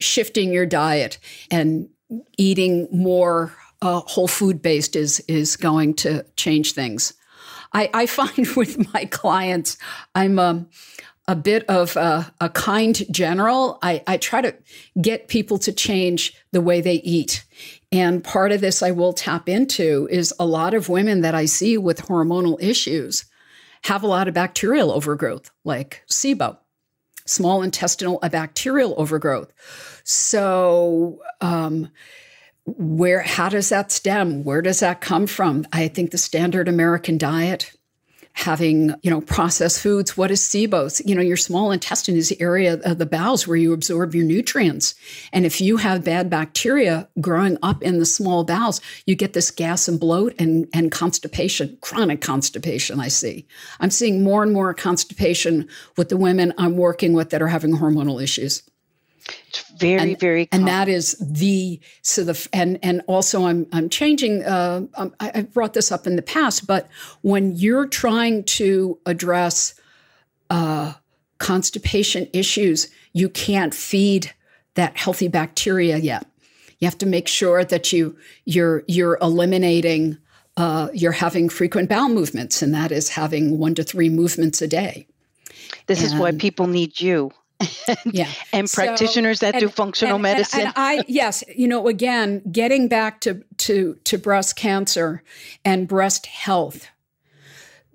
shifting 0.00 0.52
your 0.52 0.66
diet 0.66 1.18
and 1.50 1.88
eating 2.36 2.88
more 2.90 3.54
uh, 3.82 4.00
whole 4.00 4.28
food 4.28 4.62
based 4.62 4.96
is 4.96 5.20
is 5.28 5.56
going 5.56 5.94
to 5.94 6.24
change 6.36 6.72
things. 6.72 7.14
I, 7.72 7.90
I 7.92 8.06
find 8.20 8.46
with 8.56 8.92
my 8.92 9.04
clients, 9.06 9.76
I'm 10.14 10.38
um, 10.38 10.68
a 11.26 11.34
bit 11.34 11.64
of 11.68 11.96
a, 11.96 12.32
a 12.40 12.48
kind 12.50 13.02
general. 13.10 13.78
I, 13.82 14.02
I 14.06 14.16
try 14.16 14.42
to 14.42 14.54
get 15.00 15.28
people 15.28 15.58
to 15.58 15.72
change 15.72 16.34
the 16.52 16.60
way 16.60 16.80
they 16.80 16.96
eat. 16.96 17.44
And 17.90 18.22
part 18.22 18.52
of 18.52 18.60
this 18.60 18.82
I 18.82 18.90
will 18.90 19.12
tap 19.12 19.48
into 19.48 20.08
is 20.10 20.34
a 20.38 20.46
lot 20.46 20.74
of 20.74 20.88
women 20.88 21.22
that 21.22 21.34
I 21.34 21.46
see 21.46 21.78
with 21.78 22.06
hormonal 22.06 22.60
issues 22.60 23.24
have 23.84 24.02
a 24.02 24.06
lot 24.06 24.28
of 24.28 24.34
bacterial 24.34 24.90
overgrowth, 24.90 25.50
like 25.64 26.02
SIBO, 26.08 26.58
small 27.26 27.62
intestinal 27.62 28.18
bacterial 28.30 28.94
overgrowth. 28.96 29.52
So, 30.04 31.20
um, 31.40 31.90
where 32.66 33.20
how 33.20 33.48
does 33.48 33.68
that 33.68 33.92
stem 33.92 34.42
where 34.42 34.62
does 34.62 34.80
that 34.80 35.02
come 35.02 35.26
from 35.26 35.66
i 35.72 35.86
think 35.86 36.10
the 36.10 36.18
standard 36.18 36.66
american 36.66 37.18
diet 37.18 37.70
having 38.34 38.92
you 39.02 39.10
know 39.10 39.20
processed 39.22 39.80
foods. 39.80 40.16
What 40.16 40.30
is 40.30 40.40
SIBO 40.40 41.00
you 41.06 41.14
know 41.14 41.22
your 41.22 41.36
small 41.36 41.72
intestine 41.72 42.16
is 42.16 42.28
the 42.28 42.40
area 42.40 42.74
of 42.84 42.98
the 42.98 43.06
bowels 43.06 43.46
where 43.46 43.56
you 43.56 43.72
absorb 43.72 44.14
your 44.14 44.24
nutrients. 44.24 44.94
And 45.32 45.46
if 45.46 45.60
you 45.60 45.78
have 45.78 46.04
bad 46.04 46.28
bacteria 46.28 47.08
growing 47.20 47.56
up 47.62 47.82
in 47.82 47.98
the 47.98 48.06
small 48.06 48.44
bowels 48.44 48.80
you 49.06 49.14
get 49.14 49.32
this 49.32 49.50
gas 49.50 49.88
and 49.88 49.98
bloat 49.98 50.34
and 50.38 50.68
and 50.74 50.90
constipation 50.90 51.78
chronic 51.80 52.20
constipation 52.20 53.00
i 53.00 53.08
see. 53.08 53.46
I'm 53.80 53.90
seeing 53.90 54.22
more 54.22 54.42
and 54.42 54.52
more 54.52 54.74
constipation 54.74 55.68
with 55.96 56.08
the 56.08 56.16
women 56.16 56.52
i'm 56.58 56.76
working 56.76 57.12
with 57.12 57.30
that 57.30 57.40
are 57.40 57.48
having 57.48 57.76
hormonal 57.76 58.22
issues 58.22 58.62
It's 59.48 59.70
very, 59.78 60.12
and, 60.12 60.20
very, 60.20 60.46
common. 60.46 60.62
and 60.62 60.68
that 60.68 60.88
is 60.88 61.16
the 61.20 61.80
so 62.02 62.24
the 62.24 62.48
and 62.52 62.78
and 62.82 63.02
also 63.06 63.46
I'm 63.46 63.66
I'm 63.72 63.88
changing. 63.88 64.42
Uh, 64.44 64.86
um, 64.94 65.14
I, 65.20 65.30
have 65.34 65.52
brought 65.52 65.74
this 65.74 65.90
up 65.90 66.06
in 66.06 66.16
the 66.16 66.22
past, 66.22 66.66
but 66.66 66.88
when 67.22 67.54
you're 67.56 67.86
trying 67.86 68.44
to 68.44 68.98
address 69.06 69.74
uh, 70.50 70.94
constipation 71.38 72.28
issues, 72.32 72.88
you 73.12 73.28
can't 73.28 73.74
feed 73.74 74.32
that 74.74 74.96
healthy 74.96 75.28
bacteria 75.28 75.96
yet. 75.96 76.26
You 76.80 76.86
have 76.86 76.98
to 76.98 77.06
make 77.06 77.28
sure 77.28 77.64
that 77.64 77.92
you 77.92 78.16
you're 78.44 78.82
you're 78.86 79.18
eliminating. 79.22 80.18
Uh, 80.56 80.88
you're 80.94 81.10
having 81.10 81.48
frequent 81.48 81.88
bowel 81.88 82.08
movements, 82.08 82.62
and 82.62 82.72
that 82.72 82.92
is 82.92 83.08
having 83.08 83.58
one 83.58 83.74
to 83.74 83.82
three 83.82 84.08
movements 84.08 84.62
a 84.62 84.68
day. 84.68 85.04
This 85.86 85.98
and, 85.98 86.06
is 86.06 86.14
why 86.14 86.30
people 86.30 86.68
need 86.68 87.00
you. 87.00 87.32
Yeah. 88.04 88.28
and 88.52 88.68
so, 88.68 88.82
practitioners 88.84 89.40
that 89.40 89.54
and, 89.54 89.60
do 89.60 89.68
functional 89.68 90.14
and, 90.16 90.22
medicine. 90.22 90.60
And, 90.60 90.72
I 90.76 91.04
yes, 91.06 91.44
you 91.54 91.68
know, 91.68 91.88
again, 91.88 92.42
getting 92.50 92.88
back 92.88 93.20
to 93.22 93.42
to 93.58 93.98
to 94.04 94.18
breast 94.18 94.56
cancer 94.56 95.22
and 95.64 95.88
breast 95.88 96.26
health. 96.26 96.88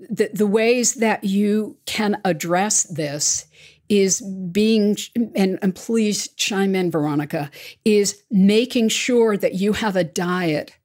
The 0.09 0.29
the 0.33 0.47
ways 0.47 0.95
that 0.95 1.23
you 1.23 1.77
can 1.85 2.21
address 2.23 2.83
this 2.83 3.45
is 3.89 4.21
being 4.21 4.95
and, 5.35 5.59
and 5.61 5.75
please 5.75 6.29
chime 6.29 6.75
in 6.75 6.91
veronica 6.91 7.49
is 7.83 8.23
making 8.29 8.89
sure 8.89 9.35
that 9.35 9.55
you 9.55 9.73
have 9.73 9.95
a 9.95 10.03
diet 10.03 10.77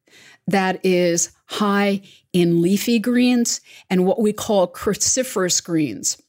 that 0.47 0.85
is 0.85 1.31
high 1.47 2.01
in 2.33 2.61
leafy 2.61 2.99
greens 2.99 3.61
and 3.89 4.07
what 4.07 4.21
we 4.21 4.33
call 4.33 4.67
cruciferous 4.67 5.63
greens 5.63 6.21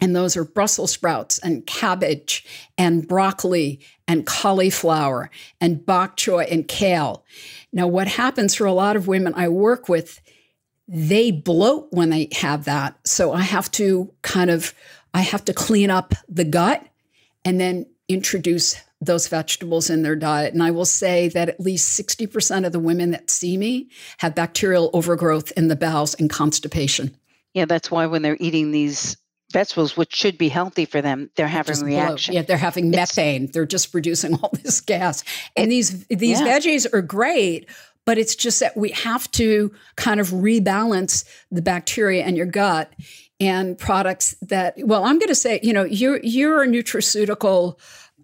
and 0.00 0.14
those 0.14 0.36
are 0.36 0.44
Brussels 0.44 0.92
sprouts 0.92 1.38
and 1.38 1.66
cabbage 1.66 2.44
and 2.76 3.06
broccoli 3.06 3.80
and 4.06 4.26
cauliflower 4.26 5.30
and 5.60 5.84
bok 5.84 6.16
choy 6.16 6.46
and 6.50 6.68
kale. 6.68 7.24
Now, 7.72 7.86
what 7.86 8.08
happens 8.08 8.54
for 8.54 8.66
a 8.66 8.72
lot 8.72 8.96
of 8.96 9.08
women 9.08 9.32
I 9.34 9.48
work 9.48 9.88
with, 9.88 10.20
they 10.86 11.30
bloat 11.30 11.88
when 11.90 12.10
they 12.10 12.28
have 12.32 12.64
that. 12.64 12.98
So 13.06 13.32
I 13.32 13.42
have 13.42 13.70
to 13.72 14.12
kind 14.22 14.50
of 14.50 14.74
I 15.14 15.20
have 15.20 15.44
to 15.46 15.54
clean 15.54 15.90
up 15.90 16.14
the 16.28 16.44
gut 16.44 16.86
and 17.44 17.58
then 17.58 17.86
introduce 18.08 18.76
those 19.00 19.28
vegetables 19.28 19.88
in 19.88 20.02
their 20.02 20.16
diet. 20.16 20.52
And 20.52 20.62
I 20.62 20.70
will 20.70 20.84
say 20.84 21.28
that 21.28 21.48
at 21.48 21.60
least 21.60 21.98
60% 21.98 22.66
of 22.66 22.72
the 22.72 22.78
women 22.78 23.10
that 23.12 23.30
see 23.30 23.56
me 23.56 23.88
have 24.18 24.34
bacterial 24.34 24.90
overgrowth 24.92 25.52
in 25.52 25.68
the 25.68 25.76
bowels 25.76 26.14
and 26.14 26.30
constipation. 26.30 27.16
Yeah, 27.54 27.64
that's 27.64 27.90
why 27.90 28.06
when 28.06 28.22
they're 28.22 28.36
eating 28.40 28.70
these 28.70 29.16
vegetables, 29.52 29.96
which 29.96 30.14
should 30.14 30.38
be 30.38 30.48
healthy 30.48 30.84
for 30.84 31.00
them, 31.00 31.30
they're 31.36 31.46
having 31.46 31.74
just 31.74 31.84
reaction. 31.84 32.34
Yeah, 32.34 32.42
they're 32.42 32.56
having 32.56 32.90
methane. 32.90 33.44
It's, 33.44 33.52
they're 33.52 33.66
just 33.66 33.92
producing 33.92 34.34
all 34.42 34.50
this 34.62 34.80
gas. 34.80 35.24
And 35.56 35.66
it, 35.66 35.70
these 35.70 36.06
these 36.06 36.40
yeah. 36.40 36.58
veggies 36.58 36.92
are 36.92 37.02
great, 37.02 37.68
but 38.04 38.18
it's 38.18 38.34
just 38.34 38.60
that 38.60 38.76
we 38.76 38.90
have 38.90 39.30
to 39.32 39.72
kind 39.96 40.20
of 40.20 40.28
rebalance 40.28 41.24
the 41.50 41.62
bacteria 41.62 42.26
in 42.26 42.36
your 42.36 42.46
gut 42.46 42.92
and 43.38 43.78
products 43.78 44.34
that 44.42 44.74
well, 44.78 45.04
I'm 45.04 45.18
going 45.18 45.28
to 45.28 45.34
say, 45.34 45.60
you 45.62 45.72
know, 45.72 45.84
you're 45.84 46.20
you're 46.22 46.62
a 46.62 46.66
nutraceutical 46.66 47.78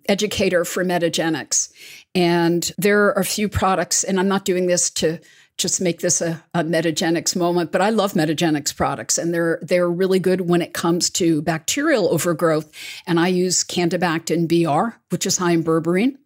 educator 0.08 0.64
for 0.64 0.84
Metagenics. 0.84 1.72
And 2.14 2.70
there 2.76 3.04
are 3.06 3.12
a 3.12 3.24
few 3.24 3.48
products, 3.48 4.04
and 4.04 4.20
I'm 4.20 4.28
not 4.28 4.44
doing 4.44 4.66
this 4.66 4.90
to 4.90 5.18
just 5.58 5.80
make 5.80 6.00
this 6.00 6.20
a, 6.20 6.42
a 6.54 6.64
metagenics 6.64 7.36
moment. 7.36 7.72
But 7.72 7.80
I 7.80 7.90
love 7.90 8.14
metagenics 8.14 8.74
products, 8.74 9.18
and 9.18 9.32
they're 9.32 9.58
they're 9.62 9.90
really 9.90 10.18
good 10.18 10.42
when 10.42 10.62
it 10.62 10.72
comes 10.72 11.10
to 11.10 11.42
bacterial 11.42 12.08
overgrowth. 12.08 12.70
And 13.06 13.20
I 13.20 13.28
use 13.28 13.64
Candibactin 13.64 14.48
BR, 14.48 14.96
which 15.10 15.26
is 15.26 15.36
high 15.36 15.52
in 15.52 15.64
berberine. 15.64 16.16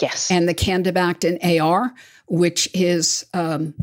Yes. 0.00 0.30
And 0.30 0.48
the 0.48 0.54
Candibactin 0.54 1.60
AR, 1.60 1.92
which 2.26 2.68
is 2.74 3.26
um, 3.34 3.74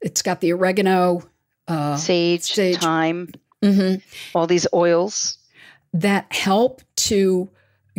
it's 0.00 0.22
got 0.22 0.40
the 0.40 0.52
oregano, 0.52 1.22
uh, 1.66 1.96
sage, 1.96 2.42
sage, 2.42 2.78
thyme, 2.78 3.30
mm-hmm. 3.62 4.00
all 4.36 4.46
these 4.46 4.66
oils 4.72 5.38
that 5.92 6.32
help 6.32 6.82
to 6.96 7.50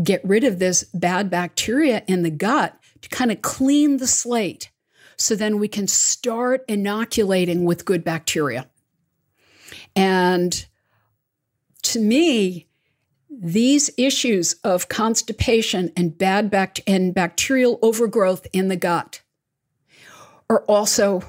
get 0.02 0.24
rid 0.24 0.44
of 0.44 0.60
this 0.60 0.84
bad 0.94 1.30
bacteria 1.30 2.04
in 2.08 2.24
the 2.24 2.30
gut 2.30 2.78
to 3.02 3.10
kind 3.10 3.32
of 3.32 3.42
clean 3.42 3.98
the 3.98 4.08
slate 4.08 4.70
so 5.20 5.36
then 5.36 5.60
we 5.60 5.68
can 5.68 5.88
start 5.88 6.64
inoculating 6.68 7.66
with 7.66 7.86
good 7.86 8.04
bacteria. 8.04 8.68
And 9.96 10.66
to 11.84 12.00
me, 12.00 12.68
these 13.30 13.90
issues 13.98 14.54
of 14.64 14.90
constipation 14.90 15.92
and 15.96 16.18
bad 16.18 16.50
bact- 16.50 16.82
and 16.88 17.14
bacterial 17.14 17.80
overgrowth 17.82 18.48
in 18.54 18.70
the 18.70 18.76
gut 18.76 19.22
are 20.50 20.64
also 20.64 21.22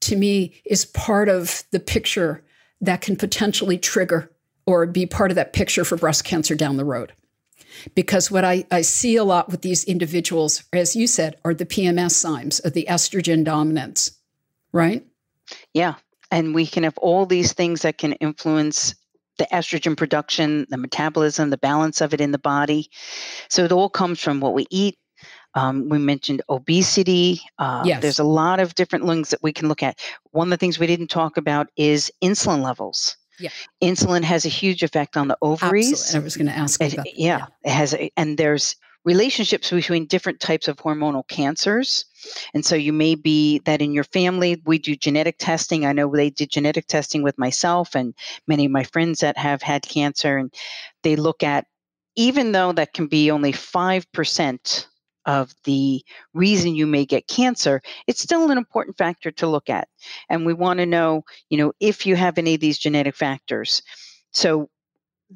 to 0.00 0.16
me 0.16 0.60
is 0.64 0.84
part 0.84 1.28
of 1.28 1.64
the 1.72 1.80
picture 1.80 2.44
that 2.80 3.00
can 3.00 3.16
potentially 3.16 3.76
trigger 3.76 4.30
or 4.66 4.86
be 4.86 5.06
part 5.06 5.30
of 5.30 5.34
that 5.34 5.52
picture 5.52 5.84
for 5.84 5.96
breast 5.96 6.24
cancer 6.24 6.54
down 6.54 6.76
the 6.76 6.84
road 6.84 7.12
because 7.94 8.30
what 8.30 8.44
I, 8.44 8.64
I 8.70 8.82
see 8.82 9.16
a 9.16 9.24
lot 9.24 9.50
with 9.50 9.62
these 9.62 9.84
individuals, 9.84 10.64
as 10.72 10.96
you 10.96 11.06
said, 11.06 11.36
are 11.44 11.54
the 11.54 11.66
PMS 11.66 12.12
signs 12.12 12.60
of 12.60 12.72
the 12.72 12.86
estrogen 12.88 13.44
dominance, 13.44 14.10
right? 14.72 15.04
Yeah. 15.72 15.94
And 16.30 16.54
we 16.54 16.66
can 16.66 16.82
have 16.82 16.98
all 16.98 17.26
these 17.26 17.52
things 17.52 17.82
that 17.82 17.98
can 17.98 18.12
influence 18.14 18.94
the 19.38 19.46
estrogen 19.52 19.96
production, 19.96 20.66
the 20.68 20.76
metabolism, 20.76 21.50
the 21.50 21.58
balance 21.58 22.00
of 22.00 22.12
it 22.12 22.20
in 22.20 22.32
the 22.32 22.38
body. 22.38 22.90
So 23.48 23.64
it 23.64 23.72
all 23.72 23.88
comes 23.88 24.20
from 24.20 24.40
what 24.40 24.54
we 24.54 24.66
eat. 24.70 24.98
Um, 25.54 25.88
we 25.88 25.98
mentioned 25.98 26.42
obesity. 26.48 27.40
Uh, 27.58 27.82
yes. 27.84 28.02
There's 28.02 28.18
a 28.18 28.24
lot 28.24 28.60
of 28.60 28.74
different 28.74 29.06
things 29.06 29.30
that 29.30 29.42
we 29.42 29.52
can 29.52 29.68
look 29.68 29.82
at. 29.82 29.98
One 30.32 30.48
of 30.48 30.50
the 30.50 30.56
things 30.58 30.78
we 30.78 30.86
didn't 30.86 31.08
talk 31.08 31.36
about 31.36 31.68
is 31.76 32.12
insulin 32.22 32.62
levels. 32.62 33.16
Yeah. 33.38 33.50
Insulin 33.82 34.22
has 34.22 34.44
a 34.44 34.48
huge 34.48 34.82
effect 34.82 35.16
on 35.16 35.28
the 35.28 35.38
ovaries. 35.42 35.92
Absolutely. 35.92 36.20
I 36.20 36.24
was 36.24 36.36
going 36.36 36.46
to 36.48 36.56
ask 36.56 36.82
it, 36.82 36.94
about 36.94 37.04
that. 37.04 37.18
Yeah, 37.18 37.38
yeah. 37.38 37.46
It 37.64 37.70
has, 37.70 37.94
a, 37.94 38.10
and 38.16 38.38
there's 38.38 38.76
relationships 39.04 39.70
between 39.70 40.06
different 40.06 40.40
types 40.40 40.68
of 40.68 40.76
hormonal 40.76 41.26
cancers. 41.28 42.04
And 42.52 42.64
so 42.64 42.74
you 42.74 42.92
may 42.92 43.14
be 43.14 43.60
that 43.60 43.80
in 43.80 43.92
your 43.92 44.04
family, 44.04 44.60
we 44.66 44.78
do 44.78 44.96
genetic 44.96 45.38
testing. 45.38 45.86
I 45.86 45.92
know 45.92 46.10
they 46.10 46.30
did 46.30 46.50
genetic 46.50 46.86
testing 46.86 47.22
with 47.22 47.38
myself 47.38 47.94
and 47.94 48.14
many 48.46 48.66
of 48.66 48.72
my 48.72 48.84
friends 48.84 49.20
that 49.20 49.38
have 49.38 49.62
had 49.62 49.82
cancer. 49.82 50.36
And 50.36 50.52
they 51.04 51.16
look 51.16 51.42
at, 51.42 51.66
even 52.16 52.52
though 52.52 52.72
that 52.72 52.92
can 52.92 53.06
be 53.06 53.30
only 53.30 53.52
5% 53.52 54.86
of 55.28 55.54
the 55.64 56.02
reason 56.32 56.74
you 56.74 56.86
may 56.86 57.04
get 57.04 57.28
cancer, 57.28 57.82
it's 58.08 58.22
still 58.22 58.50
an 58.50 58.58
important 58.58 58.96
factor 58.96 59.30
to 59.30 59.46
look 59.46 59.70
at. 59.70 59.86
And 60.28 60.44
we 60.44 60.54
want 60.54 60.80
to 60.80 60.86
know, 60.86 61.22
you 61.50 61.58
know, 61.58 61.72
if 61.78 62.06
you 62.06 62.16
have 62.16 62.38
any 62.38 62.54
of 62.54 62.60
these 62.60 62.78
genetic 62.78 63.14
factors. 63.14 63.82
So 64.32 64.70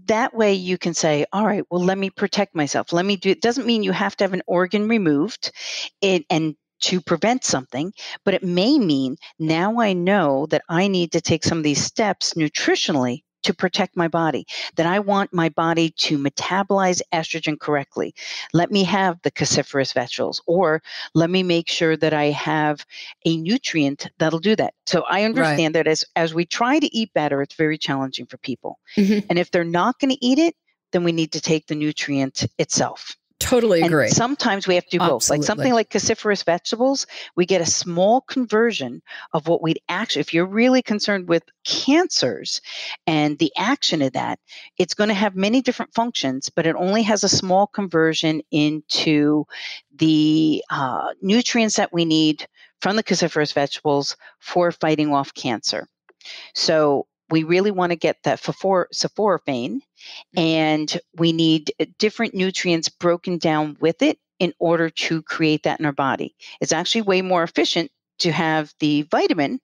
that 0.07 0.35
way 0.35 0.55
you 0.55 0.79
can 0.79 0.95
say, 0.95 1.27
all 1.33 1.47
right, 1.47 1.65
well, 1.71 1.83
let 1.83 1.99
me 1.99 2.09
protect 2.09 2.55
myself. 2.55 2.93
Let 2.93 3.05
me 3.05 3.17
do 3.17 3.31
it. 3.31 3.43
Doesn't 3.43 3.67
mean 3.67 3.83
you 3.83 3.93
have 3.93 4.17
to 4.17 4.25
have 4.25 4.33
an 4.33 4.43
organ 4.47 4.89
removed 4.89 5.53
it, 6.01 6.25
and 6.31 6.57
to 6.83 7.01
prevent 7.01 7.45
something, 7.45 7.93
but 8.25 8.35
it 8.35 8.43
may 8.43 8.79
mean 8.79 9.17
now 9.39 9.79
I 9.79 9.93
know 9.93 10.47
that 10.47 10.63
I 10.69 10.89
need 10.89 11.13
to 11.13 11.21
take 11.21 11.45
some 11.45 11.59
of 11.59 11.65
these 11.65 11.85
steps 11.85 12.35
nutritionally 12.35 13.23
to 13.43 13.55
protect 13.55 13.97
my 13.97 14.09
body, 14.09 14.47
that 14.77 14.87
I 14.87 14.99
want 14.99 15.33
my 15.33 15.49
body 15.49 15.91
to 15.91 16.19
metabolize 16.19 17.01
estrogen 17.13 17.59
correctly. 17.59 18.15
Let 18.53 18.71
me 18.71 18.85
have 18.85 19.21
the 19.23 19.31
cruciferous 19.31 19.93
vegetables, 19.95 20.43
or 20.47 20.83
let 21.15 21.31
me 21.31 21.43
make 21.43 21.69
sure 21.69 21.97
that 21.97 22.13
I 22.13 22.27
have 22.27 22.85
a 23.25 23.37
nutrient 23.37 24.11
that'll 24.19 24.39
do 24.39 24.57
that. 24.57 24.75
So 24.87 25.05
I 25.09 25.25
understand 25.25 25.75
right. 25.75 25.85
that 25.85 25.91
as, 25.91 26.05
as 26.17 26.35
we 26.35 26.45
try 26.45 26.79
to 26.79 26.97
eat 26.97 27.13
better, 27.15 27.43
it's 27.43 27.55
very 27.55 27.79
challenging 27.79 28.27
for 28.27 28.39
people. 28.39 28.79
Mm-hmm. 28.97 29.27
And 29.31 29.39
if 29.39 29.51
they're 29.51 29.65
not 29.65 29.99
going 29.99 30.11
to 30.11 30.25
eat 30.25 30.39
it, 30.39 30.55
then 30.93 31.05
we 31.05 31.13
need 31.13 31.33
to 31.33 31.41
take 31.41 31.67
the 31.67 31.75
nutrient 31.75 32.47
itself. 32.59 33.17
Totally 33.43 33.83
agree. 33.83 34.07
And 34.07 34.15
sometimes 34.15 34.67
we 34.67 34.75
have 34.77 34.85
to 34.85 34.91
do 34.91 34.99
both. 34.99 35.29
Like 35.29 35.43
something 35.43 35.73
like 35.73 35.91
cruciferous 35.91 36.45
vegetables, 36.45 37.07
we 37.37 37.47
get 37.47 37.61
a 37.61 37.67
small 37.67 38.21
conversion 38.23 39.03
of 39.33 39.49
what 39.49 39.63
we'd 39.63 39.81
actually, 39.89 40.21
if 40.21 40.33
you're 40.33 40.47
really 40.47 40.83
concerned 40.83 41.29
with 41.29 41.43
cancers 41.65 42.61
and 43.07 43.39
the 43.39 43.53
action 43.57 44.03
of 44.03 44.13
that, 44.13 44.39
it's 44.79 44.95
going 44.95 45.09
to 45.09 45.15
have 45.15 45.37
many 45.37 45.61
different 45.61 45.95
functions, 45.95 46.51
but 46.51 46.67
it 46.67 46.77
only 46.77 47.03
has 47.03 47.25
a 47.25 47.29
small 47.29 47.67
conversion 47.67 48.43
into 48.51 49.45
the 49.97 50.65
uh, 50.71 51.09
nutrients 51.21 51.77
that 51.77 51.93
we 51.93 52.05
need 52.05 52.47
from 52.81 52.97
the 52.97 53.05
cruciferous 53.05 53.53
vegetables 53.53 54.17
for 54.41 54.73
fighting 54.73 55.13
off 55.13 55.35
cancer. 55.35 55.87
So 56.55 57.07
we 57.33 57.43
really 57.43 57.71
want 57.71 57.91
to 57.91 57.97
get 57.97 58.19
that 58.25 58.41
sulforaphane 58.41 59.81
mm-hmm. 59.81 60.39
and 60.39 61.01
we 61.17 61.33
need 61.33 61.73
uh, 61.81 61.87
different 61.99 62.35
nutrients 62.35 62.89
broken 62.91 63.39
down 63.39 63.77
with 63.81 64.03
it 64.03 64.19
in 64.39 64.53
order 64.59 64.91
to 64.91 65.23
create 65.23 65.63
that 65.63 65.81
in 65.81 65.87
our 65.87 65.93
body. 65.93 66.37
It's 66.61 66.73
actually 66.73 67.03
way 67.03 67.23
more 67.23 67.43
efficient 67.43 67.91
to 68.19 68.31
have 68.31 68.73
the 68.81 69.03
vitamin 69.11 69.61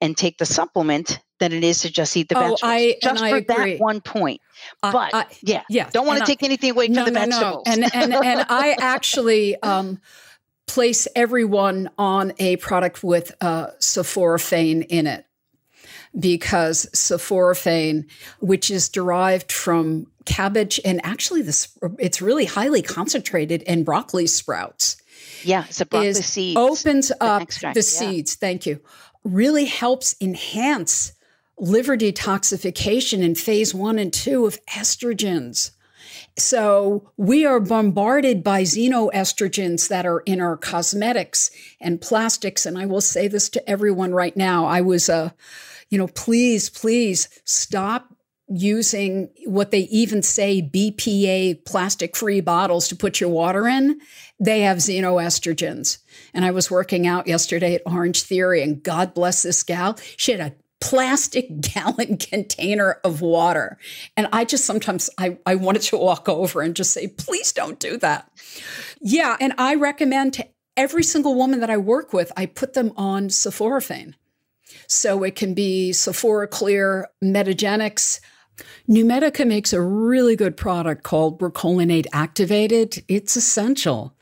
and 0.00 0.16
take 0.16 0.38
the 0.38 0.46
supplement 0.46 1.20
than 1.40 1.52
it 1.52 1.64
is 1.64 1.80
to 1.80 1.90
just 1.90 2.16
eat 2.16 2.28
the 2.28 2.36
Oh, 2.36 2.40
vegetables. 2.40 2.60
I- 2.62 2.96
just 3.02 3.22
I 3.22 3.30
for 3.30 3.36
agree. 3.38 3.72
that 3.72 3.80
one 3.80 4.00
point. 4.00 4.40
I- 4.82 4.92
But 4.92 5.14
I- 5.14 5.26
yeah, 5.42 5.62
yeah, 5.68 5.90
don't 5.90 6.06
want 6.06 6.18
to 6.18 6.22
I- 6.22 6.26
take 6.26 6.42
anything 6.44 6.70
away 6.70 6.86
from 6.86 6.94
no, 6.94 7.04
the 7.06 7.10
no, 7.10 7.20
vegetables. 7.20 7.66
No. 7.66 7.72
And, 7.72 7.94
and, 7.94 8.14
and 8.14 8.46
I 8.48 8.76
actually 8.78 9.60
um, 9.62 10.00
place 10.68 11.08
everyone 11.16 11.90
on 11.98 12.34
a 12.38 12.56
product 12.56 13.02
with 13.02 13.34
uh, 13.40 13.68
sulforaphane 13.80 14.86
in 14.88 15.06
it 15.08 15.26
because 16.18 16.86
sulforaphane, 16.94 18.08
which 18.40 18.70
is 18.70 18.88
derived 18.88 19.50
from 19.50 20.06
cabbage, 20.24 20.80
and 20.84 21.00
actually 21.04 21.42
this 21.42 21.76
it's 21.98 22.22
really 22.22 22.44
highly 22.44 22.82
concentrated 22.82 23.62
in 23.62 23.84
broccoli 23.84 24.26
sprouts, 24.26 24.96
yeah, 25.42 25.64
it's 25.68 25.82
broccoli 25.82 26.14
seeds. 26.14 26.56
opens 26.58 27.12
up 27.20 27.42
extract, 27.42 27.74
the 27.74 27.80
yeah. 27.80 28.10
seeds. 28.10 28.34
Thank 28.34 28.66
you. 28.66 28.80
Really 29.24 29.64
helps 29.64 30.14
enhance 30.20 31.12
liver 31.58 31.96
detoxification 31.96 33.22
in 33.22 33.34
phase 33.34 33.74
one 33.74 33.98
and 33.98 34.12
two 34.12 34.46
of 34.46 34.64
estrogens. 34.66 35.70
So 36.36 37.10
we 37.16 37.46
are 37.46 37.60
bombarded 37.60 38.42
by 38.42 38.62
xenoestrogens 38.62 39.88
that 39.88 40.04
are 40.04 40.20
in 40.20 40.40
our 40.40 40.56
cosmetics 40.56 41.50
and 41.80 42.00
plastics. 42.00 42.66
And 42.66 42.76
I 42.76 42.86
will 42.86 43.00
say 43.00 43.28
this 43.28 43.48
to 43.50 43.70
everyone 43.70 44.12
right 44.12 44.36
now. 44.36 44.66
I 44.66 44.80
was, 44.80 45.08
uh, 45.08 45.30
you 45.94 45.98
know, 45.98 46.08
please, 46.08 46.70
please 46.70 47.28
stop 47.44 48.12
using 48.48 49.30
what 49.44 49.70
they 49.70 49.82
even 49.82 50.22
say 50.22 50.60
BPA 50.60 51.64
plastic 51.64 52.16
free 52.16 52.40
bottles 52.40 52.88
to 52.88 52.96
put 52.96 53.20
your 53.20 53.30
water 53.30 53.68
in. 53.68 54.00
They 54.40 54.62
have 54.62 54.78
xenoestrogens. 54.78 55.98
And 56.34 56.44
I 56.44 56.50
was 56.50 56.68
working 56.68 57.06
out 57.06 57.28
yesterday 57.28 57.76
at 57.76 57.84
Orangetheory, 57.84 58.60
and 58.60 58.82
God 58.82 59.14
bless 59.14 59.44
this 59.44 59.62
gal. 59.62 59.96
She 60.16 60.32
had 60.32 60.40
a 60.40 60.56
plastic 60.80 61.60
gallon 61.74 62.16
container 62.16 62.98
of 63.04 63.20
water. 63.20 63.78
And 64.16 64.26
I 64.32 64.44
just 64.44 64.64
sometimes 64.64 65.08
I, 65.16 65.38
I 65.46 65.54
wanted 65.54 65.82
to 65.82 65.96
walk 65.96 66.28
over 66.28 66.60
and 66.60 66.74
just 66.74 66.90
say, 66.90 67.06
please 67.06 67.52
don't 67.52 67.78
do 67.78 67.98
that. 67.98 68.28
Yeah. 69.00 69.36
And 69.38 69.52
I 69.58 69.76
recommend 69.76 70.34
to 70.34 70.48
every 70.76 71.04
single 71.04 71.36
woman 71.36 71.60
that 71.60 71.70
I 71.70 71.76
work 71.76 72.12
with, 72.12 72.32
I 72.36 72.46
put 72.46 72.72
them 72.72 72.92
on 72.96 73.28
sulforaphane. 73.28 74.14
So 74.86 75.22
it 75.22 75.36
can 75.36 75.54
be 75.54 75.90
SulforaClear, 75.92 77.04
Metagenics. 77.22 78.20
Numedica 78.88 79.46
makes 79.46 79.72
a 79.72 79.80
really 79.80 80.36
good 80.36 80.56
product 80.56 81.02
called 81.02 81.40
Brocolinate 81.40 82.06
Activated. 82.12 83.02
It's 83.08 83.36
essential. 83.36 84.14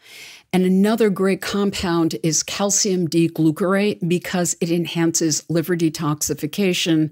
And 0.55 0.65
another 0.67 1.09
great 1.09 1.41
compound 1.41 2.17
is 2.23 2.43
calcium 2.43 3.07
D-glucarate 3.09 4.07
because 4.07 4.55
it 4.61 4.71
enhances 4.71 5.45
liver 5.49 5.77
detoxification, 5.77 7.11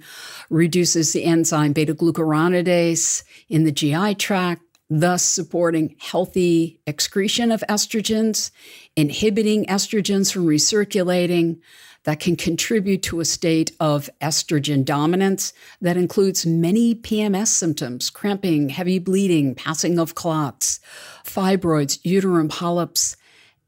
reduces 0.50 1.14
the 1.14 1.24
enzyme 1.24 1.72
beta 1.72 1.94
glucuronidase 1.94 3.22
in 3.48 3.64
the 3.64 3.72
GI 3.72 4.16
tract, 4.16 4.62
thus 4.90 5.24
supporting 5.24 5.96
healthy 5.98 6.80
excretion 6.86 7.50
of 7.50 7.64
estrogens, 7.68 8.50
inhibiting 8.94 9.64
estrogens 9.66 10.30
from 10.30 10.46
recirculating, 10.46 11.60
that 12.04 12.20
can 12.20 12.36
contribute 12.36 13.02
to 13.04 13.20
a 13.20 13.24
state 13.24 13.72
of 13.80 14.08
estrogen 14.20 14.84
dominance 14.84 15.52
that 15.80 15.96
includes 15.96 16.46
many 16.46 16.94
PMS 16.94 17.48
symptoms 17.48 18.10
cramping, 18.10 18.68
heavy 18.70 18.98
bleeding, 18.98 19.54
passing 19.54 19.98
of 19.98 20.14
clots, 20.14 20.80
fibroids, 21.24 21.98
uterine 22.02 22.48
polyps, 22.48 23.16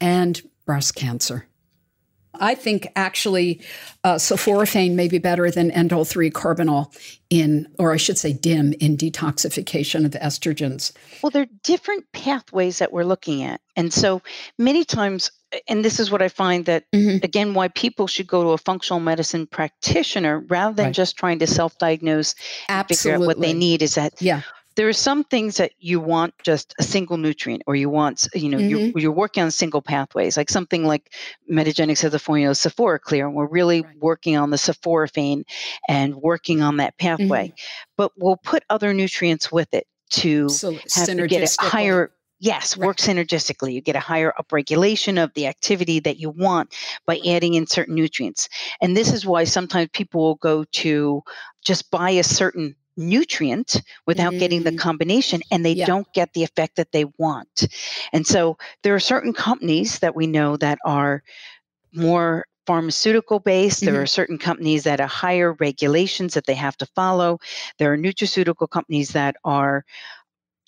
and 0.00 0.42
breast 0.64 0.94
cancer. 0.94 1.46
I 2.34 2.54
think 2.54 2.88
actually 2.96 3.60
uh, 4.04 4.14
sulforaphane 4.14 4.94
may 4.94 5.08
be 5.08 5.18
better 5.18 5.50
than 5.50 5.70
indole 5.70 6.08
3 6.08 6.30
carbinol 6.30 6.92
in, 7.30 7.68
or 7.78 7.92
I 7.92 7.98
should 7.98 8.18
say 8.18 8.32
DIM, 8.32 8.72
in 8.74 8.96
detoxification 8.96 10.04
of 10.04 10.12
estrogens. 10.12 10.92
Well, 11.22 11.30
there 11.30 11.42
are 11.42 11.58
different 11.62 12.10
pathways 12.12 12.78
that 12.78 12.92
we're 12.92 13.04
looking 13.04 13.42
at. 13.42 13.60
And 13.76 13.92
so 13.92 14.22
many 14.58 14.84
times, 14.84 15.30
and 15.68 15.84
this 15.84 16.00
is 16.00 16.10
what 16.10 16.22
I 16.22 16.28
find 16.28 16.64
that, 16.66 16.84
Mhm. 16.94 17.22
again, 17.24 17.54
why 17.54 17.68
people 17.68 18.06
should 18.06 18.26
go 18.26 18.42
to 18.42 18.48
a 18.50 18.58
functional 18.58 19.00
medicine 19.00 19.46
practitioner 19.46 20.40
rather 20.48 20.74
than 20.74 20.86
Right. 20.86 20.94
just 20.94 21.16
trying 21.16 21.38
to 21.40 21.46
self 21.46 21.76
diagnose, 21.78 22.34
figure 22.88 23.14
out 23.14 23.20
what 23.20 23.40
they 23.40 23.52
need 23.52 23.82
is 23.82 23.94
that 23.96 24.14
Yeah. 24.20 24.42
there 24.76 24.88
are 24.88 24.92
some 24.94 25.22
things 25.24 25.58
that 25.58 25.72
you 25.78 26.00
want 26.00 26.32
just 26.42 26.74
a 26.78 26.82
single 26.82 27.18
nutrient 27.18 27.62
or 27.66 27.76
you 27.76 27.90
want 27.90 28.26
you 28.34 28.48
know 28.48 28.56
you're, 28.56 28.78
Mm-hmm. 28.78 28.98
you're 28.98 29.12
working 29.12 29.42
on 29.42 29.50
single 29.50 29.82
pathways 29.82 30.36
like 30.38 30.48
something 30.48 30.86
like 30.86 31.12
metagenics 31.50 32.00
has 32.00 32.14
a 32.14 32.18
formula 32.18 32.54
SulforaClear 32.54 33.26
and 33.26 33.34
we're 33.34 33.46
really 33.48 33.82
Right. 33.82 33.96
working 34.00 34.36
on 34.38 34.48
the 34.48 34.56
sulforaphane 34.56 35.42
and 35.88 36.14
working 36.16 36.62
on 36.62 36.78
that 36.78 36.96
pathway 36.96 37.48
Mm-hmm. 37.48 37.92
but 37.98 38.12
we'll 38.16 38.38
put 38.38 38.64
other 38.70 38.94
nutrients 38.94 39.52
with 39.52 39.68
it 39.74 39.86
to 40.12 40.48
So 40.48 40.72
have 40.94 41.06
to 41.06 41.26
get 41.26 41.42
a 41.58 41.62
higher 41.62 42.10
yes 42.42 42.76
work 42.76 42.98
synergistically. 42.98 43.72
You 43.72 43.80
get 43.80 43.96
a 43.96 44.00
higher 44.00 44.34
upregulation 44.38 45.22
of 45.22 45.32
the 45.34 45.46
activity 45.46 46.00
that 46.00 46.18
you 46.18 46.28
want 46.30 46.74
by 47.06 47.20
adding 47.26 47.54
in 47.54 47.66
certain 47.66 47.94
nutrients. 47.94 48.48
And 48.82 48.96
this 48.96 49.12
is 49.12 49.24
why 49.24 49.44
sometimes 49.44 49.88
people 49.92 50.20
will 50.20 50.34
go 50.34 50.64
to 50.64 51.22
just 51.64 51.90
buy 51.90 52.10
a 52.10 52.24
certain 52.24 52.74
nutrient 52.96 53.80
without 54.06 54.32
getting 54.38 54.64
the 54.64 54.72
Mm. 54.72 54.78
combination 54.78 55.40
and 55.50 55.64
they 55.64 55.74
Yeah. 55.74 55.86
don't 55.86 56.12
get 56.12 56.34
the 56.34 56.42
effect 56.42 56.76
that 56.76 56.92
they 56.92 57.06
want. 57.16 57.68
And 58.12 58.26
so 58.26 58.58
there 58.82 58.94
are 58.94 59.00
certain 59.00 59.32
companies 59.32 60.00
that 60.00 60.14
we 60.16 60.26
know 60.26 60.56
that 60.58 60.78
are 60.84 61.22
more 61.94 62.44
pharmaceutical 62.66 63.38
based. 63.38 63.84
There 63.84 63.94
Mhm. 63.94 64.02
are 64.02 64.06
certain 64.06 64.38
companies 64.38 64.82
that 64.84 65.00
have 65.00 65.10
higher 65.10 65.54
regulations 65.54 66.34
that 66.34 66.46
they 66.46 66.54
have 66.54 66.76
to 66.78 66.86
follow. 66.86 67.38
There 67.78 67.92
are 67.92 67.96
nutraceutical 67.96 68.68
companies 68.68 69.10
that 69.10 69.36
are 69.44 69.84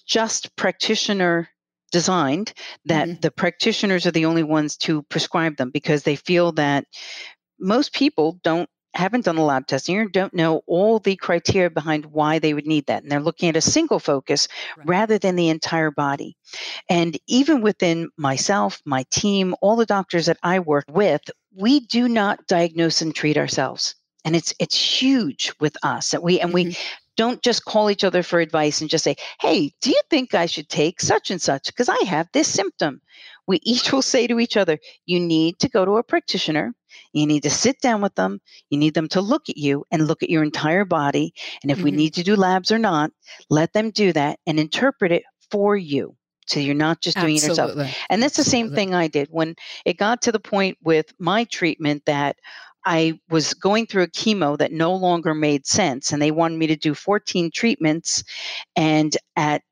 just 0.07 0.55
practitioner 0.57 1.49
designed 1.93 2.53
that 2.87 3.09
Mhm. 3.09 3.21
the 3.21 3.31
practitioners 3.31 4.07
are 4.07 4.11
the 4.13 4.27
only 4.27 4.43
ones 4.43 4.77
to 4.79 5.03
prescribe 5.05 5.57
them 5.57 5.71
because 5.71 6.03
they 6.03 6.17
feel 6.17 6.53
that 6.53 6.85
most 7.59 7.93
people 7.93 8.39
don't 8.43 8.69
haven't 8.95 9.25
done 9.25 9.35
the 9.35 9.43
lab 9.43 9.67
testing 9.67 9.97
or 9.97 10.07
don't 10.07 10.35
know 10.35 10.63
all 10.69 11.01
the 11.01 11.17
criteria 11.17 11.69
behind 11.69 12.07
why 12.07 12.39
they 12.39 12.55
would 12.55 12.67
need 12.67 12.87
that 12.87 13.03
and 13.03 13.11
they're 13.11 13.21
looking 13.21 13.49
at 13.49 13.57
a 13.57 13.61
single 13.61 13.99
focus 13.99 14.47
Right. 14.77 14.87
rather 14.89 15.19
than 15.19 15.35
the 15.35 15.49
entire 15.49 15.91
body 15.91 16.37
and 16.89 17.19
even 17.27 17.61
within 17.61 18.11
myself 18.17 18.81
my 18.85 19.05
team 19.11 19.55
all 19.61 19.77
the 19.77 19.87
doctors 19.87 20.27
that 20.27 20.39
i 20.45 20.61
work 20.61 20.85
with 20.89 21.23
we 21.55 21.81
do 21.81 22.09
not 22.09 22.47
diagnose 22.47 23.03
and 23.03 23.15
treat 23.15 23.37
ourselves 23.37 23.97
and 24.25 24.37
it's 24.37 24.55
it's 24.61 24.77
huge 25.03 25.53
with 25.61 25.77
us 25.83 26.13
that 26.13 26.23
we 26.23 26.41
and 26.41 26.55
we 26.55 26.77
don't 27.17 27.43
just 27.43 27.65
call 27.65 27.91
each 27.91 28.05
other 28.05 28.23
for 28.23 28.41
advice 28.41 28.81
and 28.81 28.91
just 28.91 29.05
say 29.05 29.17
hey 29.41 29.73
do 29.81 29.91
you 29.91 30.01
think 30.11 30.35
i 30.35 30.47
should 30.47 30.69
take 30.69 31.01
such 31.01 31.31
and 31.31 31.41
such? 31.41 31.67
Because 31.67 31.89
i 31.89 31.99
have 32.07 32.29
this 32.33 32.49
symptom. 32.49 33.01
We 33.47 33.61
each 33.63 33.93
will 33.93 34.03
say 34.03 34.27
to 34.27 34.39
each 34.41 34.57
other 34.57 34.79
you 35.07 35.21
need 35.21 35.59
to 35.61 35.69
go 35.69 35.85
to 35.85 35.97
a 35.99 36.03
practitioner. 36.03 36.75
You 37.13 37.27
need 37.27 37.43
to 37.45 37.51
sit 37.51 37.81
down 37.81 38.01
with 38.03 38.15
them. 38.15 38.41
You 38.71 38.79
need 38.79 38.95
them 38.95 39.09
to 39.09 39.21
look 39.21 39.49
at 39.49 39.57
you 39.57 39.85
and 39.91 40.07
look 40.07 40.23
at 40.23 40.31
your 40.31 40.43
entire 40.45 40.85
body. 40.85 41.35
And 41.63 41.71
if 41.71 41.83
we 41.83 41.91
Mhm. 41.91 41.97
need 41.97 42.15
to 42.15 42.23
do 42.23 42.37
labs 42.37 42.71
or 42.71 42.79
not 42.79 43.11
let 43.51 43.73
them 43.73 43.91
do 43.91 44.13
that 44.13 44.39
and 44.47 44.59
interpret 44.59 45.13
it 45.13 45.25
for 45.51 45.77
you 45.77 46.17
so 46.47 46.61
you're 46.61 46.75
not 46.75 47.01
just 47.01 47.19
doing 47.19 47.37
it 47.37 47.43
yourself. 47.43 47.73
Absolutely. 47.73 47.95
and 48.11 48.23
that's 48.23 48.37
the 48.37 48.45
same 48.45 48.71
thing 48.71 48.95
I 48.95 49.09
did. 49.09 49.29
When 49.31 49.55
it 49.85 49.97
got 49.99 50.23
to 50.23 50.33
the 50.33 50.41
point 50.41 50.79
with 50.83 51.13
my 51.19 51.45
treatment 51.45 52.05
that 52.07 52.37
I 52.85 53.19
was 53.31 53.55
going 53.55 53.87
through 53.87 54.05
a 54.05 54.09
chemo 54.09 54.59
that 54.59 54.73
no 54.73 54.95
longer 54.95 55.35
made 55.35 55.67
sense. 55.67 56.13
And 56.13 56.21
they 56.21 56.31
wanted 56.31 56.59
me 56.59 56.67
to 56.69 56.77
do 56.77 56.95
14 56.95 57.51
treatments. 57.51 58.25
And 58.77 59.17
at 59.37 59.63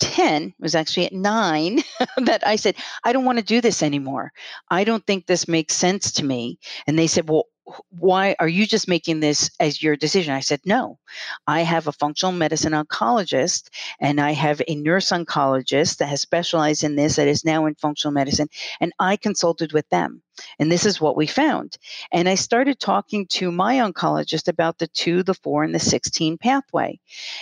10, 0.00 0.42
it 0.48 0.54
was 0.58 0.74
actually 0.74 1.06
at 1.06 1.12
nine, 1.12 1.82
that 2.18 2.46
I 2.46 2.56
said, 2.56 2.76
I 3.04 3.12
don't 3.12 3.24
want 3.24 3.38
to 3.38 3.44
do 3.44 3.60
this 3.60 3.82
anymore. 3.82 4.32
I 4.70 4.84
don't 4.84 5.06
think 5.06 5.26
this 5.26 5.48
makes 5.48 5.74
sense 5.74 6.12
to 6.12 6.24
me. 6.24 6.58
And 6.86 6.98
they 6.98 7.06
said, 7.06 7.28
Well, 7.28 7.44
why 7.90 8.36
are 8.38 8.48
you 8.48 8.66
just 8.66 8.88
making 8.88 9.20
this 9.20 9.50
as 9.58 9.82
your 9.82 9.96
decision? 9.96 10.34
I 10.34 10.40
said, 10.40 10.60
No, 10.64 10.98
I 11.46 11.60
have 11.62 11.86
a 11.86 11.92
functional 11.92 12.32
medicine 12.32 12.72
oncologist 12.72 13.70
and 14.00 14.20
I 14.20 14.32
have 14.32 14.62
a 14.66 14.76
nurse 14.76 15.10
oncologist 15.10 15.98
that 15.98 16.08
has 16.08 16.20
specialized 16.20 16.84
in 16.84 16.96
this 16.96 17.16
that 17.16 17.28
is 17.28 17.44
now 17.44 17.66
in 17.66 17.74
functional 17.74 18.12
medicine. 18.12 18.48
And 18.80 18.92
I 18.98 19.16
consulted 19.16 19.72
with 19.72 19.88
them. 19.88 20.22
And 20.58 20.70
this 20.70 20.84
is 20.84 21.00
what 21.00 21.16
we 21.16 21.26
found. 21.26 21.76
And 22.12 22.28
I 22.28 22.34
started 22.34 22.78
talking 22.78 23.26
to 23.28 23.50
my 23.50 23.76
oncologist 23.76 24.48
about 24.48 24.78
the 24.78 24.86
two, 24.88 25.22
the 25.22 25.34
four, 25.34 25.64
and 25.64 25.74
the 25.74 25.80
16 25.80 26.38
pathway. 26.38 27.00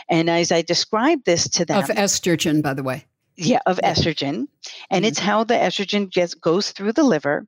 And 0.08 0.30
as 0.30 0.52
I 0.52 0.62
described 0.62 1.24
this 1.26 1.48
to 1.50 1.64
them, 1.64 1.82
Of 1.82 1.90
estrogen, 1.90 2.62
by 2.62 2.72
the 2.72 2.82
way. 2.82 3.04
yeah, 3.36 3.58
of 3.66 3.78
estrogen, 3.82 4.46
and 4.90 5.02
mm-hmm. 5.02 5.04
it's 5.04 5.18
how 5.18 5.44
the 5.44 5.54
estrogen 5.54 6.08
just 6.08 6.40
goes 6.40 6.70
through 6.70 6.92
the 6.92 7.02
liver. 7.02 7.46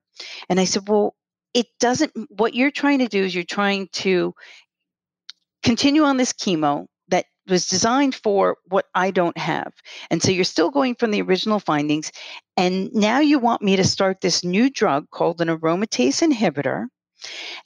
And 0.48 0.58
I 0.58 0.64
said, 0.64 0.88
well, 0.88 1.14
it 1.57 1.68
doesn't. 1.80 2.12
What 2.28 2.54
you're 2.54 2.70
trying 2.70 2.98
to 2.98 3.09
do 3.09 3.24
is 3.24 3.34
you're 3.34 3.42
trying 3.42 3.88
to 4.04 4.34
continue 5.62 6.02
on 6.02 6.18
this 6.18 6.34
chemo 6.34 6.84
that 7.09 7.24
was 7.48 7.66
designed 7.66 8.14
for 8.14 8.59
what 8.66 8.84
I 8.94 9.11
don't 9.11 9.38
have, 9.38 9.72
and 10.11 10.22
so 10.22 10.30
you're 10.30 10.44
still 10.44 10.70
going 10.70 10.96
from 10.96 11.12
the 11.12 11.22
original 11.22 11.59
findings, 11.59 12.12
and 12.59 12.92
now 12.92 13.20
you 13.20 13.38
want 13.38 13.62
me 13.62 13.74
to 13.76 13.84
start 13.84 14.20
this 14.20 14.44
new 14.44 14.68
drug 14.68 15.07
called 15.11 15.40
an 15.40 15.48
aromatase 15.48 16.20
inhibitor, 16.20 16.88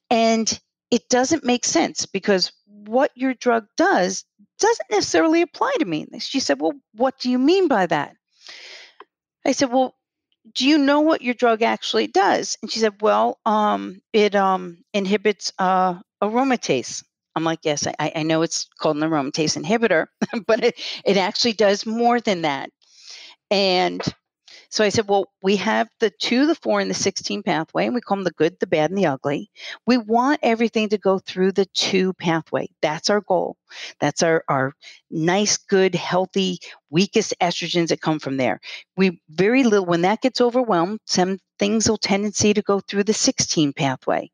and 0.08 0.60
it 0.92 1.08
doesn't 1.08 1.44
make 1.44 1.64
sense 1.64 2.06
because 2.06 2.52
what 2.86 3.10
your 3.16 3.34
drug 3.34 3.66
does 3.76 4.24
doesn't 4.60 4.90
necessarily 4.92 5.42
apply 5.42 5.74
to 5.80 5.84
me. 5.84 6.06
She 6.20 6.38
said, 6.38 6.60
Well, 6.60 6.74
what 6.94 7.18
do 7.18 7.28
you 7.28 7.40
mean 7.40 7.66
by 7.66 7.86
that? 7.86 8.14
I 9.44 9.50
said, 9.50 9.72
Well, 9.72 9.96
do 10.54 10.66
you 10.66 10.78
know 10.78 11.00
what 11.00 11.22
your 11.22 11.34
drug 11.34 11.62
actually 11.62 12.06
does? 12.06 12.56
And 12.62 12.70
she 12.70 12.80
said, 12.80 13.00
Well, 13.00 13.38
um, 13.46 14.00
it 14.12 14.34
um, 14.34 14.78
inhibits 14.92 15.52
uh, 15.58 15.98
aromatase. 16.22 17.04
I'm 17.36 17.44
like, 17.44 17.60
Yes, 17.62 17.86
I, 17.86 18.12
I 18.16 18.22
know 18.22 18.42
it's 18.42 18.68
called 18.78 18.96
an 18.96 19.02
aromatase 19.08 19.60
inhibitor, 19.62 20.06
but 20.46 20.64
it, 20.64 20.80
it 21.04 21.16
actually 21.16 21.52
does 21.54 21.86
more 21.86 22.20
than 22.20 22.42
that. 22.42 22.70
And 23.50 24.02
so 24.70 24.84
I 24.84 24.90
said, 24.90 25.08
well, 25.08 25.26
we 25.42 25.56
have 25.56 25.88
the 26.00 26.10
two, 26.10 26.46
the 26.46 26.54
four, 26.56 26.80
and 26.80 26.90
the 26.90 26.94
16 26.94 27.42
pathway, 27.44 27.86
and 27.86 27.94
we 27.94 28.00
call 28.00 28.18
them 28.18 28.24
the 28.24 28.32
good, 28.32 28.58
the 28.60 28.66
bad, 28.68 28.90
and 28.90 28.98
the 28.98 29.06
ugly. 29.06 29.50
We 29.86 29.98
want 29.98 30.40
everything 30.42 30.90
to 30.90 30.98
go 30.98 31.18
through 31.20 31.52
the 31.52 31.66
two 31.66 32.14
pathway. 32.14 32.68
That's 32.82 33.10
our 33.10 33.20
goal. 33.22 33.56
That's 34.00 34.22
our, 34.22 34.44
our 34.48 34.74
nice, 35.10 35.56
good, 35.56 35.94
healthy, 35.94 36.58
weakest 36.90 37.34
estrogens 37.40 37.88
that 37.88 38.00
come 38.00 38.18
from 38.18 38.36
there. 38.36 38.60
We 38.96 39.20
very 39.28 39.64
little, 39.64 39.86
when 39.86 40.02
that 40.02 40.22
gets 40.22 40.40
overwhelmed, 40.40 41.00
some 41.06 41.38
things 41.58 41.88
will 41.88 41.98
tendency 41.98 42.54
to 42.54 42.62
go 42.62 42.80
through 42.80 43.04
the 43.04 43.12
16 43.12 43.74
pathway. 43.74 44.30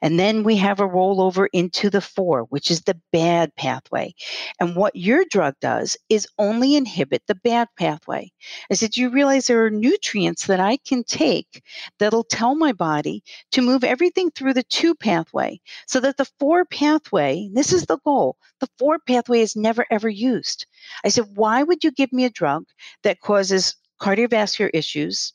And 0.00 0.18
then 0.18 0.44
we 0.44 0.56
have 0.58 0.78
a 0.78 0.88
rollover 0.88 1.48
into 1.52 1.90
the 1.90 2.00
four, 2.00 2.42
which 2.44 2.70
is 2.70 2.82
the 2.82 2.98
bad 3.12 3.54
pathway. 3.56 4.14
And 4.60 4.76
what 4.76 4.94
your 4.94 5.24
drug 5.28 5.54
does 5.60 5.96
is 6.08 6.28
only 6.38 6.76
inhibit 6.76 7.22
the 7.26 7.34
bad 7.34 7.68
pathway. 7.76 8.30
I 8.70 8.74
said, 8.74 8.96
you 8.96 9.10
realize 9.10 9.46
there 9.48 9.64
are 9.66 9.70
nutrients 9.70 10.46
that 10.46 10.60
I 10.60 10.76
can 10.76 11.02
take 11.02 11.62
that'll 11.98 12.24
tell 12.24 12.54
my 12.54 12.72
body 12.72 13.24
to 13.52 13.62
move 13.62 13.82
everything 13.82 14.30
through 14.30 14.54
the 14.54 14.62
two 14.62 14.94
pathway 14.94 15.60
so 15.88 15.98
that 16.00 16.16
the 16.16 16.30
four 16.38 16.64
pathway, 16.64 17.48
this 17.52 17.72
is 17.72 17.86
the 17.86 17.98
goal, 17.98 18.36
the 18.60 18.68
four 18.78 18.98
pathway 18.98 19.40
is 19.40 19.56
never 19.56 19.86
ever 19.90 20.08
used. 20.08 20.66
I 21.04 21.08
said, 21.08 21.26
why 21.34 21.62
would 21.62 21.84
you 21.84 21.90
give 21.90 22.12
me 22.12 22.24
a 22.24 22.30
drug 22.30 22.64
that 23.02 23.20
causes 23.20 23.76
cardiovascular 24.00 24.70
issues? 24.72 25.32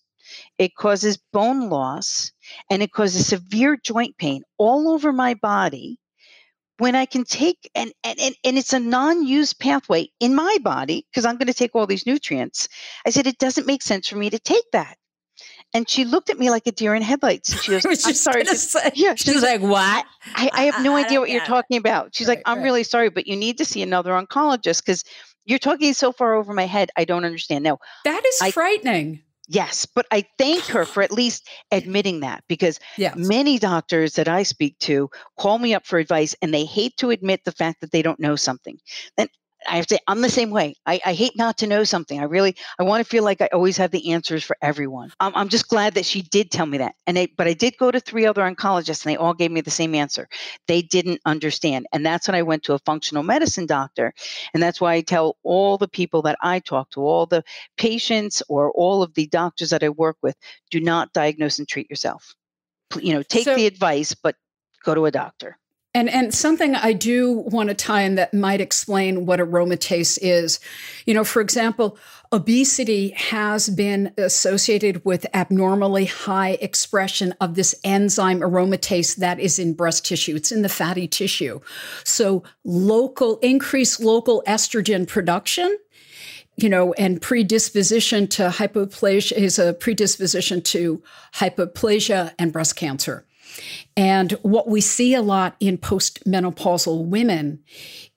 It 0.57 0.75
causes 0.75 1.19
bone 1.31 1.69
loss 1.69 2.31
and 2.69 2.81
it 2.81 2.91
causes 2.91 3.27
severe 3.27 3.77
joint 3.83 4.17
pain 4.17 4.43
all 4.57 4.89
over 4.89 5.11
my 5.11 5.33
body 5.35 5.99
when 6.79 6.95
I 6.95 7.05
can 7.05 7.23
take 7.23 7.69
and 7.75 7.93
and, 8.03 8.19
and 8.19 8.57
it's 8.57 8.73
a 8.73 8.79
non-used 8.79 9.59
pathway 9.59 10.09
in 10.19 10.33
my 10.33 10.57
body 10.63 11.05
because 11.09 11.25
I'm 11.25 11.37
going 11.37 11.47
to 11.47 11.53
take 11.53 11.75
all 11.75 11.85
these 11.87 12.07
nutrients. 12.07 12.67
I 13.05 13.11
said 13.11 13.27
it 13.27 13.37
doesn't 13.37 13.67
make 13.67 13.81
sense 13.81 14.07
for 14.07 14.17
me 14.17 14.29
to 14.29 14.39
take 14.39 14.69
that. 14.71 14.97
And 15.74 15.89
she 15.89 16.05
looked 16.05 16.30
at 16.30 16.38
me 16.38 16.49
like 16.49 16.67
a 16.67 16.71
deer 16.71 16.93
in 16.93 17.01
headlights. 17.01 17.51
And 17.51 17.61
she 17.61 17.71
goes, 17.71 17.86
I'm 18.05 18.13
sorry. 18.13 18.45
Say, 18.45 18.91
yeah, 18.93 19.15
she's, 19.15 19.34
she's 19.34 19.43
like, 19.43 19.61
what? 19.61 20.05
I, 20.36 20.49
I, 20.53 20.63
have 20.65 20.84
no 20.84 20.95
I, 20.95 21.03
idea 21.03 21.19
what 21.19 21.30
you're 21.30 21.45
talking 21.45 21.78
about. 21.78 22.13
She's 22.13 22.28
right, 22.28 22.38
like, 22.38 22.43
I'm 22.45 22.59
right. 22.59 22.63
really 22.63 22.84
sorry, 22.84 23.09
but 23.09 23.26
you 23.28 23.36
need 23.36 23.57
to 23.57 23.65
see 23.65 23.82
another 23.82 24.11
oncologist 24.11 24.86
because 24.86 25.03
you're 25.45 25.59
talking 25.59 25.93
so 25.93 26.11
far 26.11 26.36
over 26.36 26.53
my 26.53 26.65
head. 26.65 26.91
I 26.95 27.05
don't 27.05 27.26
understand. 27.26 27.63
Now, 27.63 27.80
that 28.05 28.24
is 28.26 28.53
frightening. 28.53 29.24
Yes, 29.49 29.86
but 29.86 30.05
I 30.09 30.24
thank 30.38 30.63
her 30.65 30.86
for 30.86 31.03
at 31.03 31.11
least 31.11 31.49
admitting 31.71 32.21
that 32.21 32.43
because 32.47 32.80
yes. 32.97 33.13
many 33.17 33.59
doctors 33.59 34.13
that 34.13 34.30
I 34.30 34.43
speak 34.43 34.80
to 34.80 35.09
call 35.38 35.59
me 35.59 35.74
up 35.74 35.86
for 35.86 35.99
advice 35.99 36.34
and 36.41 36.53
they 36.53 36.63
hate 36.63 36.95
to 36.97 37.09
admit 37.09 37.41
the 37.43 37.51
fact 37.51 37.82
that 37.82 37.91
they 37.91 38.01
don't 38.01 38.21
know 38.21 38.38
something. 38.38 38.80
And 39.17 39.30
I 39.68 39.78
have 39.78 39.88
to 39.88 39.95
say, 39.95 39.99
I'm 40.07 40.22
the 40.22 40.30
same 40.30 40.49
way. 40.49 40.76
I, 40.86 40.99
I, 41.05 41.14
hate 41.14 41.38
not 41.38 41.57
to 41.59 41.68
know 41.68 41.84
something. 41.84 42.20
I 42.20 42.24
really, 42.24 42.55
I 42.80 42.84
want 42.84 43.03
to 43.03 43.09
feel 43.09 43.24
like 43.24 43.41
I 43.41 43.49
always 43.53 43.78
have 43.78 43.91
the 43.91 44.11
answers 44.11 44.43
for 44.43 44.57
everyone. 44.61 45.11
Um, 45.20 45.34
I'm 45.36 45.49
just 45.49 45.68
glad 45.68 45.93
that 45.95 46.05
she 46.05 46.22
did 46.22 46.51
tell 46.51 46.66
me 46.66 46.78
that. 46.80 46.95
And 47.07 47.28
but 47.38 47.47
I 47.47 47.53
did 47.53 47.78
go 47.78 47.91
to 47.91 47.99
three 47.99 48.26
other 48.26 48.41
oncologists 48.41 49.05
and 49.05 49.11
they 49.11 49.18
all 49.18 49.34
gave 49.34 49.51
me 49.51 49.61
the 49.61 49.72
same 49.72 49.95
answer. 49.95 50.28
They 50.68 50.82
didn't 50.82 51.22
understand. 51.26 51.88
And 51.93 52.05
that's 52.05 52.28
when 52.28 52.36
I 52.36 52.41
went 52.41 52.64
to 52.64 52.74
a 52.74 52.80
functional 52.80 53.24
medicine 53.24 53.66
doctor. 53.66 54.14
And 54.53 54.61
that's 54.61 54.82
why 54.82 54.93
I 54.93 55.01
tell 55.01 55.38
all 55.43 55.78
the 55.78 55.88
people 55.88 56.22
that 56.24 56.38
I 56.41 56.59
talk 56.59 56.89
to, 56.91 57.01
all 57.01 57.26
the 57.26 57.43
patients 57.78 58.43
or 58.49 58.72
all 58.72 59.03
of 59.03 59.14
the 59.14 59.28
doctors 59.28 59.70
that 59.70 59.84
I 59.84 59.89
work 59.89 60.18
with, 60.22 60.36
do 60.72 60.80
not 60.80 61.14
diagnose 61.14 61.59
and 61.59 61.68
treat 61.68 61.89
yourself. 61.89 62.36
You 62.99 63.14
know, 63.14 63.24
take 63.24 63.45
so, 63.45 63.55
the 63.55 63.66
advice, 63.66 64.14
but 64.14 64.36
go 64.84 64.93
to 64.93 65.05
a 65.05 65.11
doctor. 65.11 65.57
And 65.95 66.09
and 66.09 66.33
something 66.33 66.73
I 66.73 66.93
do 66.93 67.31
want 67.31 67.69
to 67.69 67.75
tie 67.75 68.01
in 68.01 68.15
that 68.15 68.33
might 68.33 68.61
explain 68.61 69.27
what 69.27 69.39
aromatase 69.39 70.17
is. 70.21 70.59
You 71.05 71.13
know, 71.13 71.23
for 71.23 71.39
example, 71.39 71.99
obesity 72.31 73.09
has 73.11 73.69
been 73.69 74.11
associated 74.17 75.05
with 75.05 75.27
abnormally 75.35 76.05
high 76.05 76.57
expression 76.61 77.35
of 77.39 77.53
this 77.53 77.75
enzyme 77.83 78.39
aromatase 78.39 79.17
that 79.17 79.39
is 79.39 79.59
in 79.59 79.73
breast 79.73 80.03
tissue. 80.03 80.35
It's 80.35 80.51
in 80.51 80.63
the 80.63 80.69
fatty 80.69 81.07
tissue. 81.07 81.59
So 82.03 82.43
local 82.63 83.37
increased 83.39 83.99
local 83.99 84.43
estrogen 84.47 85.07
production 85.07 85.77
you 86.55 86.69
know, 86.69 86.93
and 86.93 87.19
predisposition 87.19 88.27
to 88.27 88.49
hypoplasia 88.49 89.31
is 89.31 89.57
a 89.57 89.73
predisposition 89.73 90.61
to 90.61 91.01
hypoplasia 91.33 92.31
and 92.37 92.53
breast 92.53 92.75
cancer. 92.75 93.25
And 93.95 94.32
what 94.41 94.68
we 94.68 94.82
see 94.82 95.14
a 95.14 95.22
lot 95.22 95.56
in 95.60 95.78
postmenopausal 95.78 97.06
women 97.06 97.60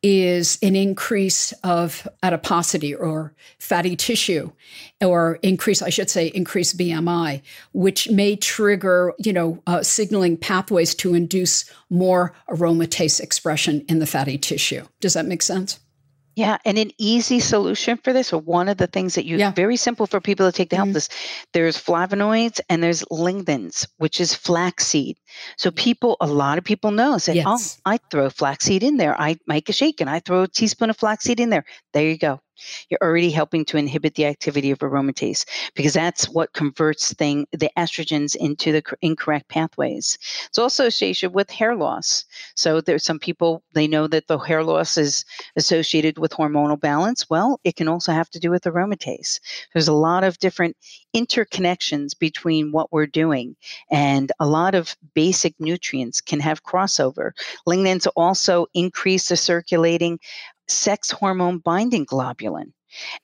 is 0.02 0.58
an 0.62 0.76
increase 0.76 1.52
of 1.64 2.06
adiposity 2.22 2.94
or 2.94 3.34
fatty 3.58 3.96
tissue, 3.96 4.52
or 5.00 5.38
increase, 5.42 5.82
I 5.82 5.90
should 5.90 6.10
say, 6.10 6.28
increased 6.28 6.78
BMI, 6.78 7.42
which 7.72 8.10
may 8.10 8.36
trigger, 8.36 9.14
you 9.18 9.32
know, 9.32 9.62
uh, 9.66 9.82
signaling 9.82 10.36
pathways 10.36 10.94
to 10.96 11.14
induce 11.14 11.70
more 11.90 12.34
aromatase 12.48 13.20
expression 13.20 13.84
in 13.88 13.98
the 13.98 14.06
fatty 14.06 14.38
tissue. 14.38 14.86
Does 15.00 15.14
that 15.14 15.26
make 15.26 15.42
sense? 15.42 15.80
Yeah, 16.36 16.58
and 16.66 16.76
an 16.76 16.90
easy 16.98 17.40
solution 17.40 17.96
for 17.96 18.12
this, 18.12 18.30
or 18.30 18.38
one 18.38 18.68
of 18.68 18.76
the 18.76 18.86
things 18.86 19.14
that 19.14 19.24
you 19.24 19.38
yeah. 19.38 19.52
very 19.52 19.76
simple 19.76 20.06
for 20.06 20.20
people 20.20 20.44
to 20.46 20.52
take 20.52 20.68
to 20.70 20.76
help 20.76 20.88
mm-hmm. 20.88 20.92
this. 20.92 21.08
There's 21.54 21.82
flavonoids 21.82 22.60
and 22.68 22.82
there's 22.82 23.02
lignans, 23.04 23.88
which 23.96 24.20
is 24.20 24.34
flaxseed. 24.34 25.16
So 25.56 25.70
people, 25.70 26.18
a 26.20 26.26
lot 26.26 26.58
of 26.58 26.64
people 26.64 26.90
know, 26.90 27.16
say, 27.16 27.32
oh, 27.32 27.52
yes. 27.56 27.80
"Oh, 27.86 27.92
I 27.92 27.98
throw 28.10 28.28
flaxseed 28.28 28.82
in 28.82 28.98
there. 28.98 29.18
I 29.18 29.38
make 29.46 29.70
a 29.70 29.72
shake 29.72 30.02
and 30.02 30.10
I 30.10 30.20
throw 30.20 30.42
a 30.42 30.48
teaspoon 30.48 30.90
of 30.90 30.98
flaxseed 30.98 31.40
in 31.40 31.48
there. 31.48 31.64
There 31.94 32.06
you 32.06 32.18
go 32.18 32.40
you're 32.88 33.00
already 33.02 33.30
helping 33.30 33.64
to 33.66 33.76
inhibit 33.76 34.14
the 34.14 34.26
activity 34.26 34.70
of 34.70 34.78
aromatase 34.80 35.44
because 35.74 35.92
that's 35.92 36.28
what 36.28 36.52
converts 36.52 37.12
thing 37.14 37.46
the 37.52 37.70
estrogens 37.76 38.36
into 38.36 38.72
the 38.72 38.82
incorrect 39.02 39.48
pathways. 39.48 40.18
It's 40.46 40.58
also 40.58 40.86
associated 40.86 41.34
with 41.34 41.50
hair 41.50 41.74
loss. 41.74 42.24
So 42.54 42.80
there's 42.80 43.04
some 43.04 43.18
people 43.18 43.62
they 43.72 43.86
know 43.86 44.06
that 44.08 44.26
the 44.26 44.38
hair 44.38 44.62
loss 44.62 44.96
is 44.96 45.24
associated 45.56 46.18
with 46.18 46.32
hormonal 46.32 46.80
balance. 46.80 47.28
Well, 47.28 47.60
it 47.64 47.76
can 47.76 47.88
also 47.88 48.12
have 48.12 48.30
to 48.30 48.38
do 48.38 48.50
with 48.50 48.64
aromatase. 48.64 49.40
There's 49.72 49.88
a 49.88 49.92
lot 49.92 50.24
of 50.24 50.38
different 50.38 50.76
interconnections 51.14 52.18
between 52.18 52.72
what 52.72 52.92
we're 52.92 53.06
doing 53.06 53.56
and 53.90 54.32
a 54.40 54.46
lot 54.46 54.74
of 54.74 54.96
basic 55.14 55.54
nutrients 55.58 56.20
can 56.20 56.40
have 56.40 56.64
crossover. 56.64 57.32
Lignans 57.66 58.06
also 58.16 58.66
increase 58.74 59.28
the 59.28 59.36
circulating 59.36 60.18
sex 60.68 61.10
hormone 61.10 61.58
binding 61.58 62.06
globulin. 62.06 62.72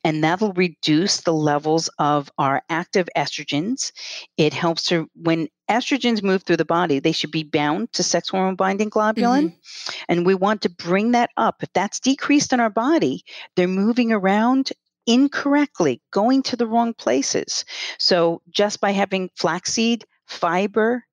And 0.04 0.22
that'll 0.22 0.52
reduce 0.52 1.20
the 1.20 1.32
levels 1.32 1.88
of 1.98 2.30
our 2.36 2.62
active 2.68 3.08
estrogens. 3.16 3.92
It 4.36 4.52
helps 4.52 4.82
to, 4.84 5.08
when 5.14 5.48
estrogens 5.70 6.22
move 6.22 6.42
through 6.42 6.58
the 6.58 6.64
body, 6.64 6.98
they 6.98 7.12
should 7.12 7.30
be 7.30 7.44
bound 7.44 7.92
to 7.94 8.02
sex 8.02 8.28
hormone 8.28 8.56
binding 8.56 8.90
globulin. 8.90 9.44
Mm-hmm. 9.44 10.02
And 10.08 10.26
we 10.26 10.34
want 10.34 10.62
to 10.62 10.68
bring 10.68 11.12
that 11.12 11.30
up. 11.36 11.62
If 11.62 11.72
that's 11.72 12.00
decreased 12.00 12.52
in 12.52 12.60
our 12.60 12.70
body, 12.70 13.24
they're 13.56 13.68
moving 13.68 14.12
around 14.12 14.72
incorrectly, 15.06 16.02
going 16.10 16.42
to 16.42 16.56
the 16.56 16.66
wrong 16.66 16.92
places. 16.92 17.64
So 17.98 18.42
just 18.50 18.80
by 18.80 18.90
having 18.90 19.30
flaxseed, 19.36 20.04
fiber, 20.26 21.04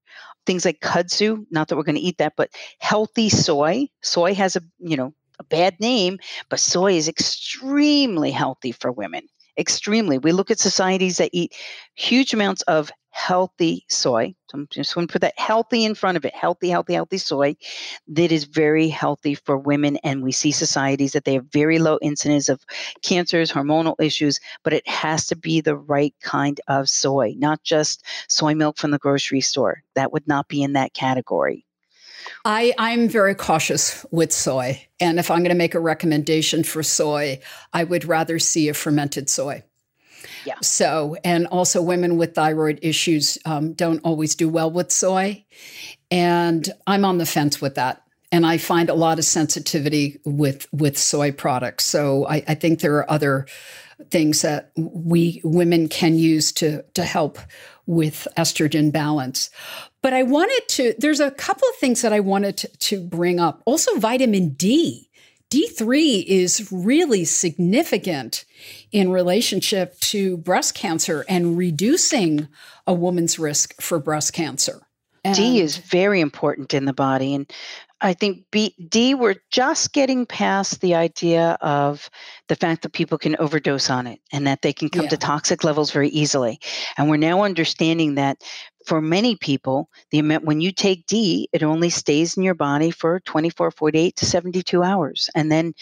things 0.46 0.66
like 0.66 0.80
kudzu, 0.80 1.46
not 1.52 1.68
that 1.68 1.76
we're 1.76 1.84
going 1.84 1.96
to 1.96 2.02
eat 2.02 2.18
that, 2.18 2.34
but 2.36 2.50
healthy 2.80 3.30
soy. 3.30 3.88
Soy 4.02 4.34
has 4.34 4.56
a, 4.56 4.62
you 4.80 4.98
know, 4.98 5.14
a 5.40 5.44
bad 5.44 5.80
name, 5.80 6.20
but 6.50 6.60
soy 6.60 6.94
is 6.94 7.08
extremely 7.08 8.32
healthy 8.32 8.72
for 8.72 8.92
women. 8.92 9.24
Extremely. 9.58 10.18
We 10.18 10.32
look 10.32 10.52
at 10.52 10.60
societies 10.60 11.18
that 11.18 11.32
eat 11.34 11.54
huge 11.96 12.34
amounts 12.34 12.62
of 12.64 12.92
healthy 13.12 13.86
soy. 13.90 14.34
So 14.50 14.58
I'm 14.58 14.68
just 14.70 14.96
going 14.96 15.08
to 15.08 15.12
put 15.12 15.22
that 15.22 15.38
healthy 15.38 15.84
in 15.84 15.96
front 15.96 16.16
of 16.16 16.24
it. 16.24 16.34
Healthy, 16.34 16.70
healthy, 16.70 16.94
healthy 16.94 17.18
soy 17.18 17.56
that 18.08 18.32
is 18.32 18.46
very 18.46 18.88
healthy 18.88 19.36
for 19.36 19.58
women. 19.58 19.98
And 19.98 20.24
we 20.24 20.32
see 20.32 20.52
societies 20.52 21.12
that 21.14 21.26
they 21.26 21.34
have 21.34 21.46
very 21.52 21.80
low 21.80 21.98
incidence 22.02 22.48
of 22.48 22.64
cancers, 23.02 23.52
hormonal 23.52 23.96
issues, 24.00 24.40
but 24.64 24.74
it 24.74 24.88
has 24.88 25.26
to 25.28 25.36
be 25.36 25.60
the 25.60 25.76
right 25.76 26.14
kind 26.22 26.62
of 26.68 26.88
soy, 26.88 27.34
not 27.38 27.62
just 27.64 28.06
soy 28.30 28.56
milk 28.56 28.78
from 28.78 28.92
the 28.92 29.00
grocery 29.00 29.42
store. 29.42 29.84
That 29.96 30.14
would 30.14 30.28
not 30.28 30.48
be 30.48 30.64
in 30.64 30.74
that 30.74 30.94
category. 30.94 31.66
I, 32.46 32.74
I'm 32.78 33.10
very 33.10 33.36
cautious 33.36 34.06
with 34.12 34.32
soy. 34.32 34.86
And 35.00 35.20
if 35.20 35.30
I'm 35.30 35.40
going 35.40 35.50
to 35.50 35.56
make 35.56 35.76
a 35.76 35.80
recommendation 35.80 36.64
for 36.64 36.84
soy, 36.84 37.40
I 37.74 37.84
would 37.84 38.06
rather 38.06 38.40
see 38.40 38.70
a 38.70 38.74
fermented 38.74 39.30
soy. 39.30 39.64
Yeah. 40.46 40.56
So, 40.62 41.16
and 41.24 41.48
also 41.48 41.82
women 41.82 42.18
with 42.18 42.36
thyroid 42.36 42.80
issues 42.82 43.38
um, 43.46 43.74
don't 43.74 44.00
always 44.04 44.36
do 44.36 44.50
well 44.50 44.72
with 44.72 44.92
soy. 44.92 45.46
And 46.12 46.70
I'm 46.88 47.06
on 47.06 47.18
the 47.18 47.26
fence 47.26 47.62
with 47.62 47.76
that. 47.76 48.04
and 48.32 48.46
I 48.46 48.58
find 48.58 48.90
a 48.90 48.94
lot 48.94 49.20
of 49.20 49.26
sensitivity 49.26 50.20
with 50.26 50.68
with 50.72 50.98
soy 50.98 51.32
products. 51.32 51.86
So 51.86 52.28
I, 52.28 52.44
I 52.48 52.56
think 52.56 52.80
there 52.80 52.96
are 52.98 53.10
other 53.12 53.48
things 54.12 54.42
that 54.44 54.72
we 54.78 55.42
women 55.44 55.88
can 55.90 56.18
use 56.18 56.52
to 56.54 56.84
to 56.94 57.04
help 57.04 57.40
with 57.86 58.28
estrogen 58.38 58.92
balance. 58.92 59.50
But 60.02 60.14
I 60.14 60.24
wanted 60.24 60.62
to, 60.70 60.96
there's 60.98 61.20
a 61.20 61.32
couple 61.32 61.68
of 61.70 61.76
things 61.76 62.02
that 62.02 62.14
I 62.14 62.20
wanted 62.20 62.58
to, 62.58 62.68
to 62.68 63.02
bring 63.02 63.40
up. 63.40 63.62
Also, 63.66 63.98
vitamin 63.98 64.50
D. 64.50 65.10
D3 65.50 66.26
is 66.26 66.72
really 66.72 67.26
significant 67.26 68.46
in 68.92 69.12
relationship 69.12 70.00
to 70.00 70.38
breast 70.38 70.76
cancer 70.76 71.26
and 71.28 71.58
reducing 71.58 72.48
a 72.86 72.94
woman's 72.94 73.40
risk 73.40 73.80
for 73.82 74.00
breast 74.00 74.32
cancer. 74.32 74.82
And 75.24 75.36
D 75.36 75.62
is 75.62 75.78
very 75.78 76.22
important 76.22 76.74
in 76.74 76.86
the 76.86 76.94
body. 76.94 77.34
And 77.36 77.52
I 78.02 78.14
think 78.14 78.46
B, 78.52 78.74
D, 78.88 79.14
we're 79.14 79.42
just 79.52 79.92
getting 79.92 80.26
past 80.26 80.80
the 80.80 80.96
idea 80.96 81.58
of 81.62 82.10
the 82.48 82.56
fact 82.56 82.84
that 82.84 82.94
people 82.94 83.18
can 83.18 83.36
overdose 83.38 83.90
on 83.90 84.08
it 84.08 84.22
and 84.32 84.48
that 84.48 84.62
they 84.62 84.72
can 84.72 84.90
come 84.90 85.04
yeah. 85.04 85.10
to 85.10 85.18
toxic 85.18 85.64
levels 85.64 85.92
very 85.92 86.10
easily. 86.10 86.60
And 86.98 87.10
we're 87.10 87.18
now 87.18 87.44
understanding 87.44 88.16
that 88.16 88.42
for 88.86 89.02
many 89.02 89.36
people, 89.36 89.90
the 90.12 90.20
amount 90.20 90.46
when 90.46 90.62
you 90.62 90.72
take 90.72 91.06
D, 91.08 91.50
it 91.52 91.62
only 91.62 91.90
stays 91.90 92.38
in 92.38 92.44
your 92.44 92.56
body 92.56 92.92
for 92.92 93.20
24, 93.20 93.72
48 93.72 94.16
to 94.16 94.26
72 94.26 94.82
hours. 94.82 95.30
And 95.36 95.52
then 95.52 95.74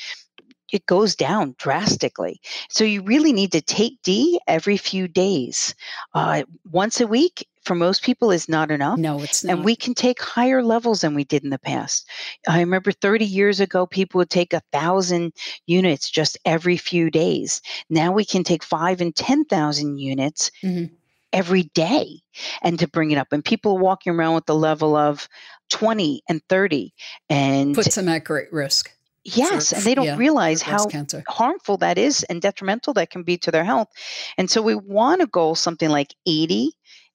it 0.73 0.85
goes 0.85 1.15
down 1.15 1.55
drastically. 1.57 2.41
So 2.69 2.83
you 2.83 3.01
really 3.03 3.31
need 3.31 3.51
to 3.53 3.61
take 3.61 4.01
D 4.01 4.39
every 4.47 4.77
few 4.77 5.07
days. 5.07 5.75
Uh, 6.13 6.43
once 6.69 6.99
a 6.99 7.07
week 7.07 7.47
for 7.68 7.76
most 7.76 8.01
people 8.01 8.32
is 8.32 8.47
not 8.47 8.72
enough. 8.72 8.97
No, 8.97 9.22
it's 9.22 9.43
not. 9.43 9.57
And 9.57 9.65
we 9.65 9.76
can 9.76 9.93
take 9.93 10.22
higher 10.22 10.63
levels 10.63 11.01
than 11.01 11.13
we 11.13 11.26
did 11.26 11.43
in 11.43 11.49
the 11.49 11.59
past. 11.59 12.09
I 12.47 12.61
remember 12.61 12.93
30 12.93 13.26
years 13.26 13.59
ago, 13.59 13.86
people 13.86 14.20
would 14.20 14.30
take 14.30 14.53
a 14.53 14.61
thousand 14.72 15.34
units 15.65 16.09
just 16.09 16.38
every 16.45 16.78
few 16.78 17.11
days. 17.11 17.61
Now 17.89 18.13
we 18.13 18.24
can 18.24 18.45
take 18.45 18.63
five 18.63 19.01
and 19.01 19.13
10,000 19.13 19.97
units. 19.99 20.49
Mm-hmm. 20.63 20.93
Every 21.34 21.63
day, 21.63 22.22
and 22.61 22.80
to 22.80 22.88
bring 22.88 23.11
it 23.11 23.18
up, 23.18 23.28
and 23.34 23.43
people 23.43 23.78
walking 23.78 24.13
around 24.13 24.36
with 24.36 24.45
the 24.45 24.55
level 24.55 24.95
of 24.95 25.28
20 25.70 26.22
and 26.30 26.41
30, 26.47 26.93
and 27.30 27.76
puts 27.76 27.95
them 27.95 28.07
at 28.07 28.24
great 28.24 28.51
risk. 28.51 28.89
Yes, 29.26 29.70
for, 29.70 29.76
and 29.76 29.84
they 29.84 29.93
don't 29.93 30.05
yeah, 30.05 30.15
realize 30.15 30.61
how 30.61 30.86
cancer. 30.86 31.26
harmful 31.28 31.78
that 31.78 31.97
is 31.97 32.24
and 32.24 32.41
detrimental 32.41 32.93
that 32.93 33.09
can 33.09 33.24
be 33.24 33.38
to 33.39 33.51
their 33.51 33.65
health. 33.65 33.89
And 34.38 34.49
so 34.49 34.61
we 34.61 34.74
want 34.74 35.20
to 35.20 35.28
go 35.28 35.53
something 35.53 35.89
like 35.89 36.15
80 36.26 36.72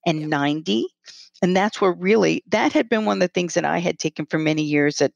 and 0.06 0.28
90. 0.28 0.86
And 1.42 1.56
that's 1.56 1.80
where 1.80 1.92
really, 1.92 2.44
that 2.48 2.72
had 2.72 2.88
been 2.88 3.04
one 3.04 3.16
of 3.16 3.20
the 3.20 3.28
things 3.28 3.54
that 3.54 3.64
I 3.64 3.78
had 3.78 3.98
taken 3.98 4.26
for 4.26 4.38
many 4.38 4.62
years 4.62 4.98
that 4.98 5.12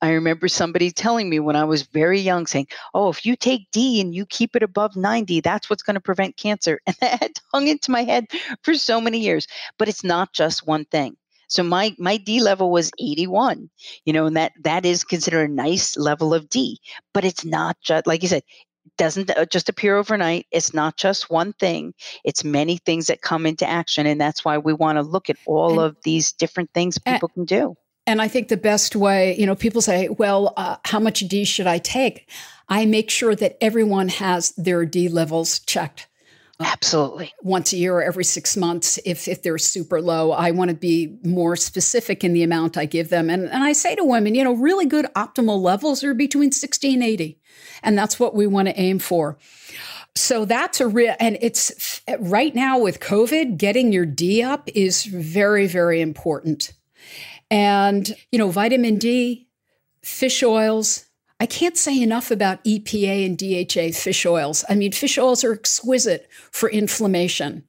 I 0.00 0.12
remember 0.12 0.48
somebody 0.48 0.90
telling 0.90 1.28
me 1.28 1.40
when 1.40 1.56
I 1.56 1.64
was 1.64 1.82
very 1.82 2.20
young 2.20 2.46
saying, 2.46 2.68
Oh, 2.94 3.08
if 3.08 3.26
you 3.26 3.34
take 3.36 3.70
D 3.72 4.00
and 4.00 4.14
you 4.14 4.26
keep 4.26 4.54
it 4.54 4.62
above 4.62 4.96
90, 4.96 5.40
that's 5.40 5.68
what's 5.68 5.82
going 5.82 5.94
to 5.94 6.00
prevent 6.00 6.36
cancer. 6.36 6.80
And 6.86 6.96
that 7.00 7.20
had 7.22 7.32
hung 7.52 7.66
into 7.68 7.90
my 7.90 8.04
head 8.04 8.26
for 8.62 8.74
so 8.74 9.00
many 9.00 9.18
years. 9.18 9.46
But 9.78 9.88
it's 9.88 10.04
not 10.04 10.32
just 10.32 10.66
one 10.66 10.84
thing. 10.84 11.16
So 11.48 11.62
my 11.62 11.94
my 11.98 12.18
D 12.18 12.40
level 12.40 12.70
was 12.70 12.90
81, 13.00 13.70
you 14.04 14.12
know, 14.12 14.26
and 14.26 14.36
that 14.36 14.52
that 14.62 14.84
is 14.84 15.02
considered 15.02 15.48
a 15.48 15.52
nice 15.52 15.96
level 15.96 16.34
of 16.34 16.48
D. 16.50 16.78
But 17.14 17.24
it's 17.24 17.44
not 17.44 17.76
just 17.82 18.06
like 18.06 18.22
you 18.22 18.28
said, 18.28 18.42
doesn't 18.96 19.30
uh, 19.30 19.44
just 19.46 19.68
appear 19.68 19.96
overnight. 19.96 20.46
It's 20.50 20.72
not 20.72 20.96
just 20.96 21.30
one 21.30 21.52
thing, 21.52 21.94
it's 22.24 22.44
many 22.44 22.78
things 22.78 23.08
that 23.08 23.22
come 23.22 23.46
into 23.46 23.68
action. 23.68 24.06
And 24.06 24.20
that's 24.20 24.44
why 24.44 24.58
we 24.58 24.72
want 24.72 24.96
to 24.96 25.02
look 25.02 25.30
at 25.30 25.36
all 25.46 25.80
of 25.80 25.96
these 26.02 26.32
different 26.32 26.70
things 26.72 26.98
people 26.98 27.28
can 27.28 27.44
do. 27.44 27.76
And 28.06 28.22
I 28.22 28.28
think 28.28 28.48
the 28.48 28.56
best 28.56 28.96
way, 28.96 29.36
you 29.36 29.44
know, 29.44 29.54
people 29.54 29.82
say, 29.82 30.08
well, 30.08 30.54
uh, 30.56 30.76
how 30.84 30.98
much 30.98 31.20
D 31.20 31.44
should 31.44 31.66
I 31.66 31.76
take? 31.76 32.30
I 32.66 32.86
make 32.86 33.10
sure 33.10 33.34
that 33.34 33.58
everyone 33.62 34.08
has 34.08 34.52
their 34.52 34.86
D 34.86 35.08
levels 35.08 35.58
checked. 35.58 36.06
Uh, 36.60 36.64
Absolutely. 36.72 37.32
Once 37.42 37.72
a 37.72 37.76
year 37.76 37.94
or 37.94 38.02
every 38.02 38.24
six 38.24 38.56
months, 38.56 38.98
if, 39.04 39.28
if 39.28 39.42
they're 39.42 39.58
super 39.58 40.00
low, 40.00 40.32
I 40.32 40.50
want 40.50 40.70
to 40.70 40.76
be 40.76 41.16
more 41.24 41.54
specific 41.54 42.24
in 42.24 42.32
the 42.32 42.42
amount 42.42 42.76
I 42.76 42.84
give 42.84 43.10
them. 43.10 43.30
And, 43.30 43.44
and 43.44 43.62
I 43.62 43.72
say 43.72 43.94
to 43.94 44.04
women, 44.04 44.34
you 44.34 44.42
know, 44.42 44.54
really 44.54 44.86
good 44.86 45.06
optimal 45.14 45.60
levels 45.60 46.02
are 46.02 46.14
between 46.14 46.50
60 46.50 46.94
and 46.94 47.02
80. 47.02 47.40
And 47.82 47.96
that's 47.96 48.18
what 48.18 48.34
we 48.34 48.46
want 48.46 48.68
to 48.68 48.78
aim 48.80 48.98
for. 48.98 49.38
So 50.16 50.44
that's 50.44 50.80
a 50.80 50.88
real, 50.88 51.14
and 51.20 51.38
it's 51.40 52.00
right 52.18 52.52
now 52.52 52.78
with 52.80 52.98
COVID, 52.98 53.56
getting 53.56 53.92
your 53.92 54.06
D 54.06 54.42
up 54.42 54.68
is 54.74 55.04
very, 55.04 55.68
very 55.68 56.00
important. 56.00 56.72
And, 57.52 58.16
you 58.32 58.38
know, 58.38 58.50
vitamin 58.50 58.98
D, 58.98 59.46
fish 60.02 60.42
oils, 60.42 61.04
I 61.40 61.46
can't 61.46 61.76
say 61.76 62.00
enough 62.02 62.30
about 62.30 62.64
EPA 62.64 63.24
and 63.24 63.38
DHA 63.38 63.98
fish 63.98 64.26
oils. 64.26 64.64
I 64.68 64.74
mean, 64.74 64.92
fish 64.92 65.18
oils 65.18 65.44
are 65.44 65.52
exquisite 65.52 66.28
for 66.50 66.68
inflammation. 66.68 67.64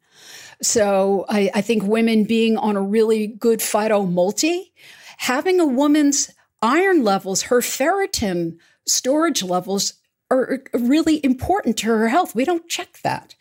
So 0.61 1.25
I, 1.29 1.51
I 1.53 1.61
think 1.61 1.83
women 1.83 2.23
being 2.23 2.57
on 2.57 2.75
a 2.75 2.81
really 2.81 3.27
good 3.27 3.59
phyto 3.59 4.09
multi, 4.09 4.73
having 5.17 5.59
a 5.59 5.65
woman's 5.65 6.31
iron 6.61 7.03
levels, 7.03 7.43
her 7.43 7.61
ferritin 7.61 8.57
storage 8.85 9.43
levels 9.43 9.93
are 10.31 10.61
really 10.73 11.23
important 11.23 11.77
to 11.77 11.87
her 11.87 12.07
health. 12.07 12.35
We 12.35 12.45
don't 12.45 12.67
check 12.67 12.99
that. 13.03 13.35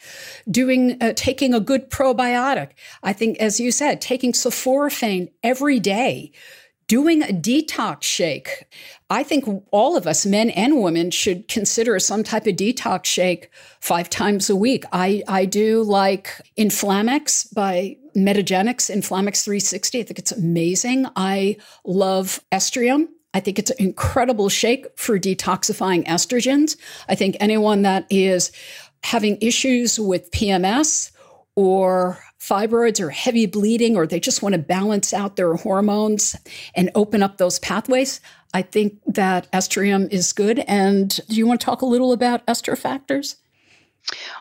Doing, 0.50 1.02
uh, 1.02 1.12
taking 1.16 1.52
a 1.52 1.60
good 1.60 1.90
probiotic. 1.90 2.70
I 3.02 3.12
think, 3.12 3.38
as 3.38 3.60
you 3.60 3.72
said, 3.72 4.00
taking 4.00 4.32
sulforaphane 4.32 5.30
every 5.42 5.80
day 5.80 6.32
doing 6.88 7.22
a 7.22 7.26
detox 7.26 8.02
shake. 8.02 8.64
I 9.10 9.22
think 9.22 9.64
all 9.70 9.96
of 9.96 10.06
us, 10.06 10.26
men 10.26 10.50
and 10.50 10.82
women, 10.82 11.10
should 11.10 11.48
consider 11.48 11.98
some 11.98 12.22
type 12.22 12.46
of 12.46 12.56
detox 12.56 13.06
shake 13.06 13.50
five 13.80 14.10
times 14.10 14.50
a 14.50 14.56
week. 14.56 14.84
I, 14.92 15.22
I 15.26 15.46
do 15.46 15.82
like 15.82 16.40
InflamX 16.58 17.54
by 17.54 17.96
Metagenics, 18.14 18.94
InflamX 18.94 19.44
360. 19.44 20.00
I 20.00 20.02
think 20.02 20.18
it's 20.18 20.32
amazing. 20.32 21.06
I 21.16 21.56
love 21.84 22.40
Estrium. 22.52 23.08
I 23.32 23.40
think 23.40 23.58
it's 23.58 23.70
an 23.70 23.76
incredible 23.78 24.48
shake 24.48 24.86
for 24.96 25.18
detoxifying 25.18 26.04
estrogens. 26.06 26.76
I 27.08 27.14
think 27.14 27.36
anyone 27.40 27.82
that 27.82 28.06
is 28.10 28.52
having 29.02 29.38
issues 29.40 29.98
with 29.98 30.30
PMS 30.32 31.12
or 31.54 32.18
fibroids 32.40 33.00
or 33.00 33.10
heavy 33.10 33.46
bleeding, 33.46 33.96
or 33.96 34.06
they 34.06 34.20
just 34.20 34.42
want 34.42 34.54
to 34.54 34.58
balance 34.58 35.12
out 35.12 35.36
their 35.36 35.54
hormones 35.54 36.36
and 36.74 36.90
open 36.94 37.22
up 37.22 37.36
those 37.36 37.58
pathways, 37.58 38.20
I 38.54 38.62
think 38.62 39.00
that 39.06 39.50
estrium 39.52 40.10
is 40.10 40.32
good. 40.32 40.60
And 40.60 41.18
do 41.28 41.36
you 41.36 41.46
want 41.46 41.60
to 41.60 41.64
talk 41.64 41.82
a 41.82 41.86
little 41.86 42.12
about 42.12 42.46
EstroFactors? 42.46 43.36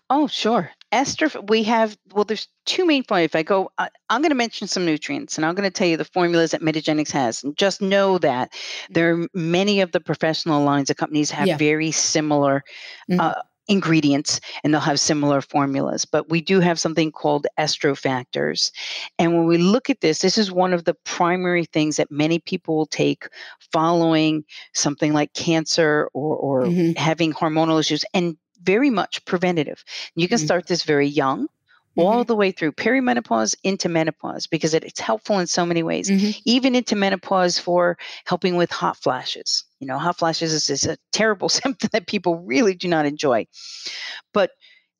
Oh, 0.10 0.28
sure. 0.28 0.72
Ester, 0.92 1.30
we 1.50 1.64
have, 1.64 1.98
well, 2.14 2.24
there's 2.24 2.48
two 2.66 2.86
main 2.86 3.04
points. 3.04 3.26
If 3.32 3.36
I 3.36 3.44
go, 3.44 3.72
I, 3.78 3.90
am 4.10 4.22
going 4.22 4.30
to 4.30 4.36
mention 4.36 4.68
some 4.68 4.86
nutrients 4.86 5.38
and 5.38 5.46
I'm 5.46 5.56
going 5.56 5.70
to 5.70 5.74
tell 5.74 5.88
you 5.88 5.98
the 5.98 6.06
formulas 6.06 6.52
that 6.52 6.62
Metagenics 6.62 7.12
has. 7.12 7.44
And 7.44 7.58
just 7.58 7.82
know 7.82 8.18
that 8.20 8.54
there 8.90 9.14
are 9.14 9.28
many 9.34 9.82
of 9.82 9.92
the 9.92 10.00
professional 10.00 10.64
lines 10.64 10.90
of 10.90 10.96
companies 10.96 11.30
have 11.32 11.48
yeah. 11.48 11.58
very 11.58 11.92
similar 11.92 12.64
mm-hmm. 13.12 13.20
uh, 13.20 13.42
ingredients 13.68 14.40
and 14.64 14.74
they'll 14.74 14.82
have 14.82 15.00
similar 15.00 15.42
formulas. 15.42 16.06
But 16.06 16.30
we 16.30 16.42
do 16.42 16.60
have 16.60 16.80
something 16.80 17.12
called 17.12 17.48
EstroFactors. 17.60 18.72
And 19.20 19.34
when 19.36 19.46
we 19.46 19.58
look 19.58 19.90
at 19.90 20.02
this, 20.02 20.20
this 20.20 20.38
is 20.38 20.52
one 20.52 20.74
of 20.74 20.84
the 20.84 20.94
primary 21.04 21.66
things 21.66 21.98
that 21.98 22.12
many 22.12 22.40
people 22.40 22.78
will 22.78 22.86
take 22.86 23.28
following 23.72 24.46
something 24.74 25.14
like 25.14 25.34
cancer 25.34 26.10
or, 26.14 26.36
or 26.36 26.64
mm-hmm. 26.64 26.92
having 27.00 27.34
hormonal 27.34 27.80
issues 27.80 28.06
and 28.14 28.38
very 28.62 28.90
much 28.90 29.24
preventative. 29.26 29.84
You 30.16 30.28
can 30.28 30.38
mm-hmm. 30.38 30.46
start 30.46 30.68
this 30.68 30.84
very 30.84 31.08
young 31.08 31.48
all 31.98 32.22
mm-hmm. 32.22 32.28
the 32.28 32.36
way 32.36 32.52
through 32.52 32.72
perimenopause 32.74 33.56
into 33.64 33.90
menopause 33.90 34.48
because 34.48 34.74
it, 34.74 34.84
it's 34.84 35.00
helpful 35.00 35.40
in 35.40 35.48
so 35.48 35.66
many 35.66 35.84
ways, 35.84 36.10
mm-hmm. 36.10 36.40
even 36.46 36.76
into 36.76 36.96
menopause 36.96 37.60
for 37.60 37.98
helping 38.26 38.56
with 38.56 38.72
hot 38.72 38.98
flashes. 38.98 39.66
You 39.80 39.88
know, 39.88 39.98
hot 39.98 40.18
flashes 40.18 40.54
is, 40.54 40.70
is 40.70 40.86
a 40.86 40.98
terrible 41.12 41.50
symptom 41.60 41.90
that 41.94 42.08
people 42.08 42.40
really 42.40 42.76
do 42.76 42.88
not 42.88 43.06
enjoy. 43.06 43.48
But 44.34 44.52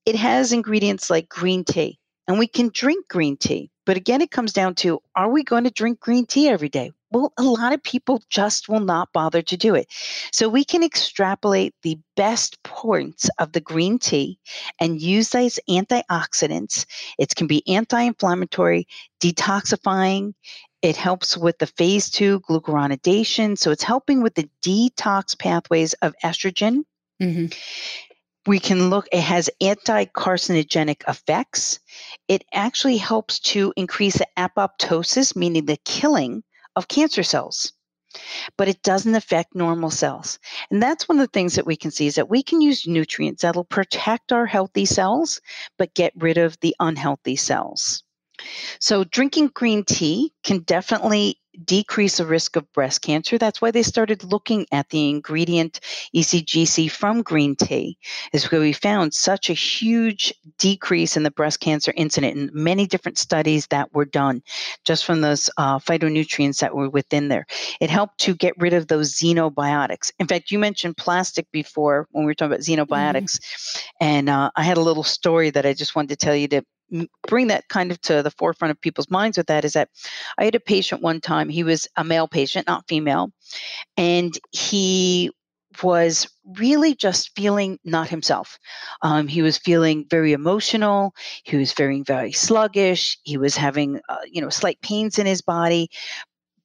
it 0.06 0.16
has 0.16 0.54
ingredients 0.54 1.10
like 1.10 1.30
green 1.30 1.64
tea, 1.64 2.00
and 2.28 2.40
we 2.40 2.48
can 2.48 2.70
drink 2.74 3.08
green 3.08 3.38
tea. 3.38 3.72
But 3.86 3.98
again, 3.98 4.22
it 4.22 4.32
comes 4.32 4.54
down 4.54 4.76
to 4.76 5.02
are 5.16 5.30
we 5.30 5.44
going 5.44 5.66
to 5.66 5.72
drink 5.72 6.00
green 6.00 6.26
tea 6.26 6.50
every 6.50 6.70
day? 6.70 6.92
Well, 7.12 7.32
a 7.38 7.44
lot 7.44 7.74
of 7.74 7.82
people 7.84 8.22
just 8.30 8.68
will 8.68 8.82
not 8.82 9.14
bother 9.14 9.42
to 9.42 9.58
do 9.58 9.76
it. 9.76 9.88
So 10.32 10.50
we 10.50 10.66
can 10.66 10.84
extrapolate 10.84 11.74
the 11.82 11.98
best 12.16 12.62
points 12.64 13.30
of 13.40 13.54
the 13.54 13.62
green 13.62 13.98
tea 13.98 14.40
and 14.80 15.02
use 15.02 15.30
those 15.30 15.60
antioxidants. 15.70 16.86
It 17.18 17.34
can 17.36 17.48
be 17.48 17.68
anti 17.68 18.02
inflammatory, 18.02 18.88
detoxifying. 19.22 20.34
It 20.82 20.98
helps 20.98 21.38
with 21.38 21.58
the 21.60 21.68
phase 21.68 22.10
two 22.10 22.42
glucuronidation. 22.42 23.58
So 23.58 23.72
it's 23.72 23.84
helping 23.84 24.22
with 24.22 24.36
the 24.36 24.50
detox 24.64 25.38
pathways 25.38 25.94
of 25.94 26.14
estrogen. 26.24 26.84
Mm-hmm 27.22 27.48
we 28.48 28.60
can 28.60 28.90
look 28.90 29.08
it 29.12 29.22
has 29.22 29.50
anti-carcinogenic 29.60 31.04
effects 31.08 31.80
it 32.28 32.44
actually 32.54 32.98
helps 32.98 33.40
to 33.40 33.74
increase 33.76 34.18
the 34.18 34.28
apoptosis 34.38 35.36
meaning 35.36 35.66
the 35.66 35.78
killing 35.84 36.42
of 36.78 36.88
cancer 36.88 37.24
cells. 37.24 37.74
but 38.58 38.68
it 38.70 38.82
doesn't 38.84 39.16
affect 39.16 39.56
normal 39.56 39.92
cells. 39.92 40.40
And 40.72 40.82
that's 40.82 41.08
one 41.10 41.20
of 41.20 41.28
the 41.28 41.32
things 41.32 41.56
that 41.56 41.68
we 41.68 41.76
can 41.76 41.92
see 41.92 42.08
is 42.08 42.16
that 42.16 42.30
we 42.30 42.42
can 42.44 42.62
use 42.62 42.88
nutrients 42.88 43.42
that'll 43.44 43.66
protect 43.66 44.32
our 44.32 44.46
healthy 44.46 44.86
cells, 44.86 45.42
but 45.78 45.94
get 45.94 46.14
rid 46.16 46.38
of 46.38 46.60
the 46.62 46.76
unhealthy 46.80 47.36
cells. 47.36 48.04
So, 48.80 49.04
drinking 49.04 49.52
green 49.54 49.84
tea 49.84 50.34
can 50.44 50.60
definitely 50.60 51.40
decrease 51.64 52.18
the 52.18 52.26
risk 52.26 52.56
of 52.56 52.72
breast 52.74 53.02
cancer. 53.02 53.38
That's 53.38 53.62
why 53.62 53.72
they 53.72 53.84
started 53.84 54.24
looking 54.24 54.66
at 54.72 54.90
the 54.90 55.10
ingredient 55.10 55.80
ECGC 56.16 56.90
from 56.92 57.22
green 57.22 57.56
tea, 57.56 57.98
is 58.34 58.52
where 58.52 58.62
we 58.62 58.74
found 58.74 59.14
such 59.14 59.50
a 59.50 59.54
huge 59.54 60.34
decrease 60.58 61.18
in 61.18 61.24
the 61.24 61.32
breast 61.32 61.60
cancer 61.60 61.94
incident 61.96 62.38
in 62.38 62.50
many 62.54 62.86
different 62.88 63.18
studies 63.18 63.68
that 63.68 63.94
were 63.94 64.06
done 64.06 64.42
just 64.86 65.06
from 65.06 65.22
those 65.22 65.50
uh, 65.58 65.80
phytonutrients 65.80 66.60
that 66.60 66.76
were 66.76 66.90
within 66.90 67.28
there. 67.28 67.46
It 67.80 67.90
helped 67.90 68.20
to 68.20 68.36
get 68.36 68.58
rid 68.58 68.74
of 68.74 68.88
those 68.88 69.14
xenobiotics. 69.14 70.12
In 70.20 70.28
fact, 70.28 70.52
you 70.52 70.60
mentioned 70.60 70.98
plastic 70.98 71.48
before 71.52 72.08
when 72.12 72.26
we 72.26 72.30
were 72.30 72.34
talking 72.34 72.54
about 72.54 72.62
mm-hmm. 72.62 72.82
xenobiotics, 72.82 73.40
mm-hmm. 73.40 74.06
and 74.06 74.30
uh, 74.30 74.52
I 74.56 74.64
had 74.64 74.78
a 74.78 74.82
little 74.82 75.04
story 75.04 75.50
that 75.52 75.66
I 75.66 75.74
just 75.74 75.96
wanted 75.96 76.10
to 76.10 76.26
tell 76.26 76.36
you 76.36 76.48
to 76.50 76.64
bring 77.28 77.48
that 77.48 77.68
kind 77.70 77.92
of 77.92 78.00
to 78.02 78.24
the 78.24 78.32
forefront 78.32 78.72
of 78.72 78.82
people's 78.82 79.10
minds 79.10 79.38
with 79.38 79.48
that 79.48 79.66
is 79.66 79.74
that 79.74 79.90
I 80.38 80.46
had 80.46 80.56
a 80.56 80.60
patient 80.60 81.02
one 81.02 81.22
time, 81.22 81.50
he 81.50 81.64
was 81.64 81.88
a 81.98 82.04
male 82.04 82.28
patient, 82.28 82.68
not 82.68 82.88
female, 82.88 83.32
and 83.98 84.38
he 84.52 85.32
was 85.84 86.28
really 86.58 86.96
just 86.96 87.36
feeling 87.36 87.78
not 87.84 88.10
himself. 88.10 88.58
Um, 89.02 89.28
he 89.28 89.42
was 89.42 89.58
feeling 89.58 90.06
very 90.10 90.34
emotional. 90.34 91.14
He 91.44 91.58
was 91.58 91.72
feeling 91.72 92.04
very 92.04 92.32
sluggish. 92.32 93.18
He 93.24 93.38
was 93.38 93.56
having, 93.56 94.00
uh, 94.10 94.18
you 94.26 94.42
know, 94.42 94.50
slight 94.50 94.82
pains 94.82 95.20
in 95.20 95.26
his 95.26 95.42
body. 95.42 95.90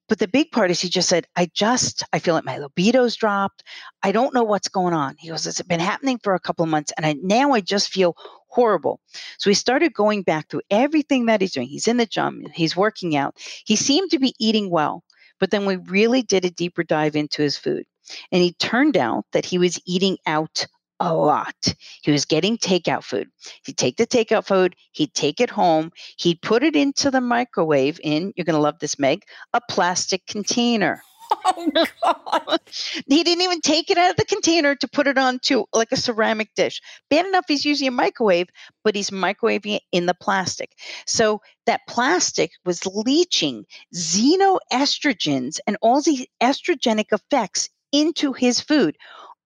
But 0.08 0.18
the 0.18 0.28
big 0.28 0.50
part 0.50 0.70
is 0.70 0.80
he 0.80 0.88
just 0.88 1.08
said, 1.08 1.26
I 1.36 1.48
just, 1.54 2.04
I 2.12 2.18
feel 2.18 2.34
like 2.34 2.44
my 2.44 2.58
libido's 2.58 3.16
dropped. 3.16 3.62
I 4.02 4.12
don't 4.12 4.34
know 4.34 4.42
what's 4.42 4.68
going 4.68 4.94
on. 4.94 5.16
He 5.18 5.28
goes, 5.28 5.46
It's 5.46 5.62
been 5.62 5.80
happening 5.80 6.18
for 6.22 6.34
a 6.34 6.40
couple 6.40 6.64
of 6.64 6.68
months. 6.68 6.92
And 6.96 7.06
I 7.06 7.14
now 7.22 7.52
I 7.52 7.60
just 7.60 7.88
feel 7.88 8.16
horrible. 8.52 9.00
So 9.38 9.48
he 9.48 9.54
started 9.54 9.94
going 9.94 10.22
back 10.22 10.48
through 10.48 10.62
everything 10.70 11.26
that 11.26 11.40
he's 11.40 11.52
doing. 11.52 11.68
He's 11.68 11.88
in 11.88 11.96
the 11.96 12.06
gym, 12.06 12.46
he's 12.54 12.76
working 12.76 13.16
out. 13.16 13.36
He 13.64 13.76
seemed 13.76 14.10
to 14.10 14.18
be 14.18 14.34
eating 14.38 14.70
well. 14.70 15.02
But 15.40 15.50
then 15.50 15.64
we 15.66 15.76
really 15.76 16.22
did 16.22 16.44
a 16.44 16.50
deeper 16.50 16.84
dive 16.84 17.16
into 17.16 17.42
his 17.42 17.56
food. 17.56 17.84
And 18.30 18.42
he 18.42 18.52
turned 18.52 18.96
out 18.96 19.24
that 19.32 19.46
he 19.46 19.58
was 19.58 19.80
eating 19.86 20.18
out 20.26 20.66
a 21.00 21.14
lot. 21.14 21.74
He 22.02 22.12
was 22.12 22.26
getting 22.26 22.58
takeout 22.58 23.02
food. 23.02 23.28
He'd 23.64 23.76
take 23.76 23.96
the 23.96 24.06
takeout 24.06 24.46
food, 24.46 24.76
he'd 24.92 25.14
take 25.14 25.40
it 25.40 25.50
home, 25.50 25.90
he'd 26.18 26.42
put 26.42 26.62
it 26.62 26.76
into 26.76 27.10
the 27.10 27.20
microwave 27.20 27.98
in, 28.04 28.32
you're 28.36 28.44
going 28.44 28.54
to 28.54 28.60
love 28.60 28.78
this, 28.78 28.98
Meg, 28.98 29.24
a 29.52 29.60
plastic 29.68 30.26
container. 30.26 31.02
Oh, 31.32 31.70
God. 32.04 32.60
he 33.06 33.24
didn't 33.24 33.42
even 33.42 33.60
take 33.60 33.90
it 33.90 33.98
out 33.98 34.10
of 34.10 34.16
the 34.16 34.24
container 34.24 34.74
to 34.76 34.88
put 34.88 35.06
it 35.06 35.18
onto 35.18 35.64
like 35.72 35.92
a 35.92 35.96
ceramic 35.96 36.50
dish. 36.56 36.80
Bad 37.10 37.26
enough 37.26 37.44
he's 37.48 37.64
using 37.64 37.88
a 37.88 37.92
microwave, 37.92 38.48
but 38.84 38.94
he's 38.96 39.10
microwaving 39.10 39.76
it 39.76 39.82
in 39.92 40.06
the 40.06 40.14
plastic. 40.14 40.70
So 41.06 41.40
that 41.66 41.82
plastic 41.88 42.52
was 42.64 42.86
leaching 42.86 43.64
xenoestrogens 43.94 45.60
and 45.66 45.76
all 45.82 46.02
the 46.02 46.28
estrogenic 46.42 47.12
effects 47.12 47.68
into 47.92 48.32
his 48.32 48.60
food 48.60 48.96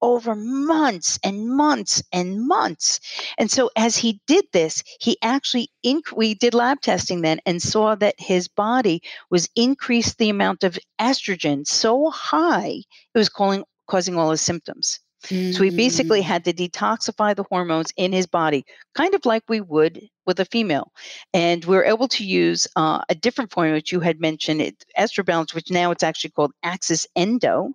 over 0.03 0.35
months 0.35 1.19
and 1.25 1.49
months 1.49 2.03
and 2.13 2.47
months. 2.47 3.01
And 3.39 3.51
so 3.51 3.71
as 3.77 3.97
he 3.97 4.21
did 4.27 4.47
this, 4.53 4.83
he 5.01 5.17
actually 5.23 5.71
inc- 5.85 6.17
we 6.17 6.35
did 6.35 6.55
lab 6.55 6.81
testing 6.81 7.23
then 7.23 7.41
and 7.47 7.63
saw 7.63 7.95
that 7.97 8.17
his 8.19 8.49
body 8.49 9.03
was 9.31 9.49
increased 9.57 10.19
the 10.19 10.31
amount 10.31 10.65
of 10.65 10.79
estrogen 11.01 11.67
so 11.67 12.11
high 12.11 12.83
it 13.15 13.19
was 13.19 13.29
calling, 13.29 13.65
causing 13.89 14.17
all 14.19 14.31
his 14.31 14.43
symptoms. 14.43 15.01
Mm-hmm. 15.29 15.53
So 15.53 15.61
we 15.61 15.71
basically 15.71 16.21
mm. 16.21 16.25
had 16.25 16.45
to 16.45 16.53
detoxify 16.53 17.35
the 17.35 17.45
hormones 17.45 17.93
in 17.97 18.13
his 18.13 18.27
body, 18.27 18.65
kind 18.95 19.15
of 19.15 19.25
like 19.27 19.43
we 19.49 19.61
would 19.61 20.09
with 20.27 20.41
a 20.41 20.45
female. 20.45 20.93
And 21.33 21.65
we 21.65 21.77
are 21.77 21.85
able 21.85 22.09
to 22.09 22.25
use 22.25 22.67
uh, 22.77 23.03
a 23.09 23.15
different 23.15 23.53
formula, 23.53 23.79
which 23.79 23.93
you 23.93 24.01
had 24.01 24.21
mentioned, 24.21 24.61
it, 24.61 24.85
Estrobalance, 24.99 25.55
which 25.55 25.71
now 25.71 25.91
it's 25.91 26.03
actually 26.03 26.31
called 26.31 26.53
Axis 26.63 27.07
Endo. 27.17 27.71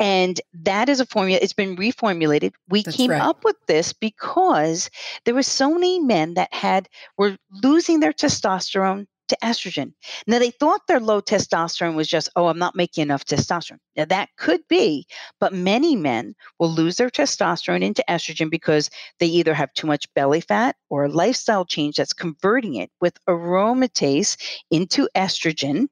And 0.00 0.40
that 0.62 0.88
is 0.88 1.00
a 1.00 1.06
formula, 1.06 1.38
it's 1.42 1.52
been 1.52 1.76
reformulated. 1.76 2.52
We 2.68 2.82
That's 2.82 2.96
came 2.96 3.10
right. 3.10 3.20
up 3.20 3.44
with 3.44 3.56
this 3.66 3.92
because 3.92 4.90
there 5.24 5.34
were 5.34 5.42
so 5.42 5.74
many 5.74 6.00
men 6.00 6.34
that 6.34 6.52
had 6.52 6.88
were 7.18 7.36
losing 7.62 8.00
their 8.00 8.12
testosterone 8.12 9.06
to 9.28 9.36
estrogen. 9.42 9.92
Now, 10.26 10.38
they 10.38 10.50
thought 10.50 10.86
their 10.86 11.00
low 11.00 11.20
testosterone 11.20 11.94
was 11.94 12.08
just, 12.08 12.28
oh, 12.36 12.46
I'm 12.46 12.58
not 12.58 12.76
making 12.76 13.02
enough 13.02 13.24
testosterone. 13.24 13.78
Now, 13.96 14.04
that 14.06 14.28
could 14.36 14.60
be, 14.68 15.06
but 15.40 15.52
many 15.52 15.96
men 15.96 16.34
will 16.58 16.70
lose 16.70 16.96
their 16.96 17.10
testosterone 17.10 17.82
into 17.82 18.04
estrogen 18.08 18.50
because 18.50 18.90
they 19.18 19.26
either 19.26 19.54
have 19.54 19.72
too 19.74 19.86
much 19.86 20.12
belly 20.14 20.40
fat 20.40 20.76
or 20.90 21.04
a 21.04 21.12
lifestyle 21.12 21.64
change 21.64 21.96
that's 21.96 22.12
converting 22.12 22.74
it 22.74 22.90
with 23.00 23.18
aromatase 23.28 24.36
into 24.70 25.08
estrogen, 25.16 25.88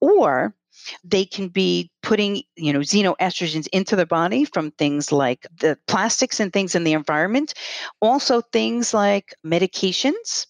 or 0.00 0.54
they 1.04 1.24
can 1.24 1.48
be 1.48 1.90
putting 2.02 2.42
you 2.56 2.72
know 2.72 2.80
xenoestrogens 2.80 3.68
into 3.72 3.96
their 3.96 4.06
body 4.06 4.44
from 4.44 4.70
things 4.72 5.12
like 5.12 5.46
the 5.60 5.76
plastics 5.86 6.40
and 6.40 6.52
things 6.52 6.74
in 6.74 6.84
the 6.84 6.92
environment 6.92 7.54
also 8.00 8.40
things 8.40 8.94
like 8.94 9.34
medications 9.44 10.46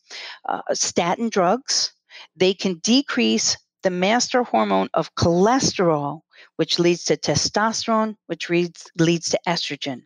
uh, 0.48 0.60
statin 0.72 1.28
drugs 1.28 1.92
they 2.39 2.55
can 2.55 2.74
decrease 2.78 3.57
the 3.82 3.91
master 3.91 4.43
hormone 4.43 4.89
of 4.95 5.14
cholesterol, 5.14 6.20
which 6.57 6.78
leads 6.78 7.05
to 7.05 7.16
testosterone, 7.16 8.16
which 8.26 8.51
leads, 8.51 8.91
leads 8.99 9.30
to 9.30 9.41
estrogen. 9.47 10.03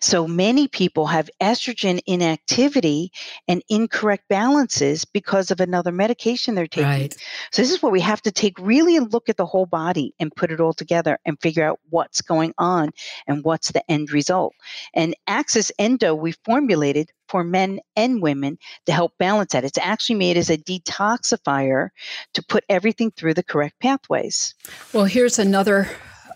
So 0.00 0.26
many 0.26 0.68
people 0.68 1.06
have 1.06 1.30
estrogen 1.40 2.00
inactivity 2.06 3.12
and 3.46 3.62
incorrect 3.68 4.28
balances 4.28 5.04
because 5.04 5.50
of 5.50 5.60
another 5.60 5.92
medication 5.92 6.54
they're 6.54 6.66
taking. 6.66 6.88
Right. 6.88 7.16
So 7.52 7.62
this 7.62 7.70
is 7.70 7.82
what 7.82 7.92
we 7.92 8.00
have 8.00 8.22
to 8.22 8.32
take 8.32 8.58
really 8.58 8.96
and 8.96 9.12
look 9.12 9.28
at 9.28 9.36
the 9.36 9.46
whole 9.46 9.66
body 9.66 10.14
and 10.18 10.34
put 10.34 10.50
it 10.50 10.60
all 10.60 10.72
together 10.72 11.18
and 11.24 11.40
figure 11.40 11.64
out 11.64 11.80
what's 11.90 12.20
going 12.20 12.54
on 12.58 12.90
and 13.26 13.44
what's 13.44 13.72
the 13.72 13.88
end 13.90 14.12
result. 14.12 14.54
And 14.94 15.14
Axis 15.26 15.72
Endo 15.78 16.14
we 16.14 16.32
formulated 16.44 17.10
for 17.28 17.44
men 17.44 17.80
and 17.94 18.22
women 18.22 18.58
to 18.86 18.92
help 18.92 19.12
balance 19.18 19.52
that. 19.52 19.64
It's 19.64 19.78
actually 19.78 20.16
made 20.16 20.36
as 20.36 20.50
a 20.50 20.56
detoxifier 20.56 21.90
to 22.34 22.42
put 22.42 22.64
everything 22.68 23.10
through 23.10 23.34
the 23.34 23.42
correct 23.42 23.78
pathways. 23.80 24.54
Well, 24.92 25.04
here's 25.04 25.38
another 25.38 25.88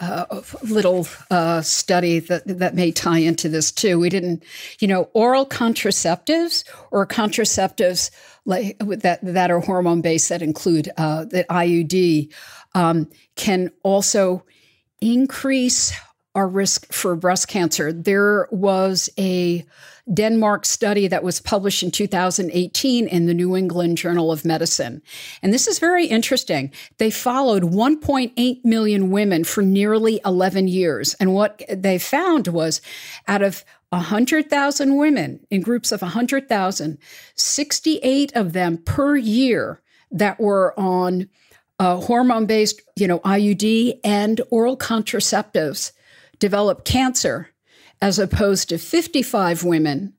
uh, 0.03 0.43
little 0.65 1.07
uh, 1.31 1.63
study 1.63 2.19
that 2.19 2.43
that 2.47 2.75
may 2.75 2.91
tie 2.91 3.19
into 3.19 3.49
this 3.49 3.71
too. 3.71 4.01
We 4.01 4.09
didn't, 4.09 4.43
you 4.81 4.89
know, 4.89 5.09
oral 5.13 5.47
contraceptives 5.47 6.65
or 6.91 7.07
contraceptives 7.07 8.11
like 8.45 8.77
that 8.81 9.21
that 9.23 9.51
are 9.51 9.61
hormone 9.61 10.01
based 10.01 10.29
that 10.29 10.43
include 10.43 10.91
uh, 10.97 11.25
the 11.27 11.45
IUD 11.49 12.33
um, 12.75 13.09
can 13.37 13.71
also 13.85 14.45
increase 15.01 15.93
our 16.35 16.49
risk 16.49 16.93
for 16.93 17.15
breast 17.15 17.49
cancer. 17.49 17.93
There 17.93 18.49
was 18.51 19.11
a 19.19 19.67
Denmark 20.13 20.65
study 20.65 21.07
that 21.07 21.23
was 21.23 21.41
published 21.41 21.83
in 21.83 21.91
2018 21.91 23.07
in 23.07 23.27
the 23.27 23.35
New 23.35 23.57
England 23.57 23.99
Journal 23.99 24.33
of 24.33 24.45
Medicine. 24.45 25.03
And 25.43 25.53
this 25.53 25.69
is 25.69 25.79
very 25.79 26.07
interesting. 26.07 26.73
They 26.99 27.11
followed 27.11 27.63
1.8 27.63 28.65
million 28.65 29.11
women 29.11 29.45
for 29.45 29.63
nearly 29.63 30.21
11 30.25 30.69
years. 30.69 31.15
And 31.15 31.35
what 31.35 31.63
they 31.69 31.99
found 31.99 32.49
was 32.49 32.81
out 33.29 33.43
of 33.43 33.65
100,000 33.91 34.97
women 34.97 35.41
in 35.51 35.61
groups 35.61 35.93
of 35.93 36.03
100,000, 36.03 36.99
68 37.37 38.33
of 38.35 38.55
them 38.55 38.79
per 38.79 39.17
year 39.17 39.83
that 40.11 40.41
were 40.41 40.79
on 40.79 41.29
uh, 41.79 41.97
hormone 41.97 42.47
based, 42.47 42.81
you 42.97 43.07
know, 43.07 43.21
IUD 43.21 44.01
and 44.03 44.41
oral 44.51 44.77
contraceptives 44.77 45.93
develop 46.43 46.85
cancer, 46.85 47.51
as 48.01 48.19
opposed 48.19 48.69
to 48.69 48.77
55 48.77 49.63
women 49.63 50.15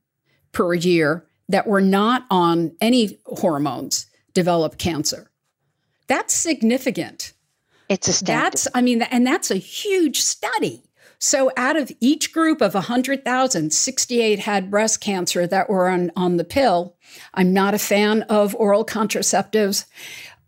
per 0.52 0.72
year 0.72 1.26
that 1.50 1.66
were 1.66 1.82
not 1.82 2.24
on 2.30 2.74
any 2.80 3.18
hormones 3.26 4.06
develop 4.32 4.78
cancer. 4.78 5.30
That's 6.06 6.32
significant. 6.32 7.34
It's 7.90 8.08
a 8.08 8.14
study. 8.14 8.32
That's, 8.32 8.66
I 8.74 8.80
mean, 8.80 9.02
and 9.02 9.26
that's 9.26 9.50
a 9.50 9.56
huge 9.56 10.22
study. 10.22 10.82
So 11.18 11.50
out 11.58 11.76
of 11.76 11.92
each 12.00 12.32
group 12.32 12.62
of 12.62 12.72
100,000, 12.72 13.70
68 13.70 14.38
had 14.38 14.70
breast 14.70 15.02
cancer 15.02 15.46
that 15.46 15.68
were 15.68 15.90
on, 15.90 16.10
on 16.16 16.38
the 16.38 16.44
pill. 16.44 16.96
I'm 17.34 17.52
not 17.52 17.74
a 17.74 17.78
fan 17.78 18.22
of 18.22 18.54
oral 18.54 18.86
contraceptives. 18.86 19.84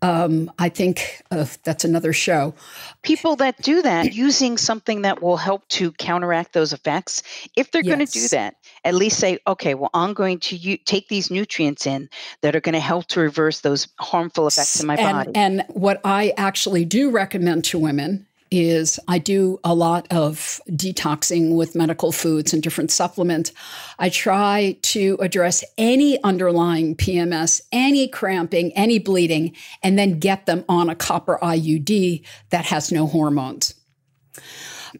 Um, 0.01 0.51
I 0.59 0.69
think 0.69 1.23
uh, 1.31 1.45
that's 1.63 1.83
another 1.83 2.13
show. 2.13 2.53
People 3.01 3.35
that 3.37 3.61
do 3.61 3.81
that 3.81 4.13
using 4.13 4.57
something 4.57 5.01
that 5.01 5.21
will 5.21 5.37
help 5.37 5.67
to 5.69 5.91
counteract 5.93 6.53
those 6.53 6.73
effects, 6.73 7.23
if 7.55 7.71
they're 7.71 7.81
yes. 7.81 7.95
going 7.95 8.05
to 8.05 8.11
do 8.11 8.27
that, 8.29 8.55
at 8.83 8.93
least 8.93 9.19
say, 9.19 9.39
okay, 9.47 9.73
well, 9.73 9.89
I'm 9.93 10.13
going 10.13 10.39
to 10.41 10.55
u- 10.55 10.77
take 10.77 11.07
these 11.07 11.31
nutrients 11.31 11.87
in 11.87 12.09
that 12.41 12.55
are 12.55 12.61
going 12.61 12.73
to 12.73 12.79
help 12.79 13.07
to 13.07 13.21
reverse 13.21 13.61
those 13.61 13.87
harmful 13.99 14.47
effects 14.47 14.79
in 14.79 14.87
my 14.87 14.95
and, 14.95 15.17
body. 15.17 15.31
And 15.33 15.65
what 15.69 15.99
I 16.03 16.33
actually 16.37 16.85
do 16.85 17.09
recommend 17.09 17.63
to 17.65 17.79
women 17.79 18.27
is 18.51 18.99
I 19.07 19.19
do 19.19 19.59
a 19.63 19.73
lot 19.73 20.07
of 20.11 20.61
detoxing 20.69 21.55
with 21.55 21.75
medical 21.75 22.11
foods 22.11 22.53
and 22.53 22.63
different 22.63 22.91
supplements. 22.91 23.51
I 23.99 24.09
try 24.09 24.77
to 24.83 25.17
address 25.19 25.63
any 25.77 26.21
underlying 26.23 26.95
PMS, 26.95 27.61
any 27.71 28.07
cramping, 28.07 28.71
any 28.73 28.99
bleeding, 28.99 29.55
and 29.83 29.97
then 29.97 30.19
get 30.19 30.45
them 30.45 30.63
on 30.69 30.89
a 30.89 30.95
copper 30.95 31.39
IUD 31.41 32.23
that 32.49 32.65
has 32.65 32.91
no 32.91 33.07
hormones. 33.07 33.73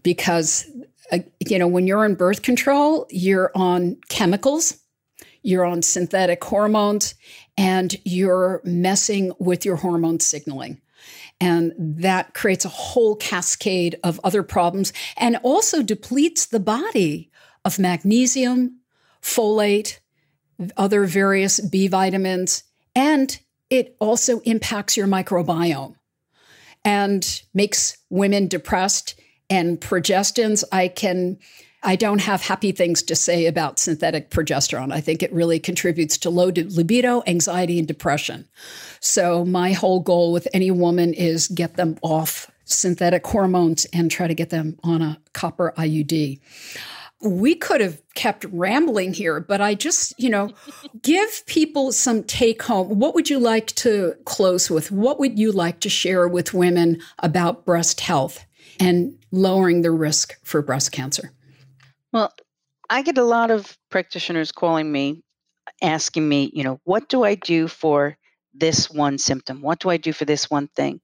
Because, 0.04 0.70
uh, 1.12 1.20
you 1.40 1.58
know, 1.58 1.68
when 1.68 1.88
you're 1.88 2.04
on 2.04 2.16
birth 2.16 2.42
control, 2.42 3.08
you're 3.10 3.52
on 3.56 3.98
chemicals, 4.10 4.78
you're 5.44 5.66
on 5.66 5.82
synthetic 5.82 6.44
hormones, 6.44 7.16
and 7.58 7.96
you're 8.04 8.62
messing 8.64 9.32
with 9.40 9.66
your 9.66 9.78
hormone 9.78 10.20
signaling. 10.20 10.82
And 11.40 11.74
that 11.78 12.34
creates 12.34 12.66
a 12.66 12.70
whole 12.70 13.16
cascade 13.16 14.00
of 14.04 14.20
other 14.24 14.42
problems 14.42 14.92
and 15.16 15.38
also 15.44 15.84
depletes 15.84 16.48
the 16.48 16.60
body 16.60 17.30
of 17.64 17.78
magnesium, 17.78 18.80
folate, 19.22 20.00
other 20.76 21.06
various 21.06 21.60
B 21.60 21.88
vitamins, 21.88 22.64
and 22.96 23.40
it 23.70 23.96
also 24.00 24.40
impacts 24.40 24.98
your 24.98 25.08
microbiome 25.08 25.96
and 26.84 27.44
makes 27.54 27.98
women 28.10 28.48
depressed 28.48 29.20
and 29.50 29.80
progestins. 29.80 30.64
I 30.72 30.88
can 30.88 31.38
I 31.84 31.96
don't 31.96 32.22
have 32.22 32.42
happy 32.42 32.72
things 32.72 33.04
to 33.04 33.16
say 33.16 33.46
about 33.46 33.80
synthetic 33.80 34.30
progesterone. 34.30 34.92
I 34.92 35.00
think 35.00 35.22
it 35.22 35.32
really 35.32 35.60
contributes 35.60 36.18
to 36.20 36.30
low 36.30 36.52
libido, 36.54 37.22
anxiety, 37.28 37.78
and 37.78 37.88
depression. 37.88 38.48
So, 39.00 39.46
my 39.46 39.74
whole 39.74 40.00
goal 40.00 40.32
with 40.32 40.48
any 40.54 40.72
woman 40.72 41.14
is 41.14 41.48
get 41.48 41.76
them 41.76 41.98
off 42.02 42.52
synthetic 42.66 43.26
hormones 43.26 43.86
and 43.94 44.12
try 44.12 44.28
to 44.28 44.34
get 44.34 44.50
them 44.50 44.78
on 44.84 45.02
a 45.02 45.20
copper 45.34 45.74
IUD. 45.78 46.40
We 47.22 47.56
could 47.56 47.82
have 47.82 48.02
kept 48.14 48.46
rambling 48.52 49.14
here, 49.14 49.40
but 49.40 49.62
I 49.62 49.74
just, 49.74 50.14
you 50.20 50.30
know, 50.30 50.52
give 51.02 51.46
people 51.48 51.92
some 51.92 52.24
take 52.24 52.62
home. 52.62 53.00
What 53.00 53.16
would 53.16 53.30
you 53.30 53.40
like 53.40 53.68
to 53.78 54.14
close 54.26 54.70
with? 54.70 54.92
What 54.92 55.20
would 55.20 55.40
you 55.40 55.52
like 55.52 55.80
to 55.82 55.90
share 55.90 56.28
with 56.28 56.54
women 56.54 57.02
about 57.20 57.66
breast 57.66 58.02
health 58.02 58.46
and 58.80 59.18
lowering 59.32 59.82
the 59.82 59.92
risk 59.92 60.36
for 60.44 60.62
breast 60.62 60.92
cancer? 60.92 61.32
Well, 62.14 62.34
I 62.90 63.02
get 63.02 63.18
a 63.18 63.24
lot 63.24 63.52
of 63.52 63.78
practitioners 63.90 64.52
calling 64.52 64.92
me, 64.92 65.24
asking 65.82 66.28
me, 66.28 66.52
you 66.54 66.64
know, 66.64 66.80
what 66.84 67.10
do 67.10 67.24
I 67.24 67.36
do 67.36 67.68
for 67.68 68.18
this 68.54 68.90
one 68.90 69.18
symptom? 69.18 69.62
What 69.62 69.80
do 69.80 69.90
I 69.90 69.98
do 69.98 70.14
for 70.14 70.26
this 70.26 70.50
one 70.50 70.68
thing? 70.68 71.02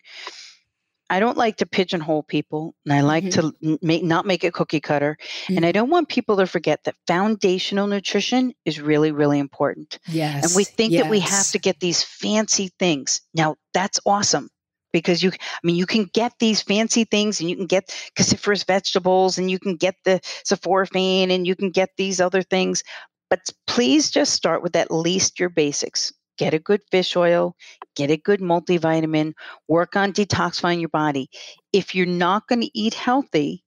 I 1.10 1.20
don't 1.20 1.38
like 1.38 1.58
to 1.58 1.68
pigeonhole 1.68 2.24
people, 2.24 2.74
and 2.86 2.94
I 2.94 3.02
like 3.02 3.26
mm-hmm. 3.26 3.70
to 3.70 3.78
make, 3.82 4.04
not 4.04 4.26
make 4.26 4.44
it 4.44 4.54
cookie 4.54 4.80
cutter. 4.80 5.18
Mm-hmm. 5.20 5.58
And 5.58 5.66
I 5.66 5.72
don't 5.72 5.90
want 5.90 6.08
people 6.08 6.38
to 6.38 6.48
forget 6.48 6.86
that 6.86 6.96
foundational 7.06 7.88
nutrition 7.88 8.54
is 8.66 8.82
really, 8.82 9.12
really 9.12 9.38
important. 9.38 10.00
Yes. 10.08 10.46
And 10.46 10.56
we 10.56 10.64
think 10.64 10.94
yes. 10.94 11.04
that 11.04 11.12
we 11.12 11.20
have 11.20 11.48
to 11.52 11.60
get 11.60 11.80
these 11.80 12.02
fancy 12.02 12.72
things. 12.80 13.22
Now, 13.34 13.58
that's 13.74 14.00
awesome 14.06 14.50
because 14.94 15.22
you 15.22 15.32
i 15.32 15.60
mean 15.64 15.76
you 15.76 15.86
can 15.86 16.06
get 16.14 16.32
these 16.40 16.62
fancy 16.62 17.04
things 17.04 17.42
and 17.42 17.50
you 17.50 17.58
can 17.58 17.66
get 17.66 17.94
cruciferous 18.18 18.66
vegetables 18.66 19.38
and 19.38 19.52
you 19.52 19.60
can 19.60 19.76
get 19.76 19.96
the 20.06 20.20
sulforaphane 20.48 21.32
and 21.32 21.46
you 21.46 21.56
can 21.56 21.72
get 21.72 21.90
these 21.98 22.22
other 22.22 22.42
things 22.44 22.84
but 23.30 23.50
please 23.66 24.12
just 24.12 24.34
start 24.34 24.62
with 24.62 24.76
at 24.76 24.92
least 24.92 25.40
your 25.40 25.50
basics. 25.50 26.14
Get 26.38 26.54
a 26.54 26.60
good 26.60 26.82
fish 26.92 27.16
oil 27.16 27.56
get 27.96 28.12
a 28.12 28.18
good 28.18 28.40
multivitamin 28.40 29.34
work 29.68 29.96
on 29.96 30.14
detoxifying 30.14 30.80
your 30.80 30.90
body. 30.90 31.30
If 31.72 31.94
you're 31.94 32.06
not 32.08 32.48
going 32.48 32.62
to 32.62 32.72
eat 32.74 32.94
healthy 32.94 33.64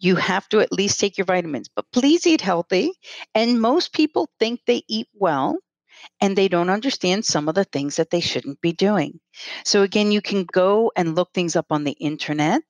you 0.00 0.14
have 0.14 0.48
to 0.48 0.60
at 0.60 0.72
least 0.72 1.00
take 1.00 1.18
your 1.18 1.24
vitamins 1.24 1.68
but 1.74 1.84
please 1.92 2.26
eat 2.26 2.40
healthy. 2.40 2.92
And 3.34 3.60
most 3.60 3.92
people 3.92 4.28
think 4.38 4.60
they 4.66 4.82
eat 4.88 5.08
well 5.14 5.58
and 6.20 6.36
they 6.36 6.48
don't 6.48 6.70
understand 6.70 7.24
some 7.24 7.48
of 7.48 7.54
the 7.54 7.64
things 7.64 7.96
that 7.96 8.10
they 8.10 8.20
shouldn't 8.20 8.60
be 8.60 8.72
doing. 8.72 9.20
So, 9.64 9.82
again, 9.82 10.12
you 10.12 10.20
can 10.22 10.44
go 10.44 10.92
and 10.96 11.14
look 11.14 11.32
things 11.32 11.56
up 11.56 11.66
on 11.70 11.84
the 11.84 11.92
internet. 11.92 12.62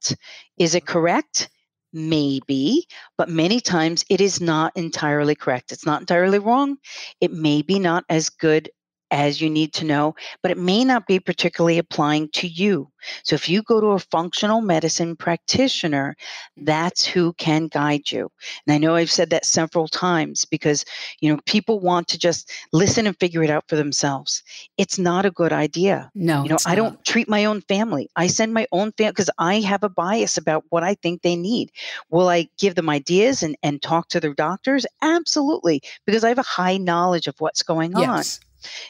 Is 0.58 0.74
it 0.74 0.86
correct? 0.86 1.50
Maybe, 1.92 2.86
but 3.16 3.30
many 3.30 3.60
times 3.60 4.04
it 4.10 4.20
is 4.20 4.40
not 4.42 4.76
entirely 4.76 5.34
correct. 5.34 5.72
It's 5.72 5.86
not 5.86 6.00
entirely 6.02 6.38
wrong. 6.38 6.76
It 7.20 7.32
may 7.32 7.62
be 7.62 7.78
not 7.78 8.04
as 8.10 8.28
good 8.28 8.70
as 9.10 9.40
you 9.40 9.48
need 9.48 9.72
to 9.74 9.84
know, 9.84 10.14
but 10.42 10.50
it 10.50 10.58
may 10.58 10.84
not 10.84 11.06
be 11.06 11.20
particularly 11.20 11.78
applying 11.78 12.28
to 12.30 12.46
you. 12.46 12.90
So 13.22 13.34
if 13.34 13.48
you 13.48 13.62
go 13.62 13.80
to 13.80 13.88
a 13.88 13.98
functional 13.98 14.60
medicine 14.60 15.16
practitioner, 15.16 16.16
that's 16.56 17.06
who 17.06 17.32
can 17.34 17.68
guide 17.68 18.10
you. 18.10 18.30
And 18.66 18.74
I 18.74 18.78
know 18.78 18.96
I've 18.96 19.10
said 19.10 19.30
that 19.30 19.44
several 19.44 19.88
times 19.88 20.44
because, 20.44 20.84
you 21.20 21.32
know, 21.32 21.40
people 21.46 21.80
want 21.80 22.08
to 22.08 22.18
just 22.18 22.50
listen 22.72 23.06
and 23.06 23.18
figure 23.18 23.42
it 23.42 23.50
out 23.50 23.64
for 23.68 23.76
themselves. 23.76 24.42
It's 24.76 24.98
not 24.98 25.24
a 25.24 25.30
good 25.30 25.52
idea. 25.52 26.10
No. 26.14 26.42
You 26.42 26.50
know, 26.50 26.58
I 26.66 26.74
don't 26.74 27.02
treat 27.04 27.28
my 27.28 27.44
own 27.44 27.60
family. 27.62 28.10
I 28.16 28.26
send 28.26 28.52
my 28.52 28.66
own 28.72 28.92
family 28.92 29.12
because 29.12 29.30
I 29.38 29.60
have 29.60 29.84
a 29.84 29.88
bias 29.88 30.36
about 30.36 30.64
what 30.70 30.82
I 30.82 30.94
think 30.94 31.22
they 31.22 31.36
need. 31.36 31.70
Will 32.10 32.28
I 32.28 32.48
give 32.58 32.74
them 32.74 32.90
ideas 32.90 33.42
and, 33.42 33.56
and 33.62 33.80
talk 33.80 34.08
to 34.08 34.20
their 34.20 34.34
doctors? 34.34 34.86
Absolutely, 35.02 35.82
because 36.04 36.24
I 36.24 36.28
have 36.28 36.38
a 36.38 36.42
high 36.42 36.76
knowledge 36.76 37.26
of 37.26 37.36
what's 37.38 37.62
going 37.62 37.94
on. 37.94 38.02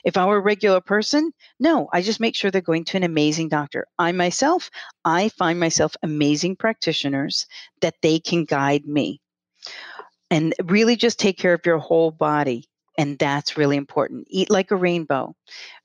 If 0.05 0.16
I 0.16 0.27
were 0.27 0.39
a 0.39 0.41
regular 0.41 0.81
person, 0.81 1.33
no, 1.59 1.89
I 1.93 2.03
just 2.03 2.21
make 2.21 2.35
sure 2.35 2.51
they're 2.51 2.61
going 2.61 2.85
to 2.87 2.97
an 2.97 3.03
amazing 3.03 3.49
doctor. 3.49 3.87
I 3.99 4.12
myself, 4.12 4.71
I 5.05 5.29
find 5.31 5.61
myself 5.61 5.97
amazing 6.03 6.57
practitioners 6.57 7.47
that 7.81 7.97
they 8.03 8.19
can 8.19 8.45
guide 8.45 8.87
me. 8.87 9.21
And 10.31 10.55
really 10.64 10.97
just 10.97 11.19
take 11.19 11.39
care 11.39 11.55
of 11.55 11.64
your 11.64 11.79
whole 11.79 12.11
body. 12.11 12.69
And 12.99 13.16
that's 13.16 13.57
really 13.57 13.77
important. 13.77 14.27
Eat 14.29 14.51
like 14.51 14.73
a 14.73 14.77
rainbow. 14.77 15.35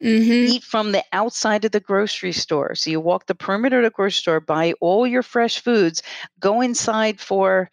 Mm-hmm. 0.04 0.54
Eat 0.54 0.64
from 0.64 0.92
the 0.92 1.04
outside 1.14 1.64
of 1.64 1.72
the 1.72 1.80
grocery 1.80 2.32
store. 2.32 2.74
So 2.74 2.90
you 2.90 3.00
walk 3.00 3.28
the 3.28 3.36
perimeter 3.36 3.78
of 3.78 3.84
the 3.84 3.92
grocery 3.92 4.20
store, 4.20 4.40
buy 4.40 4.74
all 4.82 5.06
your 5.06 5.22
fresh 5.22 5.60
foods, 5.60 6.02
go 6.40 6.62
inside 6.62 7.20
for 7.20 7.70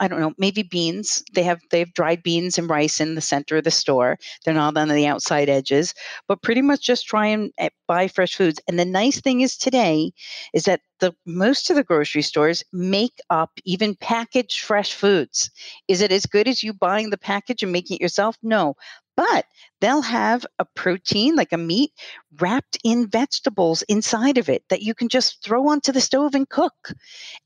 I 0.00 0.08
don't 0.08 0.20
know, 0.20 0.32
maybe 0.38 0.62
beans. 0.62 1.22
They 1.34 1.42
have 1.42 1.60
they 1.70 1.80
have 1.80 1.92
dried 1.92 2.22
beans 2.22 2.56
and 2.56 2.70
rice 2.70 3.00
in 3.00 3.14
the 3.14 3.20
center 3.20 3.58
of 3.58 3.64
the 3.64 3.70
store. 3.70 4.18
They're 4.44 4.54
not 4.54 4.76
on 4.76 4.88
the 4.88 5.06
outside 5.06 5.48
edges, 5.50 5.92
but 6.26 6.42
pretty 6.42 6.62
much 6.62 6.82
just 6.82 7.06
try 7.06 7.26
and 7.26 7.52
eh, 7.58 7.68
buy 7.86 8.08
fresh 8.08 8.34
foods. 8.34 8.60
And 8.66 8.78
the 8.78 8.84
nice 8.86 9.20
thing 9.20 9.42
is 9.42 9.56
today 9.56 10.12
is 10.54 10.64
that 10.64 10.80
the 11.00 11.14
most 11.26 11.68
of 11.68 11.76
the 11.76 11.84
grocery 11.84 12.22
stores 12.22 12.64
make 12.72 13.18
up 13.28 13.50
even 13.64 13.94
packaged 13.96 14.60
fresh 14.60 14.94
foods. 14.94 15.50
Is 15.88 16.00
it 16.00 16.12
as 16.12 16.24
good 16.24 16.48
as 16.48 16.62
you 16.62 16.72
buying 16.72 17.10
the 17.10 17.18
package 17.18 17.62
and 17.62 17.72
making 17.72 17.96
it 17.96 18.02
yourself? 18.02 18.38
No, 18.42 18.76
but 19.16 19.46
they'll 19.80 20.02
have 20.02 20.44
a 20.58 20.64
protein 20.64 21.36
like 21.36 21.52
a 21.52 21.58
meat 21.58 21.92
wrapped 22.38 22.78
in 22.84 23.08
vegetables 23.08 23.82
inside 23.82 24.38
of 24.38 24.48
it 24.48 24.64
that 24.70 24.82
you 24.82 24.94
can 24.94 25.08
just 25.08 25.42
throw 25.42 25.68
onto 25.68 25.92
the 25.92 26.00
stove 26.00 26.34
and 26.34 26.48
cook. 26.48 26.92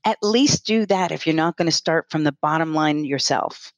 At 0.05 0.17
least 0.21 0.65
do 0.65 0.85
that 0.87 1.11
if 1.11 1.27
you're 1.27 1.35
not 1.35 1.57
going 1.57 1.67
to 1.67 1.71
start 1.71 2.07
from 2.09 2.23
the 2.23 2.35
bottom 2.41 2.73
line 2.73 3.05
yourself. 3.05 3.73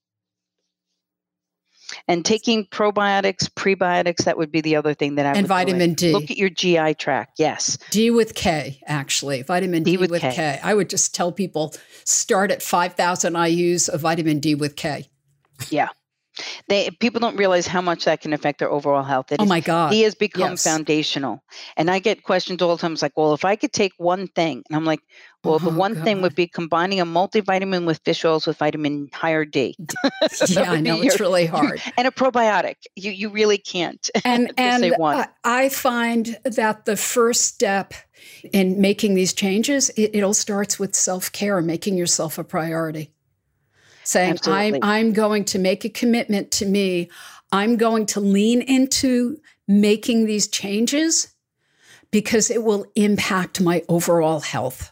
And 2.07 2.23
taking 2.23 2.67
probiotics, 2.67 3.49
prebiotics, 3.49 4.23
that 4.23 4.37
would 4.37 4.49
be 4.49 4.61
the 4.61 4.77
other 4.77 4.93
thing 4.93 5.15
that 5.15 5.25
I 5.25 5.31
and 5.31 5.41
would 5.41 5.47
vitamin 5.47 5.93
D. 5.93 6.13
Look 6.13 6.31
at 6.31 6.37
your 6.37 6.49
GI 6.49 6.93
tract. 6.93 7.33
Yes, 7.37 7.77
D 7.89 8.11
with 8.11 8.33
K, 8.33 8.79
actually, 8.87 9.41
vitamin 9.41 9.83
D, 9.83 9.91
D 9.91 9.97
with, 9.97 10.11
with 10.11 10.21
K. 10.21 10.31
K. 10.33 10.59
I 10.63 10.73
would 10.73 10.89
just 10.89 11.13
tell 11.13 11.33
people 11.33 11.73
start 12.05 12.49
at 12.49 12.61
five 12.61 12.93
thousand 12.93 13.35
IU's 13.35 13.89
of 13.89 13.99
vitamin 13.99 14.39
D 14.39 14.55
with 14.55 14.77
K. 14.77 15.09
Yeah, 15.69 15.89
they 16.67 16.89
people 16.99 17.19
don't 17.19 17.35
realize 17.35 17.67
how 17.67 17.81
much 17.81 18.05
that 18.05 18.21
can 18.21 18.33
affect 18.33 18.59
their 18.59 18.69
overall 18.71 19.03
health. 19.03 19.31
It 19.31 19.39
oh 19.39 19.43
is- 19.43 19.49
my 19.49 19.59
God! 19.59 19.93
He 19.93 20.01
has 20.03 20.15
become 20.15 20.51
Yes. 20.51 20.63
foundational. 20.63 21.43
And 21.77 21.89
I 21.91 21.99
get 21.99 22.23
questions 22.23 22.61
all 22.61 22.75
the 22.75 22.81
time. 22.81 22.93
It's 22.93 23.01
like, 23.01 23.17
well, 23.17 23.33
if 23.33 23.43
I 23.45 23.55
could 23.55 23.73
take 23.73 23.93
one 23.97 24.27
thing, 24.27 24.63
and 24.69 24.75
I'm 24.75 24.85
like, 24.85 25.01
well, 25.43 25.59
the 25.59 25.69
Oh, 25.69 25.73
one 25.73 25.95
thing 26.03 26.21
would 26.21 26.35
be 26.35 26.47
combining 26.47 26.99
a 26.99 27.05
multivitamin 27.05 27.85
with 27.85 27.99
fish 28.05 28.23
oils 28.23 28.45
with 28.47 28.57
vitamin 28.57 29.09
higher 29.13 29.43
D. 29.43 29.75
Yeah, 30.47 30.71
I 30.71 30.79
know 30.81 31.01
it's 31.01 31.19
really 31.19 31.45
hard. 31.47 31.81
And 31.97 32.07
a 32.07 32.11
probiotic. 32.11 32.75
You 32.95 33.11
you 33.11 33.29
really 33.29 33.57
can't. 33.57 34.09
and 34.25 34.51
and 34.57 34.81
say 34.83 34.91
one. 34.91 35.17
I, 35.17 35.27
I 35.43 35.69
find 35.69 36.37
that 36.45 36.85
the 36.85 36.95
first 36.95 37.45
step 37.45 37.93
in 38.53 38.79
making 38.79 39.15
these 39.15 39.33
changes 39.33 39.89
it, 39.89 40.11
it 40.13 40.21
all 40.23 40.33
starts 40.33 40.77
with 40.79 40.93
self-care 40.95 41.59
making 41.61 41.97
yourself 41.97 42.37
a 42.37 42.43
priority 42.43 43.11
saying 44.03 44.37
I'm, 44.45 44.77
I'm 44.81 45.13
going 45.13 45.45
to 45.45 45.59
make 45.59 45.85
a 45.85 45.89
commitment 45.89 46.51
to 46.51 46.65
me 46.65 47.09
i'm 47.51 47.77
going 47.77 48.05
to 48.07 48.19
lean 48.19 48.61
into 48.61 49.37
making 49.67 50.25
these 50.25 50.47
changes 50.47 51.33
because 52.11 52.49
it 52.49 52.63
will 52.63 52.85
impact 52.95 53.61
my 53.61 53.83
overall 53.87 54.41
health 54.41 54.91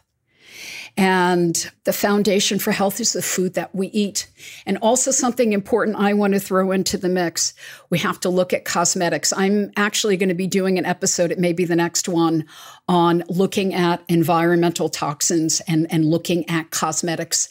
And 0.96 1.70
the 1.84 1.92
foundation 1.92 2.58
for 2.58 2.72
health 2.72 3.00
is 3.00 3.12
the 3.12 3.22
food 3.22 3.54
that 3.54 3.74
we 3.74 3.88
eat. 3.88 4.28
And 4.66 4.76
also, 4.78 5.10
something 5.10 5.52
important 5.52 5.96
I 5.96 6.12
want 6.12 6.34
to 6.34 6.40
throw 6.40 6.72
into 6.72 6.98
the 6.98 7.08
mix 7.08 7.54
we 7.90 7.98
have 8.00 8.20
to 8.20 8.28
look 8.28 8.52
at 8.52 8.64
cosmetics. 8.64 9.32
I'm 9.32 9.70
actually 9.76 10.16
going 10.16 10.28
to 10.28 10.34
be 10.34 10.46
doing 10.46 10.78
an 10.78 10.84
episode, 10.84 11.30
it 11.30 11.38
may 11.38 11.52
be 11.52 11.64
the 11.64 11.76
next 11.76 12.08
one, 12.08 12.44
on 12.88 13.22
looking 13.28 13.72
at 13.72 14.02
environmental 14.08 14.88
toxins 14.88 15.60
and, 15.66 15.86
and 15.90 16.04
looking 16.04 16.48
at 16.50 16.70
cosmetics 16.70 17.48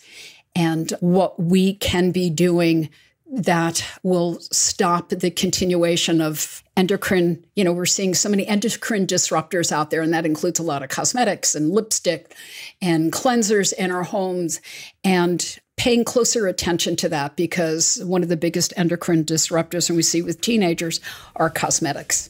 and 0.56 0.91
what 1.00 1.39
we 1.39 1.74
can 1.76 2.12
be 2.12 2.30
doing 2.30 2.89
that 3.32 3.86
will 4.02 4.39
stop 4.39 5.10
the 5.10 5.30
continuation 5.30 6.20
of 6.20 6.64
endocrine. 6.76 7.45
You 7.56 7.64
know, 7.64 7.72
we're 7.72 7.86
seeing 7.86 8.16
so 8.16 8.28
many 8.28 8.47
endocrine 8.47 9.06
disruptors 9.06 9.72
out 9.72 9.91
there, 9.91 10.02
and 10.02 10.14
that 10.14 10.26
includes 10.26 10.60
a 10.60 10.64
lot 10.64 10.82
of 10.82 10.89
cosmetics 10.89 11.54
and 11.54 11.70
lipstick 11.70 12.36
and 12.82 13.12
cleansers 13.12 13.72
in 13.74 13.91
our 13.91 14.04
homes. 14.04 14.62
And 15.04 15.60
paying 15.78 16.04
closer 16.04 16.47
attention 16.47 16.95
to 16.97 17.08
that 17.08 17.38
because 17.38 18.02
one 18.04 18.22
of 18.22 18.30
the 18.30 18.36
biggest 18.36 18.74
endocrine 18.76 19.24
disruptors, 19.24 19.89
and 19.89 19.95
we 19.95 20.04
see 20.04 20.22
with 20.22 20.41
teenagers, 20.41 21.00
are 21.38 21.50
cosmetics. 21.50 22.30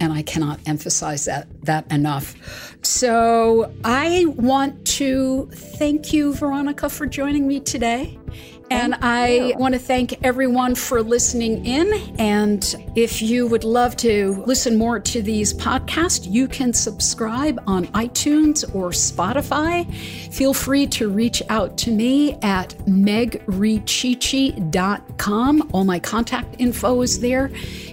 And 0.00 0.12
I 0.12 0.22
cannot 0.22 0.60
emphasize 0.66 1.24
that 1.24 1.48
that 1.64 1.90
enough. 1.90 2.34
So 2.82 3.72
I 3.84 4.26
want 4.36 4.86
to 4.98 5.48
thank 5.52 6.12
you, 6.12 6.34
Veronica, 6.34 6.88
for 6.88 7.06
joining 7.06 7.46
me 7.48 7.60
today. 7.60 8.18
And 8.70 8.96
I 9.00 9.54
want 9.56 9.72
to 9.74 9.78
thank 9.78 10.22
everyone 10.22 10.74
for 10.74 11.02
listening 11.02 11.64
in. 11.64 11.90
And 12.18 12.74
if 12.94 13.22
you 13.22 13.46
would 13.46 13.64
love 13.64 13.96
to 13.98 14.42
listen 14.46 14.76
more 14.76 14.98
to 15.00 15.22
these 15.22 15.54
podcasts, 15.54 16.30
you 16.30 16.48
can 16.48 16.74
subscribe 16.74 17.62
on 17.66 17.86
iTunes 17.88 18.64
or 18.74 18.90
Spotify. 18.90 19.90
Feel 20.32 20.52
free 20.52 20.86
to 20.88 21.08
reach 21.08 21.42
out 21.48 21.78
to 21.78 21.90
me 21.90 22.34
at 22.42 22.76
megrichichi.com. 22.86 25.70
All 25.72 25.84
my 25.84 25.98
contact 25.98 26.56
info 26.58 27.00
is 27.00 27.20
there. 27.20 27.50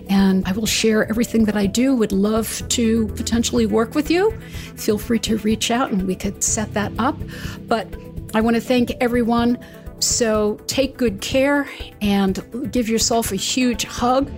And 0.09 0.45
I 0.45 0.51
will 0.51 0.65
share 0.65 1.07
everything 1.09 1.45
that 1.45 1.55
I 1.55 1.67
do. 1.67 1.95
Would 1.95 2.11
love 2.11 2.61
to 2.69 3.07
potentially 3.09 3.65
work 3.65 3.93
with 3.95 4.11
you. 4.11 4.31
Feel 4.75 4.97
free 4.97 5.19
to 5.19 5.37
reach 5.37 5.71
out 5.71 5.91
and 5.91 6.05
we 6.05 6.15
could 6.15 6.43
set 6.43 6.73
that 6.73 6.91
up. 6.99 7.15
But 7.61 7.87
I 8.33 8.41
want 8.41 8.57
to 8.57 8.61
thank 8.61 8.91
everyone 8.99 9.57
so 9.99 10.59
take 10.67 10.97
good 10.97 11.21
care 11.21 11.69
and 12.01 12.71
give 12.71 12.89
yourself 12.89 13.31
a 13.31 13.35
huge 13.35 13.85
hug 13.85 14.31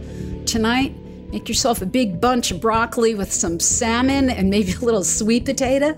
tonight. 0.46 0.96
Make 1.30 1.50
yourself 1.50 1.82
a 1.82 1.86
big 1.86 2.22
bunch 2.22 2.52
of 2.52 2.62
broccoli 2.62 3.14
with 3.14 3.32
some 3.34 3.60
salmon 3.60 4.30
and 4.30 4.50
maybe 4.50 4.72
a 4.72 4.80
little 4.80 5.04
sweet 5.04 5.46
potato. 5.46 5.98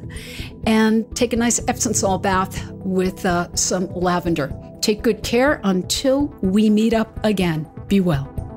And 0.66 1.16
take 1.16 1.34
a 1.34 1.36
nice 1.36 1.60
Epsom 1.68 1.94
salt 1.94 2.24
bath 2.24 2.72
with 2.72 3.26
uh, 3.26 3.56
some 3.56 3.94
lavender. 3.94 4.52
Take 4.82 5.04
good 5.04 5.22
care 5.24 5.62
until 5.64 6.34
we 6.42 6.70
meet 6.70 6.94
up 6.94 7.24
again. 7.24 7.70
Be 7.88 8.00
well. 8.00 8.49